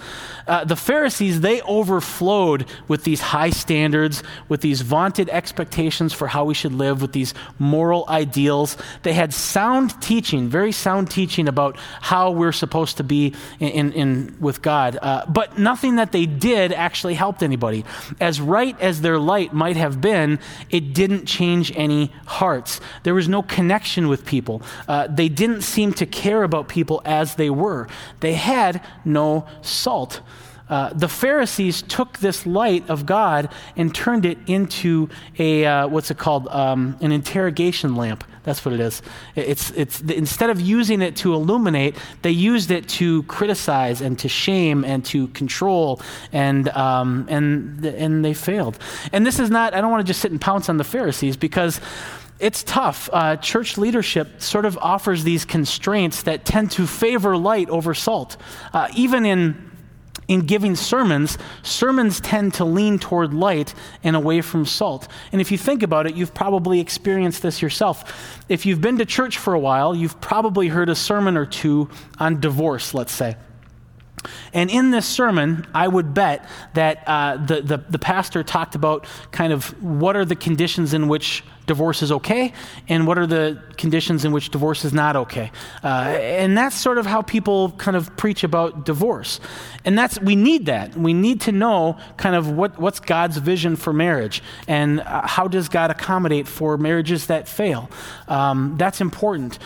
Uh, 0.48 0.66
the 0.66 0.76
Pharisees, 0.76 1.42
they 1.42 1.62
overflowed 1.62 2.66
with 2.88 3.06
these 3.06 3.22
high 3.22 3.50
standards, 3.50 4.22
with 4.50 4.62
these 4.62 4.82
vaunted 4.82 5.30
expectations 5.30 6.12
for 6.12 6.28
how 6.28 6.44
we 6.44 6.54
should 6.54 6.74
live, 6.74 7.02
with 7.02 7.14
these 7.14 7.34
moral 7.60 8.06
ideals. 8.10 8.76
They 9.04 9.14
had 9.14 9.34
sound 9.34 10.02
teaching, 10.02 10.50
very 10.50 10.72
sound 10.72 11.10
teaching 11.10 11.48
about 11.54 11.78
how 12.02 12.32
we're 12.32 12.58
supposed 12.64 12.98
to 12.98 13.04
be 13.04 13.34
in, 13.60 13.70
in, 13.70 13.92
in 14.02 14.10
with 14.40 14.58
God. 14.62 14.98
Uh, 15.02 15.26
but 15.28 15.48
nothing 15.58 15.98
that 15.98 16.12
they 16.12 16.26
did 16.26 16.74
actually 16.74 17.14
helped 17.14 17.44
anybody. 17.44 17.86
As 18.20 18.42
right 18.42 18.76
as 18.82 19.02
their 19.02 19.20
light 19.20 19.54
might 19.54 19.78
have 19.78 19.96
been, 20.02 20.40
it 20.70 20.94
didn't 20.94 21.26
change 21.26 21.72
any 21.76 22.12
hearts. 22.26 22.82
There 23.04 23.14
was 23.14 23.28
no 23.28 23.42
connection 23.44 24.08
with 24.08 24.26
people. 24.26 24.62
Uh, 24.88 25.08
they 25.08 25.30
didn't 25.30 25.62
seem 25.62 25.94
to 25.94 26.06
care 26.06 26.44
about 26.44 26.68
people 26.68 27.02
as 27.06 27.36
they 27.36 27.50
were. 27.50 27.88
They 28.20 28.34
had 28.34 28.82
no 29.06 29.46
salt. 29.62 30.22
Uh, 30.70 30.92
the 30.94 31.08
Pharisees 31.08 31.82
took 31.84 32.18
this 32.20 32.46
light 32.46 32.90
of 32.90 33.06
God 33.06 33.50
and 33.76 33.94
turned 33.94 34.26
it 34.26 34.38
into 34.48 35.10
a, 35.38 35.66
uh, 35.66 35.88
what's 35.88 36.10
it 36.10 36.18
called? 36.18 36.48
Um, 36.48 36.98
an 37.02 37.12
interrogation 37.12 37.96
lamp. 37.96 38.24
That's 38.44 38.66
what 38.66 38.74
it 38.74 38.80
is. 38.80 39.02
It's, 39.36 39.72
it's, 39.72 40.02
instead 40.02 40.50
of 40.50 40.60
using 40.60 41.02
it 41.02 41.16
to 41.18 41.34
illuminate, 41.34 41.96
they 42.22 42.32
used 42.32 42.72
it 42.72 42.88
to 42.90 43.24
criticize 43.24 44.02
and 44.02 44.20
to 44.20 44.28
shame 44.28 44.84
and 44.84 45.04
to 45.06 45.28
control, 45.30 46.02
and, 46.32 46.68
um, 46.70 47.26
and, 47.30 47.86
and 47.86 48.24
they 48.24 48.34
failed. 48.34 48.78
And 49.14 49.26
this 49.26 49.40
is 49.40 49.50
not, 49.50 49.74
I 49.74 49.82
don't 49.82 49.92
want 49.92 50.06
to 50.06 50.10
just 50.10 50.22
sit 50.22 50.32
and 50.32 50.42
pounce 50.42 50.68
on 50.68 50.78
the 50.78 50.84
Pharisees 50.84 51.38
because 51.38 51.80
it's 52.40 52.64
tough. 52.64 53.10
Uh, 53.14 53.38
church 53.38 53.78
leadership 53.78 54.42
sort 54.42 54.66
of 54.66 54.78
offers 54.80 55.24
these 55.24 55.46
constraints 55.46 56.24
that 56.24 56.44
tend 56.44 56.72
to 56.72 56.86
favor 56.86 57.38
light 57.38 57.70
over 57.70 57.94
salt. 57.94 58.36
Uh, 58.74 58.90
even 58.96 59.26
in 59.26 59.72
in 60.28 60.42
giving 60.42 60.76
sermons, 60.76 61.38
sermons 61.64 62.20
tend 62.20 62.54
to 62.56 62.66
lean 62.66 63.00
toward 63.00 63.34
light 63.34 63.74
and 64.04 64.16
away 64.16 64.42
from 64.42 64.66
salt. 64.66 65.08
And 65.32 65.42
if 65.42 65.52
you 65.52 65.58
think 65.58 65.84
about 65.84 66.08
it, 66.08 66.16
you've 66.16 66.34
probably 66.34 66.80
experienced 66.80 67.42
this 67.42 67.62
yourself. 67.62 68.44
If 68.50 68.66
you've 68.66 68.82
been 68.82 68.98
to 69.00 69.06
church 69.06 69.38
for 69.38 69.54
a 69.54 69.60
while, 69.60 69.96
you've 69.96 70.20
probably 70.22 70.70
heard 70.70 70.90
a 70.90 70.96
sermon 70.96 71.36
or 71.38 71.46
two 71.46 71.90
on 72.20 72.40
divorce, 72.40 72.94
let's 72.94 73.14
say. 73.14 73.36
And 74.54 74.70
in 74.70 74.92
this 74.92 75.06
sermon, 75.06 75.66
I 75.74 75.88
would 75.88 76.14
bet 76.14 76.48
that 76.74 77.04
uh, 77.08 77.38
the, 77.38 77.62
the, 77.62 77.78
the 77.78 78.00
pastor 78.00 78.44
talked 78.44 78.76
about 78.76 79.06
kind 79.32 79.54
of 79.54 79.82
what 79.84 80.16
are 80.16 80.26
the 80.26 80.36
conditions 80.36 80.94
in 80.94 81.08
which 81.08 81.44
divorce 81.66 82.02
is 82.02 82.12
okay 82.12 82.54
and 82.90 83.08
what 83.08 83.18
are 83.18 83.28
the 83.28 83.62
conditions 83.78 84.26
in 84.26 84.32
which 84.32 84.50
divorce 84.50 84.84
is 84.84 84.94
not 84.94 85.16
okay. 85.16 85.52
Uh, 85.84 85.88
and 85.88 86.58
that's 86.58 86.76
sort 86.76 86.98
of 86.98 87.06
how 87.06 87.22
people 87.22 87.72
kind 87.72 87.96
of 87.96 88.16
preach 88.18 88.44
about 88.44 88.86
divorce. 88.86 89.40
And 89.86 89.98
that's, 89.98 90.20
we 90.20 90.36
need 90.36 90.66
that. 90.66 90.96
We 90.96 91.14
need 91.14 91.42
to 91.42 91.52
know 91.52 91.98
kind 92.18 92.36
of 92.36 92.52
what, 92.52 92.78
what's 92.80 93.00
God's 93.00 93.38
vision 93.38 93.76
for 93.76 93.94
marriage 93.94 94.44
and 94.68 95.00
uh, 95.02 95.28
how 95.28 95.48
does 95.48 95.70
God 95.70 95.92
accommodate 95.92 96.48
for 96.48 96.78
marriages 96.78 97.28
that 97.28 97.48
fail. 97.48 97.90
Um, 98.28 98.76
that's 98.78 99.02
important. 99.02 99.60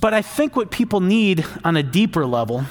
But 0.00 0.12
I 0.12 0.22
think 0.22 0.56
what 0.56 0.70
people 0.70 1.00
need 1.00 1.46
on 1.64 1.76
a 1.76 1.82
deeper 1.82 2.26
level 2.26 2.64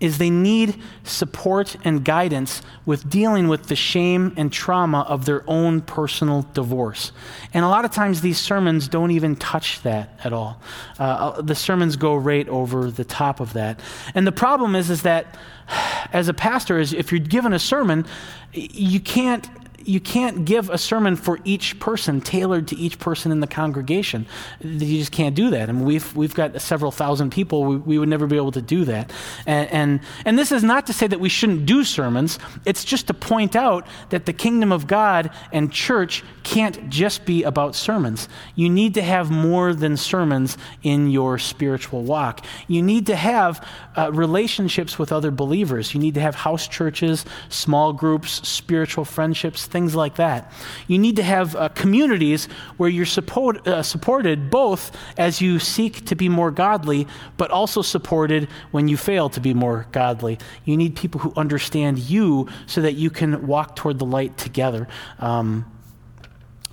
is 0.00 0.18
they 0.18 0.30
need 0.30 0.80
support 1.04 1.76
and 1.84 2.04
guidance 2.04 2.62
with 2.86 3.08
dealing 3.08 3.48
with 3.48 3.66
the 3.66 3.76
shame 3.76 4.32
and 4.36 4.52
trauma 4.52 5.00
of 5.08 5.24
their 5.24 5.42
own 5.48 5.80
personal 5.80 6.46
divorce. 6.54 7.12
And 7.52 7.64
a 7.64 7.68
lot 7.68 7.84
of 7.84 7.90
times 7.90 8.20
these 8.20 8.38
sermons 8.38 8.88
don't 8.88 9.10
even 9.10 9.36
touch 9.36 9.82
that 9.82 10.18
at 10.24 10.32
all. 10.32 10.60
Uh, 10.98 11.02
uh 11.02 11.40
the 11.42 11.54
sermons 11.54 11.96
go 11.96 12.16
right 12.16 12.48
over 12.48 12.90
the 12.90 13.04
top 13.04 13.40
of 13.40 13.52
that. 13.54 13.80
And 14.14 14.26
the 14.26 14.32
problem 14.32 14.74
is, 14.74 14.90
is 14.90 15.02
that 15.02 15.36
as 16.12 16.28
a 16.28 16.34
pastor, 16.34 16.78
is 16.78 16.92
if 16.92 17.12
you're 17.12 17.18
given 17.18 17.52
a 17.52 17.58
sermon, 17.58 18.06
you 18.52 19.00
can't 19.00 19.48
you 19.88 20.00
can't 20.00 20.44
give 20.44 20.68
a 20.68 20.76
sermon 20.76 21.16
for 21.16 21.38
each 21.44 21.80
person, 21.80 22.20
tailored 22.20 22.68
to 22.68 22.76
each 22.76 22.98
person 22.98 23.32
in 23.32 23.40
the 23.40 23.46
congregation. 23.46 24.26
You 24.60 24.98
just 24.98 25.12
can't 25.12 25.34
do 25.34 25.48
that. 25.50 25.70
I 25.70 25.72
mean, 25.72 25.86
we've, 25.86 26.14
we've 26.14 26.34
got 26.34 26.60
several 26.60 26.90
thousand 26.90 27.30
people. 27.30 27.64
We, 27.64 27.76
we 27.78 27.98
would 27.98 28.10
never 28.10 28.26
be 28.26 28.36
able 28.36 28.52
to 28.52 28.60
do 28.60 28.84
that. 28.84 29.10
And, 29.46 29.70
and, 29.70 30.00
and 30.26 30.38
this 30.38 30.52
is 30.52 30.62
not 30.62 30.86
to 30.88 30.92
say 30.92 31.06
that 31.06 31.20
we 31.20 31.30
shouldn't 31.30 31.64
do 31.64 31.84
sermons, 31.84 32.38
it's 32.66 32.84
just 32.84 33.06
to 33.06 33.14
point 33.14 33.56
out 33.56 33.86
that 34.10 34.26
the 34.26 34.34
kingdom 34.34 34.72
of 34.72 34.86
God 34.86 35.30
and 35.52 35.72
church 35.72 36.22
can't 36.42 36.90
just 36.90 37.24
be 37.24 37.42
about 37.44 37.74
sermons. 37.74 38.28
You 38.56 38.68
need 38.68 38.94
to 38.94 39.02
have 39.02 39.30
more 39.30 39.72
than 39.72 39.96
sermons 39.96 40.58
in 40.82 41.10
your 41.10 41.38
spiritual 41.38 42.02
walk. 42.02 42.44
You 42.66 42.82
need 42.82 43.06
to 43.06 43.16
have 43.16 43.66
uh, 43.96 44.12
relationships 44.12 44.98
with 44.98 45.12
other 45.12 45.30
believers. 45.30 45.94
You 45.94 46.00
need 46.00 46.14
to 46.14 46.20
have 46.20 46.34
house 46.34 46.68
churches, 46.68 47.24
small 47.48 47.92
groups, 47.92 48.46
spiritual 48.46 49.04
friendships, 49.04 49.66
things 49.66 49.77
like 49.86 50.16
that. 50.16 50.52
You 50.86 50.98
need 50.98 51.16
to 51.16 51.22
have 51.22 51.54
uh, 51.56 51.68
communities 51.70 52.46
where 52.76 52.88
you're 52.88 53.06
support, 53.06 53.66
uh, 53.66 53.82
supported 53.82 54.50
both 54.50 54.96
as 55.16 55.40
you 55.40 55.58
seek 55.58 56.04
to 56.06 56.16
be 56.16 56.28
more 56.28 56.50
godly, 56.50 57.06
but 57.36 57.50
also 57.50 57.82
supported 57.82 58.48
when 58.70 58.88
you 58.88 58.96
fail 58.96 59.28
to 59.30 59.40
be 59.40 59.54
more 59.54 59.86
godly. 59.92 60.38
You 60.64 60.76
need 60.76 60.96
people 60.96 61.20
who 61.20 61.32
understand 61.36 61.98
you 61.98 62.48
so 62.66 62.80
that 62.80 62.94
you 62.94 63.10
can 63.10 63.46
walk 63.46 63.76
toward 63.76 63.98
the 63.98 64.06
light 64.06 64.36
together. 64.36 64.88
Um, 65.18 65.64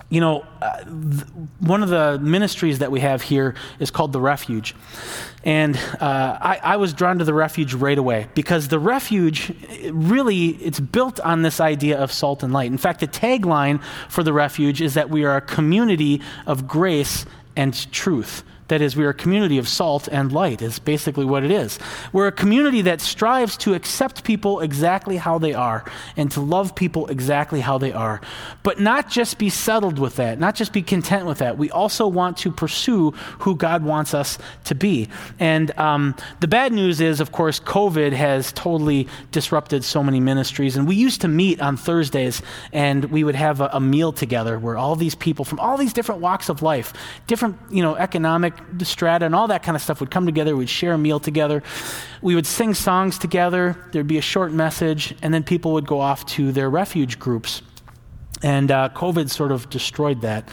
you 0.09 0.21
know, 0.21 0.45
uh, 0.61 0.83
th- 0.83 1.23
one 1.59 1.81
of 1.81 1.89
the 1.89 2.19
ministries 2.19 2.79
that 2.79 2.91
we 2.91 2.99
have 2.99 3.21
here 3.21 3.55
is 3.79 3.89
called 3.89 4.13
the 4.13 4.21
Refuge. 4.21 4.75
And 5.43 5.75
uh, 5.99 6.37
I, 6.41 6.59
I, 6.63 6.77
was 6.77 6.93
drawn 6.93 7.19
to 7.19 7.25
the 7.25 7.33
Refuge 7.33 7.73
right 7.73 7.97
away 7.97 8.27
because 8.33 8.67
the 8.67 8.79
Refuge 8.79 9.51
really, 9.91 10.49
it's 10.49 10.79
built 10.79 11.19
on 11.19 11.41
this 11.41 11.59
idea 11.59 11.99
of 11.99 12.11
salt 12.11 12.43
and 12.43 12.53
light. 12.53 12.71
In 12.71 12.77
fact, 12.77 12.99
the 12.99 13.07
tagline 13.07 13.81
for 14.09 14.23
the 14.23 14.33
Refuge 14.33 14.81
is 14.81 14.93
that 14.93 15.09
we 15.09 15.23
are 15.23 15.37
a 15.37 15.41
community 15.41 16.21
of 16.45 16.67
grace 16.67 17.25
and 17.55 17.91
truth. 17.91 18.43
That 18.67 18.81
is, 18.81 18.95
we 18.95 19.05
are 19.05 19.09
a 19.09 19.13
community 19.13 19.59
of 19.59 19.67
salt 19.67 20.09
and 20.11 20.31
light, 20.31 20.61
is 20.61 20.79
basically 20.79 21.25
what 21.25 21.43
it 21.43 21.51
is. 21.51 21.77
We're 22.11 22.27
a 22.27 22.31
community 22.31 22.81
that 22.81 22.99
strives 22.99 23.57
to 23.57 23.75
accept 23.75 24.23
people 24.23 24.59
exactly 24.61 25.17
how 25.17 25.37
they 25.37 25.53
are 25.53 25.85
and 26.17 26.31
to 26.31 26.41
love 26.41 26.75
people 26.75 27.05
exactly 27.07 27.61
how 27.61 27.77
they 27.77 27.93
are. 27.93 28.21
But 28.63 28.79
not 28.79 29.07
just 29.07 29.37
be 29.37 29.49
settled 29.49 29.99
with 29.99 30.15
that, 30.15 30.39
not 30.39 30.55
just 30.55 30.73
be 30.73 30.81
content 30.81 31.27
with 31.27 31.37
that. 31.39 31.59
We 31.59 31.69
also 31.69 32.07
want 32.07 32.37
to 32.37 32.51
pursue 32.51 33.11
who 33.39 33.55
God 33.55 33.83
wants 33.83 34.15
us 34.15 34.39
to 34.63 34.73
be. 34.73 35.09
And 35.39 35.77
um, 35.77 36.15
the 36.39 36.47
bad 36.47 36.73
news 36.73 37.01
is, 37.01 37.19
of 37.19 37.31
course, 37.31 37.59
COVID 37.59 38.13
has 38.13 38.51
totally 38.53 39.07
disrupted 39.31 39.83
so 39.83 40.01
many 40.01 40.19
ministries. 40.19 40.75
And 40.75 40.87
we 40.87 40.95
used 40.95 41.21
to 41.21 41.27
meet 41.27 41.61
on 41.61 41.77
Thursdays 41.77 42.41
and 42.73 43.05
we 43.05 43.23
would 43.23 43.35
have 43.35 43.61
a, 43.61 43.69
a 43.73 43.79
meal 43.79 44.11
together 44.11 44.57
where 44.57 44.75
all 44.75 44.95
these 44.95 45.13
people 45.13 45.45
from 45.45 45.59
all 45.59 45.77
these 45.77 45.93
different 45.93 46.21
walks 46.21 46.49
of 46.49 46.63
life, 46.63 46.93
different, 47.27 47.57
you 47.69 47.83
know, 47.83 47.95
economic 47.95 48.54
the 48.71 48.85
strata 48.85 49.25
and 49.25 49.35
all 49.35 49.47
that 49.47 49.63
kind 49.63 49.75
of 49.75 49.81
stuff 49.81 49.99
would 49.99 50.11
come 50.11 50.25
together. 50.25 50.55
We'd 50.55 50.69
share 50.69 50.93
a 50.93 50.97
meal 50.97 51.19
together. 51.19 51.63
We 52.21 52.35
would 52.35 52.47
sing 52.47 52.73
songs 52.73 53.17
together. 53.17 53.77
There'd 53.91 54.07
be 54.07 54.17
a 54.17 54.21
short 54.21 54.51
message, 54.51 55.15
and 55.21 55.33
then 55.33 55.43
people 55.43 55.73
would 55.73 55.87
go 55.87 55.99
off 55.99 56.25
to 56.27 56.51
their 56.51 56.69
refuge 56.69 57.19
groups. 57.19 57.61
And 58.43 58.71
uh, 58.71 58.89
COVID 58.93 59.29
sort 59.29 59.51
of 59.51 59.69
destroyed 59.69 60.21
that. 60.21 60.49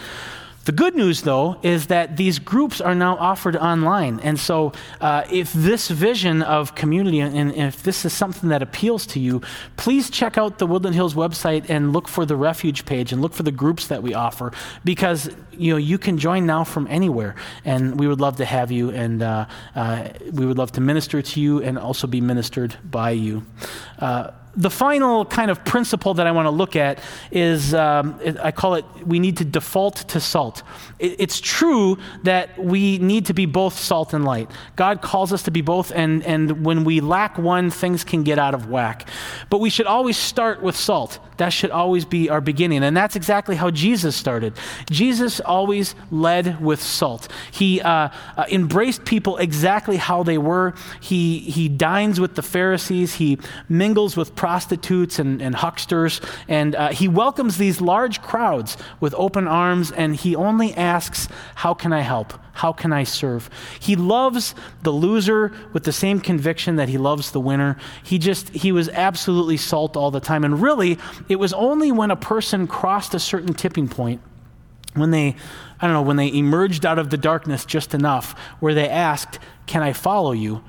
The 0.65 0.73
good 0.73 0.95
news, 0.95 1.23
though, 1.23 1.59
is 1.65 1.89
that 1.89 2.17
these 2.17 2.39
groups 2.39 2.81
are 2.81 2.95
now 2.95 3.17
offered 3.17 3.57
online. 3.57 4.21
And 4.21 4.39
so, 4.39 4.73
uh, 5.01 5.25
if 5.29 5.53
this 5.53 5.89
vision 5.89 6.43
of 6.43 6.77
community 6.77 7.19
and 7.19 7.53
if 7.53 7.83
this 7.83 8.05
is 8.05 8.13
something 8.13 8.49
that 8.51 8.63
appeals 8.63 9.05
to 9.07 9.21
you, 9.21 9.43
please 9.77 10.09
check 10.09 10.39
out 10.39 10.59
the 10.59 10.67
Woodland 10.69 10.95
Hills 10.95 11.15
website 11.15 11.69
and 11.69 11.93
look 11.93 12.07
for 12.07 12.25
the 12.25 12.37
refuge 12.37 12.87
page 12.87 13.13
and 13.13 13.21
look 13.21 13.33
for 13.33 13.43
the 13.43 13.51
groups 13.51 13.89
that 13.89 14.05
we 14.05 14.15
offer 14.15 14.53
because 14.85 15.31
you 15.53 15.73
know 15.73 15.77
you 15.77 15.99
can 15.99 16.19
join 16.19 16.47
now 16.47 16.65
from 16.65 16.87
anywhere. 16.89 17.35
And 17.65 17.99
we 17.99 18.07
would 18.09 18.21
love 18.21 18.37
to 18.37 18.45
have 18.45 18.71
you, 18.71 18.91
and 18.91 19.23
uh, 19.23 19.47
uh, 19.75 20.09
we 20.33 20.47
would 20.47 20.59
love 20.59 20.73
to 20.73 20.81
minister 20.81 21.23
to 21.23 21.41
you 21.41 21.63
and 21.63 21.79
also 21.79 22.07
be 22.07 22.21
ministered 22.21 22.77
by 22.85 23.11
you. 23.11 23.45
Uh, 23.99 24.31
the 24.55 24.71
final 24.71 25.25
kind 25.25 25.51
of 25.51 25.65
principle 25.65 26.15
that 26.15 26.27
I 26.27 26.33
want 26.33 26.47
to 26.47 26.51
look 26.51 26.77
at 26.77 26.99
is 27.31 27.73
um, 27.73 28.21
I 28.43 28.51
call 28.51 28.75
it 28.75 28.85
we 29.07 29.19
need 29.19 29.39
to 29.39 29.45
default 29.45 29.97
to 30.09 30.21
salt. 30.21 30.63
It, 30.99 31.17
it's 31.19 31.41
true 31.41 31.99
that 32.25 32.59
we 32.59 32.99
need 32.99 33.27
to 33.27 33.35
be 33.35 33.47
both 33.47 33.79
salt 33.79 34.13
and 34.13 34.25
light. 34.25 34.51
God 34.77 35.01
calls 35.01 35.33
us 35.33 35.43
to 35.45 35.51
be 35.51 35.63
both, 35.63 35.91
and, 35.93 36.23
and 36.25 36.65
when 36.65 36.85
we 36.85 37.01
lack 37.01 37.39
one, 37.39 37.71
things 37.71 38.05
can 38.05 38.23
get 38.23 38.39
out 38.39 38.55
of 38.55 38.69
whack. 38.69 39.09
But 39.49 39.59
we 39.59 39.71
should 39.71 39.87
always 39.87 40.17
start 40.17 40.63
with 40.63 40.77
salt. 40.77 41.19
That 41.39 41.51
should 41.51 41.71
always 41.71 42.05
be 42.05 42.29
our 42.29 42.41
beginning. 42.41 42.85
And 42.85 42.97
that's 42.97 43.17
exactly 43.17 43.57
how 43.57 43.71
Jesus 43.71 44.15
started. 44.15 44.55
Jesus 44.91 45.41
always 45.43 45.95
led 46.11 46.61
with 46.61 46.83
salt. 46.83 47.29
He 47.51 47.81
uh, 47.81 48.09
uh, 48.37 48.45
embraced 48.51 49.05
people 49.05 49.37
exactly 49.37 49.97
how 49.97 50.23
they 50.23 50.39
were. 50.39 50.75
He, 51.01 51.41
he 51.41 51.69
dines 51.69 52.21
with 52.21 52.35
the 52.35 52.43
Pharisees, 52.43 53.15
he 53.17 53.39
mingles 53.69 54.17
with 54.17 54.35
prostitutes 54.35 55.19
and, 55.19 55.43
and 55.43 55.55
hucksters, 55.55 56.21
and 56.49 56.75
uh, 56.75 56.89
he 56.91 57.09
welcomes 57.09 57.59
these 57.59 57.81
large 57.81 58.23
crowds 58.23 58.77
with 59.01 59.15
open 59.17 59.47
arms, 59.47 59.93
and 59.93 60.17
he 60.17 60.35
only 60.37 60.75
asks, 60.75 61.29
How 61.57 61.75
can 61.75 61.93
I 61.93 62.01
help? 62.01 62.35
How 62.55 62.73
can 62.73 62.93
I 62.93 63.05
serve? 63.05 63.49
He 63.81 63.97
loves 63.97 64.55
the 64.83 64.91
loser 64.91 65.53
with 65.73 65.85
the 65.85 65.93
same 65.93 66.21
conviction 66.21 66.77
that 66.77 66.89
he 66.89 66.99
loves 66.99 67.31
the 67.31 67.41
winner. 67.41 67.77
He 68.03 68.19
just, 68.19 68.51
he 68.51 68.73
was 68.73 68.89
absolutely 68.91 69.57
salt 69.57 69.97
all 69.97 70.11
the 70.11 70.21
time. 70.21 70.45
And 70.45 70.61
really, 70.61 70.99
it 71.29 71.37
was 71.37 71.53
only 71.53 71.91
when 71.91 72.11
a 72.11 72.17
person 72.17 72.67
crossed 72.67 73.15
a 73.15 73.19
certain 73.19 73.55
tipping 73.55 73.89
point, 73.89 74.21
when 74.95 75.11
they, 75.11 75.37
I 75.81 75.87
don't 75.87 75.95
know, 75.95 76.03
when 76.03 76.17
they 76.17 76.33
emerged 76.33 76.85
out 76.85 76.99
of 76.99 77.11
the 77.11 77.17
darkness 77.17 77.65
just 77.65 77.95
enough, 77.95 78.39
where 78.61 78.75
they 78.75 78.89
asked, 78.89 79.39
Can 79.67 79.83
I 79.83 79.93
follow 79.93 80.33
you? 80.33 80.63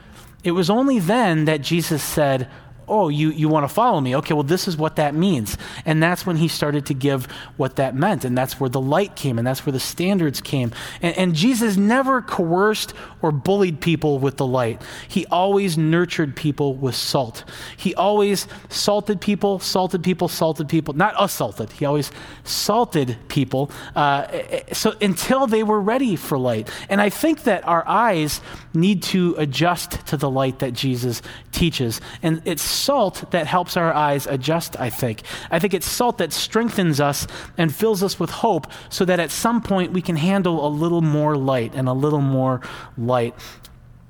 It 0.43 0.51
was 0.51 0.69
only 0.69 0.99
then 0.99 1.45
that 1.45 1.61
Jesus 1.61 2.03
said, 2.03 2.49
oh, 2.87 3.09
you, 3.09 3.31
you 3.31 3.49
want 3.49 3.67
to 3.67 3.73
follow 3.73 3.99
me? 4.01 4.15
Okay, 4.17 4.33
well, 4.33 4.43
this 4.43 4.67
is 4.67 4.77
what 4.77 4.95
that 4.97 5.15
means. 5.15 5.57
And 5.85 6.01
that's 6.01 6.25
when 6.25 6.37
he 6.37 6.47
started 6.47 6.85
to 6.87 6.93
give 6.93 7.25
what 7.57 7.77
that 7.77 7.95
meant. 7.95 8.25
And 8.25 8.37
that's 8.37 8.59
where 8.59 8.69
the 8.69 8.81
light 8.81 9.15
came, 9.15 9.37
and 9.37 9.45
that's 9.45 9.65
where 9.65 9.73
the 9.73 9.79
standards 9.79 10.41
came. 10.41 10.71
And, 11.01 11.17
and 11.17 11.35
Jesus 11.35 11.77
never 11.77 12.21
coerced 12.21 12.93
or 13.21 13.31
bullied 13.31 13.79
people 13.79 14.19
with 14.19 14.37
the 14.37 14.45
light, 14.45 14.81
he 15.07 15.25
always 15.27 15.77
nurtured 15.77 16.35
people 16.35 16.75
with 16.75 16.95
salt. 16.95 17.45
He 17.77 17.95
always 17.95 18.47
salted 18.69 19.21
people, 19.21 19.59
salted 19.59 20.03
people, 20.03 20.27
salted 20.27 20.67
people, 20.67 20.93
not 20.93 21.15
assaulted. 21.17 21.71
He 21.71 21.85
always 21.85 22.11
salted 22.43 23.17
people 23.29 23.71
uh, 23.95 24.27
so 24.73 24.93
until 25.01 25.47
they 25.47 25.63
were 25.63 25.79
ready 25.79 26.15
for 26.15 26.37
light. 26.37 26.69
And 26.89 26.99
I 26.99 27.09
think 27.09 27.43
that 27.43 27.65
our 27.65 27.87
eyes 27.87 28.41
need 28.73 29.03
to 29.03 29.35
adjust 29.37 30.05
to 30.07 30.17
the 30.17 30.29
light 30.29 30.59
that 30.59 30.73
Jesus 30.73 31.21
teaches. 31.51 32.01
And 32.21 32.41
it's 32.45 32.61
salt 32.61 33.31
that 33.31 33.47
helps 33.47 33.77
our 33.77 33.93
eyes 33.93 34.27
adjust, 34.27 34.79
I 34.79 34.89
think. 34.89 35.21
I 35.51 35.59
think 35.59 35.73
it's 35.73 35.87
salt 35.87 36.17
that 36.17 36.33
strengthens 36.33 36.99
us 36.99 37.27
and 37.57 37.73
fills 37.73 38.03
us 38.03 38.19
with 38.19 38.29
hope 38.29 38.67
so 38.89 39.05
that 39.05 39.19
at 39.19 39.31
some 39.31 39.61
point 39.61 39.93
we 39.93 40.01
can 40.01 40.15
handle 40.15 40.65
a 40.65 40.69
little 40.69 41.01
more 41.01 41.35
light 41.35 41.73
and 41.75 41.87
a 41.87 41.93
little 41.93 42.21
more 42.21 42.61
light. 42.97 43.35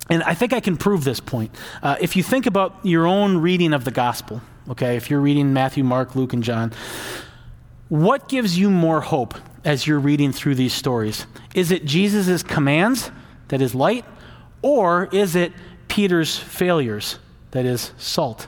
And 0.10 0.24
I 0.24 0.34
think 0.34 0.54
I 0.54 0.60
can 0.60 0.78
prove 0.78 1.04
this 1.04 1.20
point. 1.20 1.56
Uh, 1.82 1.96
if 2.02 2.16
you 2.16 2.24
think 2.24 2.46
about 2.46 2.78
your 2.84 3.06
own 3.06 3.38
reading 3.38 3.74
of 3.74 3.86
the 3.86 3.92
gospel, 3.92 4.42
okay, 4.70 4.98
if 4.98 5.10
you're 5.10 5.22
reading 5.22 5.54
Matthew, 5.54 5.84
Mark, 5.84 6.16
Luke, 6.16 6.34
and 6.34 6.44
John, 6.44 6.74
what 7.90 8.28
gives 8.28 8.58
you 8.58 8.70
more 8.70 9.02
hope 9.02 9.36
as 9.64 9.88
you're 9.88 10.00
reading 10.00 10.32
through 10.32 10.56
these 10.56 10.74
stories? 10.74 11.26
Is 11.54 11.72
it 11.72 11.86
Jesus' 11.86 12.44
commands 12.44 13.12
that 13.48 13.62
is 13.62 13.76
light, 13.76 14.04
or 14.64 15.10
is 15.12 15.36
it 15.36 15.54
Peter's 15.88 16.36
failures 16.36 17.20
that 17.52 17.66
is 17.66 17.92
salt? 18.00 18.48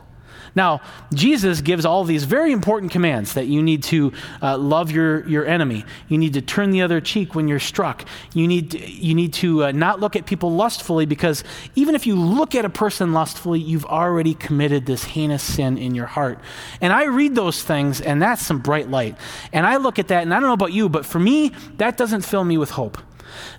Now, 0.55 0.79
Jesus 1.13 1.59
gives 1.59 1.85
all 1.85 2.05
these 2.05 2.23
very 2.23 2.53
important 2.53 2.91
commands 2.93 3.33
that 3.33 3.47
you 3.47 3.61
need 3.61 3.83
to 3.83 4.13
uh, 4.41 4.57
love 4.57 4.89
your, 4.89 5.27
your 5.27 5.45
enemy. 5.45 5.83
You 6.07 6.17
need 6.17 6.33
to 6.35 6.41
turn 6.41 6.71
the 6.71 6.81
other 6.81 7.01
cheek 7.01 7.35
when 7.35 7.49
you're 7.49 7.59
struck. 7.59 8.05
You 8.33 8.47
need 8.47 8.71
to, 8.71 8.89
you 8.89 9.13
need 9.13 9.33
to 9.33 9.65
uh, 9.65 9.71
not 9.73 9.99
look 9.99 10.15
at 10.15 10.25
people 10.25 10.51
lustfully 10.51 11.05
because 11.05 11.43
even 11.75 11.93
if 11.93 12.07
you 12.07 12.15
look 12.15 12.55
at 12.55 12.63
a 12.63 12.69
person 12.69 13.11
lustfully, 13.11 13.59
you've 13.59 13.85
already 13.85 14.33
committed 14.33 14.85
this 14.85 15.03
heinous 15.03 15.43
sin 15.43 15.77
in 15.77 15.93
your 15.93 16.07
heart. 16.07 16.39
And 16.79 16.93
I 16.93 17.03
read 17.05 17.35
those 17.35 17.61
things, 17.61 17.99
and 17.99 18.21
that's 18.21 18.41
some 18.41 18.59
bright 18.59 18.89
light. 18.89 19.17
And 19.51 19.65
I 19.65 19.75
look 19.75 19.99
at 19.99 20.07
that, 20.07 20.23
and 20.23 20.33
I 20.33 20.39
don't 20.39 20.47
know 20.47 20.53
about 20.53 20.71
you, 20.71 20.87
but 20.87 21.05
for 21.05 21.19
me, 21.19 21.51
that 21.77 21.97
doesn't 21.97 22.21
fill 22.21 22.45
me 22.45 22.57
with 22.57 22.71
hope 22.71 22.97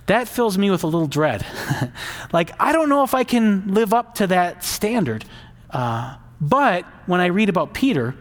that 0.05 0.27
fills 0.27 0.57
me 0.57 0.69
with 0.69 0.83
a 0.83 0.87
little 0.87 1.07
dread. 1.07 1.45
like, 2.33 2.51
I 2.59 2.71
don't 2.71 2.89
know 2.89 3.03
if 3.03 3.13
I 3.13 3.23
can 3.23 3.73
live 3.73 3.93
up 3.93 4.15
to 4.15 4.27
that 4.27 4.63
standard. 4.63 5.25
Uh, 5.69 6.17
but 6.39 6.85
when 7.05 7.19
I 7.19 7.27
read 7.27 7.49
about 7.49 7.73
Peter, 7.73 8.15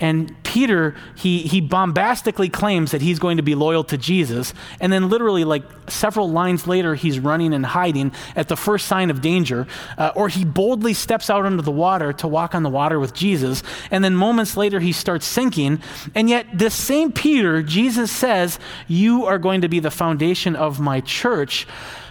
and 0.00 0.34
Peter, 0.42 0.96
he, 1.14 1.42
he 1.42 1.60
bombastically 1.60 2.48
claims 2.48 2.90
that 2.90 3.00
he's 3.00 3.20
going 3.20 3.36
to 3.36 3.44
be 3.44 3.54
loyal 3.54 3.84
to 3.84 3.96
Jesus. 3.96 4.52
And 4.80 4.92
then, 4.92 5.08
literally, 5.08 5.44
like 5.44 5.62
several 5.88 6.28
lines 6.28 6.66
later, 6.66 6.96
he's 6.96 7.20
running 7.20 7.54
and 7.54 7.64
hiding 7.64 8.12
at 8.34 8.48
the 8.48 8.56
first 8.56 8.86
sign 8.86 9.08
of 9.08 9.20
danger. 9.20 9.68
Uh, 9.96 10.10
or 10.16 10.28
he 10.28 10.44
boldly 10.44 10.94
steps 10.94 11.30
out 11.30 11.46
into 11.46 11.62
the 11.62 11.70
water 11.70 12.12
to 12.14 12.26
walk 12.26 12.56
on 12.56 12.64
the 12.64 12.70
water 12.70 12.98
with 12.98 13.14
Jesus. 13.14 13.62
And 13.90 14.02
then, 14.02 14.16
moments 14.16 14.56
later, 14.56 14.80
he 14.80 14.92
starts 14.92 15.26
sinking. 15.26 15.80
And 16.14 16.28
yet, 16.28 16.46
this 16.52 16.74
same 16.74 17.12
Peter, 17.12 17.62
Jesus 17.62 18.10
says, 18.10 18.58
You 18.88 19.26
are 19.26 19.38
going 19.38 19.60
to 19.60 19.68
be 19.68 19.78
the 19.78 19.92
foundation 19.92 20.56
of 20.56 20.80
my 20.80 21.00
church. 21.00 21.68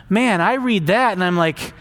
Man, 0.09 0.39
I 0.39 0.53
read 0.53 0.87
that 0.87 1.13
and 1.13 1.23
I'm 1.23 1.37
like, 1.37 1.73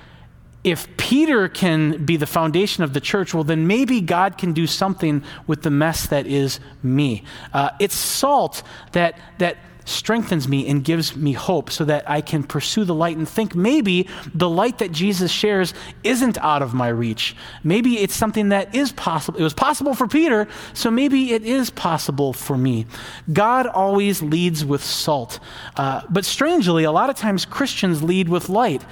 if 0.64 0.96
Peter 0.96 1.48
can 1.48 2.04
be 2.04 2.16
the 2.16 2.26
foundation 2.26 2.84
of 2.84 2.92
the 2.92 3.00
church, 3.00 3.34
well, 3.34 3.44
then 3.44 3.66
maybe 3.66 4.00
God 4.00 4.38
can 4.38 4.52
do 4.52 4.66
something 4.66 5.24
with 5.46 5.62
the 5.62 5.70
mess 5.70 6.06
that 6.06 6.26
is 6.26 6.60
me. 6.82 7.24
Uh, 7.52 7.70
it's 7.80 7.96
salt 7.96 8.62
that, 8.92 9.18
that 9.38 9.56
strengthens 9.84 10.46
me 10.46 10.68
and 10.68 10.84
gives 10.84 11.16
me 11.16 11.32
hope 11.32 11.68
so 11.68 11.84
that 11.84 12.08
I 12.08 12.20
can 12.20 12.44
pursue 12.44 12.84
the 12.84 12.94
light 12.94 13.16
and 13.16 13.28
think 13.28 13.56
maybe 13.56 14.08
the 14.32 14.48
light 14.48 14.78
that 14.78 14.92
Jesus 14.92 15.32
shares 15.32 15.74
isn't 16.04 16.38
out 16.38 16.62
of 16.62 16.74
my 16.74 16.86
reach. 16.88 17.34
Maybe 17.64 17.98
it's 17.98 18.14
something 18.14 18.50
that 18.50 18.74
is 18.74 18.92
possible. 18.92 19.40
It 19.40 19.42
was 19.42 19.54
possible 19.54 19.94
for 19.94 20.06
Peter, 20.06 20.46
so 20.74 20.90
maybe 20.90 21.32
it 21.32 21.42
is 21.42 21.70
possible 21.70 22.32
for 22.32 22.56
me. 22.56 22.86
God 23.32 23.66
always 23.66 24.22
leads 24.22 24.64
with 24.64 24.84
salt. 24.84 25.40
Uh, 25.76 26.02
but 26.08 26.24
strangely, 26.24 26.84
a 26.84 26.92
lot 26.92 27.10
of 27.10 27.16
times 27.16 27.44
Christians 27.44 28.02
lead 28.02 28.28
with 28.28 28.48
light 28.48 28.84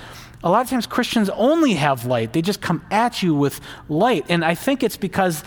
a 0.42 0.50
lot 0.50 0.62
of 0.62 0.70
times 0.70 0.86
Christians 0.86 1.28
only 1.30 1.74
have 1.74 2.06
light. 2.06 2.32
They 2.32 2.42
just 2.42 2.60
come 2.60 2.84
at 2.90 3.22
you 3.22 3.34
with 3.34 3.60
light. 3.88 4.24
And 4.28 4.44
I 4.44 4.54
think 4.54 4.82
it's 4.82 4.96
because 4.96 5.44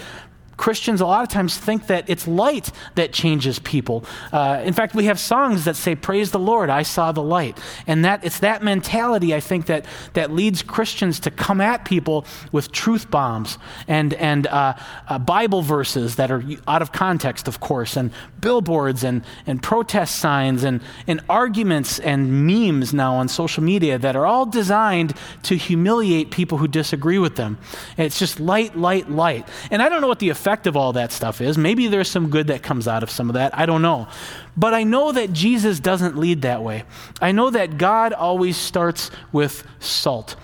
Christians 0.57 1.01
a 1.01 1.05
lot 1.05 1.23
of 1.23 1.29
times 1.29 1.57
think 1.57 1.87
that 1.87 2.09
it's 2.09 2.27
light 2.27 2.71
that 2.95 3.11
changes 3.11 3.59
people. 3.59 4.05
Uh, 4.31 4.61
in 4.63 4.73
fact, 4.73 4.95
we 4.95 5.05
have 5.05 5.19
songs 5.19 5.65
that 5.65 5.75
say, 5.75 5.95
Praise 5.95 6.31
the 6.31 6.39
Lord, 6.39 6.69
I 6.69 6.83
saw 6.83 7.11
the 7.11 7.23
light. 7.23 7.57
And 7.87 8.05
that 8.05 8.23
it's 8.23 8.39
that 8.39 8.63
mentality, 8.63 9.33
I 9.33 9.39
think, 9.39 9.65
that, 9.67 9.85
that 10.13 10.31
leads 10.31 10.61
Christians 10.61 11.19
to 11.21 11.31
come 11.31 11.59
at 11.61 11.85
people 11.85 12.25
with 12.51 12.71
truth 12.71 13.09
bombs 13.09 13.57
and, 13.87 14.13
and 14.15 14.47
uh, 14.47 14.75
uh, 15.07 15.19
Bible 15.19 15.61
verses 15.61 16.15
that 16.17 16.31
are 16.31 16.43
out 16.67 16.81
of 16.81 16.91
context, 16.91 17.47
of 17.47 17.59
course, 17.59 17.97
and 17.97 18.11
billboards 18.39 19.03
and, 19.03 19.23
and 19.47 19.61
protest 19.61 20.15
signs 20.19 20.63
and, 20.63 20.81
and 21.07 21.21
arguments 21.29 21.99
and 21.99 22.45
memes 22.45 22.93
now 22.93 23.15
on 23.15 23.27
social 23.27 23.63
media 23.63 23.97
that 23.97 24.15
are 24.15 24.25
all 24.25 24.45
designed 24.45 25.13
to 25.43 25.55
humiliate 25.55 26.31
people 26.31 26.57
who 26.57 26.67
disagree 26.67 27.17
with 27.17 27.35
them. 27.35 27.57
And 27.97 28.05
it's 28.05 28.19
just 28.19 28.39
light, 28.39 28.77
light, 28.77 29.09
light. 29.09 29.47
And 29.71 29.81
I 29.81 29.89
don't 29.89 30.01
know 30.01 30.07
what 30.07 30.19
the 30.19 30.29
of 30.67 30.75
all 30.75 30.93
that 30.93 31.11
stuff 31.11 31.41
is. 31.41 31.57
Maybe 31.57 31.87
there's 31.87 32.09
some 32.09 32.29
good 32.29 32.47
that 32.47 32.63
comes 32.63 32.87
out 32.87 33.03
of 33.03 33.09
some 33.09 33.29
of 33.29 33.35
that. 33.35 33.57
I 33.57 33.65
don't 33.65 33.81
know. 33.81 34.07
But 34.55 34.73
I 34.73 34.83
know 34.83 35.11
that 35.11 35.33
Jesus 35.33 35.79
doesn't 35.79 36.17
lead 36.17 36.43
that 36.43 36.63
way. 36.63 36.83
I 37.21 37.31
know 37.31 37.49
that 37.49 37.77
God 37.77 38.13
always 38.13 38.57
starts 38.57 39.11
with 39.31 39.65
salt. 39.79 40.35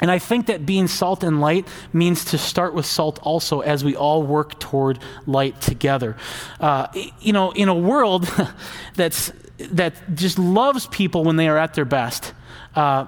And 0.00 0.10
I 0.10 0.18
think 0.18 0.46
that 0.46 0.64
being 0.64 0.86
salt 0.86 1.24
and 1.24 1.40
light 1.40 1.66
means 1.92 2.26
to 2.26 2.38
start 2.38 2.74
with 2.74 2.86
salt 2.86 3.18
also 3.22 3.60
as 3.60 3.84
we 3.84 3.96
all 3.96 4.22
work 4.22 4.58
toward 4.60 4.98
light 5.26 5.60
together. 5.60 6.16
Uh, 6.60 6.86
you 7.20 7.32
know, 7.32 7.50
in 7.52 7.68
a 7.68 7.74
world 7.74 8.30
that's, 8.94 9.32
that 9.58 9.94
just 10.14 10.38
loves 10.38 10.86
people 10.86 11.24
when 11.24 11.36
they 11.36 11.48
are 11.48 11.58
at 11.58 11.74
their 11.74 11.84
best, 11.84 12.32
uh, 12.76 13.06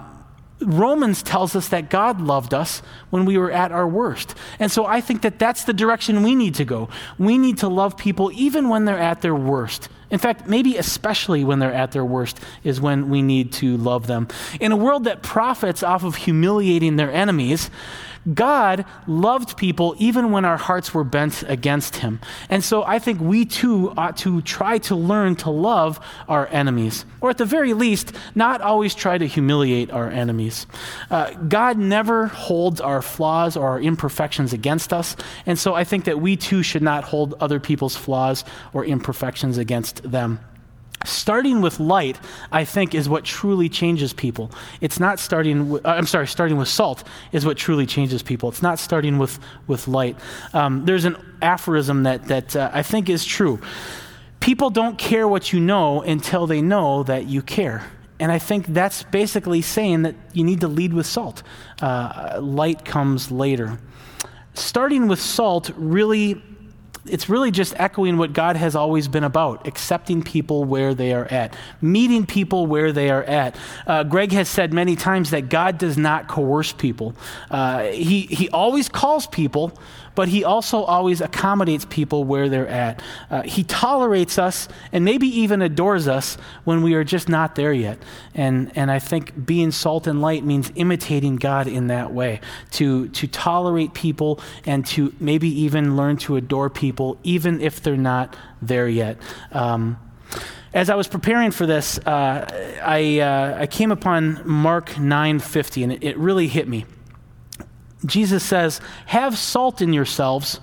Romans 0.62 1.22
tells 1.22 1.56
us 1.56 1.68
that 1.68 1.90
God 1.90 2.20
loved 2.20 2.52
us 2.52 2.82
when 3.10 3.24
we 3.24 3.38
were 3.38 3.50
at 3.50 3.72
our 3.72 3.88
worst. 3.88 4.34
And 4.58 4.70
so 4.70 4.86
I 4.86 5.00
think 5.00 5.22
that 5.22 5.38
that's 5.38 5.64
the 5.64 5.72
direction 5.72 6.22
we 6.22 6.34
need 6.34 6.54
to 6.56 6.64
go. 6.64 6.88
We 7.18 7.38
need 7.38 7.58
to 7.58 7.68
love 7.68 7.96
people 7.96 8.30
even 8.34 8.68
when 8.68 8.84
they're 8.84 8.98
at 8.98 9.22
their 9.22 9.34
worst. 9.34 9.88
In 10.10 10.18
fact, 10.18 10.46
maybe 10.46 10.76
especially 10.76 11.44
when 11.44 11.58
they're 11.58 11.72
at 11.72 11.92
their 11.92 12.04
worst 12.04 12.40
is 12.64 12.80
when 12.80 13.10
we 13.10 13.22
need 13.22 13.52
to 13.54 13.76
love 13.76 14.06
them. 14.06 14.28
In 14.60 14.72
a 14.72 14.76
world 14.76 15.04
that 15.04 15.22
profits 15.22 15.82
off 15.82 16.04
of 16.04 16.16
humiliating 16.16 16.96
their 16.96 17.12
enemies, 17.12 17.70
God 18.34 18.84
loved 19.06 19.56
people 19.56 19.94
even 19.98 20.30
when 20.30 20.44
our 20.44 20.58
hearts 20.58 20.92
were 20.92 21.04
bent 21.04 21.42
against 21.46 21.96
him. 21.96 22.20
And 22.50 22.62
so 22.62 22.82
I 22.82 22.98
think 22.98 23.20
we 23.20 23.46
too 23.46 23.94
ought 23.96 24.18
to 24.18 24.42
try 24.42 24.78
to 24.78 24.94
learn 24.94 25.36
to 25.36 25.50
love 25.50 25.98
our 26.28 26.46
enemies, 26.48 27.06
or 27.22 27.30
at 27.30 27.38
the 27.38 27.46
very 27.46 27.72
least, 27.72 28.12
not 28.34 28.60
always 28.60 28.94
try 28.94 29.16
to 29.16 29.26
humiliate 29.26 29.90
our 29.90 30.10
enemies. 30.10 30.66
Uh, 31.10 31.30
God 31.30 31.78
never 31.78 32.26
holds 32.26 32.80
our 32.80 33.00
flaws 33.00 33.56
or 33.56 33.70
our 33.70 33.80
imperfections 33.80 34.52
against 34.52 34.92
us. 34.92 35.16
And 35.46 35.58
so 35.58 35.74
I 35.74 35.84
think 35.84 36.04
that 36.04 36.20
we 36.20 36.36
too 36.36 36.62
should 36.62 36.82
not 36.82 37.04
hold 37.04 37.34
other 37.40 37.58
people's 37.58 37.96
flaws 37.96 38.44
or 38.74 38.84
imperfections 38.84 39.56
against 39.56 39.99
them. 40.02 40.40
Starting 41.06 41.62
with 41.62 41.80
light, 41.80 42.18
I 42.52 42.64
think, 42.64 42.94
is 42.94 43.08
what 43.08 43.24
truly 43.24 43.70
changes 43.70 44.12
people. 44.12 44.50
It's 44.82 45.00
not 45.00 45.18
starting 45.18 45.70
with, 45.70 45.86
uh, 45.86 45.90
I'm 45.90 46.06
sorry, 46.06 46.26
starting 46.26 46.58
with 46.58 46.68
salt 46.68 47.04
is 47.32 47.46
what 47.46 47.56
truly 47.56 47.86
changes 47.86 48.22
people. 48.22 48.50
It's 48.50 48.60
not 48.60 48.78
starting 48.78 49.16
with, 49.16 49.38
with 49.66 49.88
light. 49.88 50.18
Um, 50.52 50.84
there's 50.84 51.06
an 51.06 51.16
aphorism 51.40 52.02
that, 52.02 52.26
that 52.26 52.54
uh, 52.54 52.70
I 52.74 52.82
think 52.82 53.08
is 53.08 53.24
true. 53.24 53.60
People 54.40 54.68
don't 54.68 54.98
care 54.98 55.26
what 55.26 55.54
you 55.54 55.60
know 55.60 56.02
until 56.02 56.46
they 56.46 56.60
know 56.60 57.02
that 57.04 57.26
you 57.26 57.40
care. 57.40 57.82
And 58.18 58.30
I 58.30 58.38
think 58.38 58.66
that's 58.66 59.02
basically 59.04 59.62
saying 59.62 60.02
that 60.02 60.14
you 60.34 60.44
need 60.44 60.60
to 60.60 60.68
lead 60.68 60.92
with 60.92 61.06
salt. 61.06 61.42
Uh, 61.80 62.38
light 62.42 62.84
comes 62.84 63.30
later. 63.30 63.78
Starting 64.52 65.08
with 65.08 65.20
salt 65.20 65.70
really 65.76 66.42
it's 67.06 67.28
really 67.28 67.50
just 67.50 67.74
echoing 67.78 68.18
what 68.18 68.32
God 68.32 68.56
has 68.56 68.74
always 68.74 69.08
been 69.08 69.24
about 69.24 69.66
accepting 69.66 70.22
people 70.22 70.64
where 70.64 70.94
they 70.94 71.12
are 71.12 71.26
at, 71.26 71.56
meeting 71.80 72.26
people 72.26 72.66
where 72.66 72.92
they 72.92 73.10
are 73.10 73.24
at. 73.24 73.56
Uh, 73.86 74.04
Greg 74.04 74.32
has 74.32 74.48
said 74.48 74.72
many 74.72 74.96
times 74.96 75.30
that 75.30 75.48
God 75.48 75.78
does 75.78 75.96
not 75.96 76.28
coerce 76.28 76.72
people, 76.72 77.14
uh, 77.50 77.84
he, 77.84 78.22
he 78.22 78.48
always 78.50 78.88
calls 78.88 79.26
people 79.26 79.72
but 80.20 80.28
he 80.28 80.44
also 80.44 80.82
always 80.82 81.22
accommodates 81.22 81.86
people 81.86 82.24
where 82.24 82.50
they're 82.50 82.68
at. 82.68 83.00
Uh, 83.30 83.40
he 83.40 83.64
tolerates 83.64 84.36
us 84.36 84.68
and 84.92 85.02
maybe 85.02 85.26
even 85.26 85.62
adores 85.62 86.06
us 86.06 86.36
when 86.64 86.82
we 86.82 86.92
are 86.92 87.04
just 87.04 87.26
not 87.26 87.54
there 87.54 87.72
yet. 87.72 87.96
And, 88.34 88.70
and 88.74 88.90
I 88.90 88.98
think 88.98 89.46
being 89.46 89.70
salt 89.70 90.06
and 90.06 90.20
light 90.20 90.44
means 90.44 90.70
imitating 90.74 91.36
God 91.36 91.66
in 91.66 91.86
that 91.86 92.12
way 92.12 92.42
to, 92.72 93.08
to 93.08 93.26
tolerate 93.28 93.94
people 93.94 94.40
and 94.66 94.84
to 94.88 95.14
maybe 95.18 95.48
even 95.62 95.96
learn 95.96 96.18
to 96.18 96.36
adore 96.36 96.68
people, 96.68 97.16
even 97.22 97.62
if 97.62 97.82
they're 97.82 97.96
not 97.96 98.36
there 98.60 98.88
yet. 98.88 99.16
Um, 99.52 99.98
as 100.74 100.90
I 100.90 100.96
was 100.96 101.08
preparing 101.08 101.50
for 101.50 101.64
this, 101.64 101.96
uh, 102.00 102.46
I, 102.82 103.20
uh, 103.20 103.56
I 103.60 103.66
came 103.66 103.90
upon 103.90 104.42
Mark 104.46 104.90
9:50, 104.90 105.82
and 105.82 105.92
it, 105.94 106.04
it 106.04 106.18
really 106.18 106.46
hit 106.46 106.68
me. 106.68 106.84
Jesus 108.04 108.42
says, 108.44 108.80
Have 109.06 109.36
salt 109.36 109.82
in 109.82 109.92
yourselves, 109.92 110.60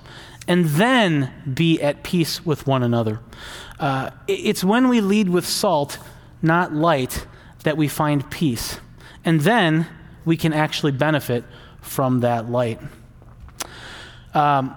and 0.48 0.66
then 0.66 1.32
be 1.54 1.82
at 1.82 2.04
peace 2.04 2.46
with 2.46 2.66
one 2.66 2.84
another. 2.84 3.20
Uh, 3.80 4.12
it's 4.28 4.64
when 4.64 4.90
we 4.90 5.02
lead 5.02 5.30
with 5.30 5.46
salt, 5.46 6.00
not 6.42 6.74
light, 6.74 7.28
that 7.64 7.78
we 7.78 7.88
find 7.88 8.30
peace. 8.32 8.80
And 9.26 9.42
then 9.42 9.88
we 10.26 10.38
can 10.38 10.54
actually 10.54 10.94
benefit 10.94 11.44
from 11.82 12.22
that 12.22 12.50
light. 12.50 12.80
Um, 14.34 14.76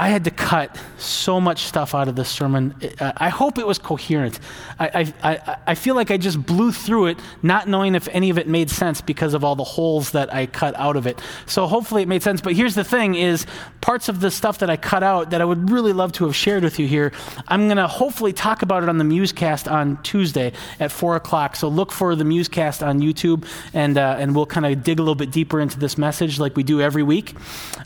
I 0.00 0.08
had 0.08 0.24
to 0.24 0.30
cut 0.30 0.80
so 0.96 1.42
much 1.42 1.64
stuff 1.64 1.94
out 1.94 2.08
of 2.08 2.16
this 2.16 2.30
sermon. 2.30 2.74
I 2.98 3.28
hope 3.28 3.58
it 3.58 3.66
was 3.66 3.78
coherent. 3.78 4.40
I, 4.78 5.12
I, 5.22 5.58
I 5.66 5.74
feel 5.74 5.94
like 5.94 6.10
I 6.10 6.16
just 6.16 6.42
blew 6.42 6.72
through 6.72 7.08
it, 7.08 7.18
not 7.42 7.68
knowing 7.68 7.94
if 7.94 8.08
any 8.08 8.30
of 8.30 8.38
it 8.38 8.48
made 8.48 8.70
sense 8.70 9.02
because 9.02 9.34
of 9.34 9.44
all 9.44 9.56
the 9.56 9.62
holes 9.62 10.12
that 10.12 10.32
I 10.32 10.46
cut 10.46 10.74
out 10.76 10.96
of 10.96 11.06
it. 11.06 11.20
So 11.44 11.66
hopefully 11.66 12.00
it 12.00 12.08
made 12.08 12.22
sense. 12.22 12.40
But 12.40 12.54
here's 12.54 12.74
the 12.74 12.82
thing 12.82 13.14
is 13.14 13.44
parts 13.82 14.08
of 14.08 14.20
the 14.20 14.30
stuff 14.30 14.60
that 14.60 14.70
I 14.70 14.78
cut 14.78 15.02
out 15.02 15.32
that 15.32 15.42
I 15.42 15.44
would 15.44 15.68
really 15.68 15.92
love 15.92 16.12
to 16.12 16.24
have 16.24 16.34
shared 16.34 16.62
with 16.64 16.78
you 16.78 16.88
here, 16.88 17.12
I'm 17.48 17.66
going 17.66 17.76
to 17.76 17.86
hopefully 17.86 18.32
talk 18.32 18.62
about 18.62 18.82
it 18.82 18.88
on 18.88 18.96
the 18.96 19.04
Musecast 19.04 19.70
on 19.70 20.02
Tuesday 20.02 20.54
at 20.78 20.90
4 20.90 21.16
o'clock. 21.16 21.56
So 21.56 21.68
look 21.68 21.92
for 21.92 22.16
the 22.16 22.24
Musecast 22.24 22.86
on 22.86 23.00
YouTube, 23.00 23.46
and, 23.74 23.98
uh, 23.98 24.16
and 24.18 24.34
we'll 24.34 24.46
kind 24.46 24.64
of 24.64 24.82
dig 24.82 24.98
a 24.98 25.02
little 25.02 25.14
bit 25.14 25.30
deeper 25.30 25.60
into 25.60 25.78
this 25.78 25.98
message 25.98 26.38
like 26.38 26.56
we 26.56 26.62
do 26.62 26.80
every 26.80 27.02
week. 27.02 27.34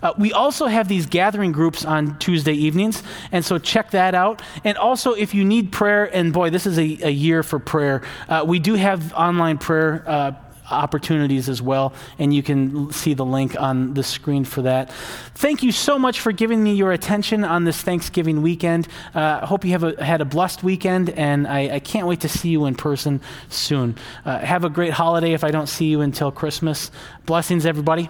Uh, 0.01 0.13
we 0.17 0.33
also 0.33 0.67
have 0.67 0.87
these 0.87 1.07
gathering 1.07 1.51
groups 1.51 1.85
on 1.85 2.04
on 2.05 2.19
Tuesday 2.19 2.53
evenings. 2.53 3.03
And 3.33 3.45
so 3.45 3.59
check 3.59 3.91
that 3.93 4.15
out. 4.15 4.43
And 4.65 4.77
also, 4.79 5.13
if 5.13 5.35
you 5.35 5.45
need 5.45 5.73
prayer, 5.73 6.05
and 6.05 6.33
boy, 6.33 6.51
this 6.51 6.67
is 6.67 6.79
a, 6.79 6.83
a 6.83 7.11
year 7.11 7.43
for 7.43 7.59
prayer, 7.59 8.03
uh, 8.29 8.45
we 8.47 8.59
do 8.59 8.75
have 8.75 9.13
online 9.15 9.59
prayer. 9.59 10.05
Uh, 10.07 10.33
opportunities 10.71 11.51
as 11.51 11.61
well, 11.61 11.93
and 12.19 12.33
you 12.33 12.43
can 12.43 12.91
see 12.91 13.13
the 13.13 13.25
link 13.25 13.55
on 13.61 13.93
the 13.93 14.03
screen 14.03 14.47
for 14.47 14.63
that. 14.63 14.91
Thank 15.35 15.63
you 15.63 15.71
so 15.71 15.99
much 15.99 16.21
for 16.21 16.33
giving 16.33 16.65
me 16.65 16.73
your 16.73 16.91
attention 16.93 17.45
on 17.45 17.65
this 17.65 17.83
Thanksgiving 17.83 18.41
weekend. 18.41 18.89
I 19.15 19.21
uh, 19.21 19.47
hope 19.47 19.67
you 19.67 19.73
have 19.73 19.85
a, 19.85 20.03
had 20.03 20.23
a 20.23 20.25
blessed 20.25 20.63
weekend, 20.63 21.11
and 21.11 21.47
I, 21.47 21.75
I, 21.75 21.81
can't 21.81 22.07
wait 22.07 22.21
to 22.21 22.31
see 22.31 22.49
you 22.49 22.65
in 22.65 22.77
person 22.77 23.21
soon. 23.51 23.97
Uh, 24.25 24.39
have 24.39 24.65
a 24.65 24.71
great 24.71 24.95
holiday 24.95 25.35
if 25.35 25.45
I 25.45 25.51
don't 25.51 25.69
see 25.69 25.85
you 25.85 26.01
until 26.01 26.33
Christmas. 26.33 26.91
Blessings, 27.27 27.67
everybody. 27.67 28.09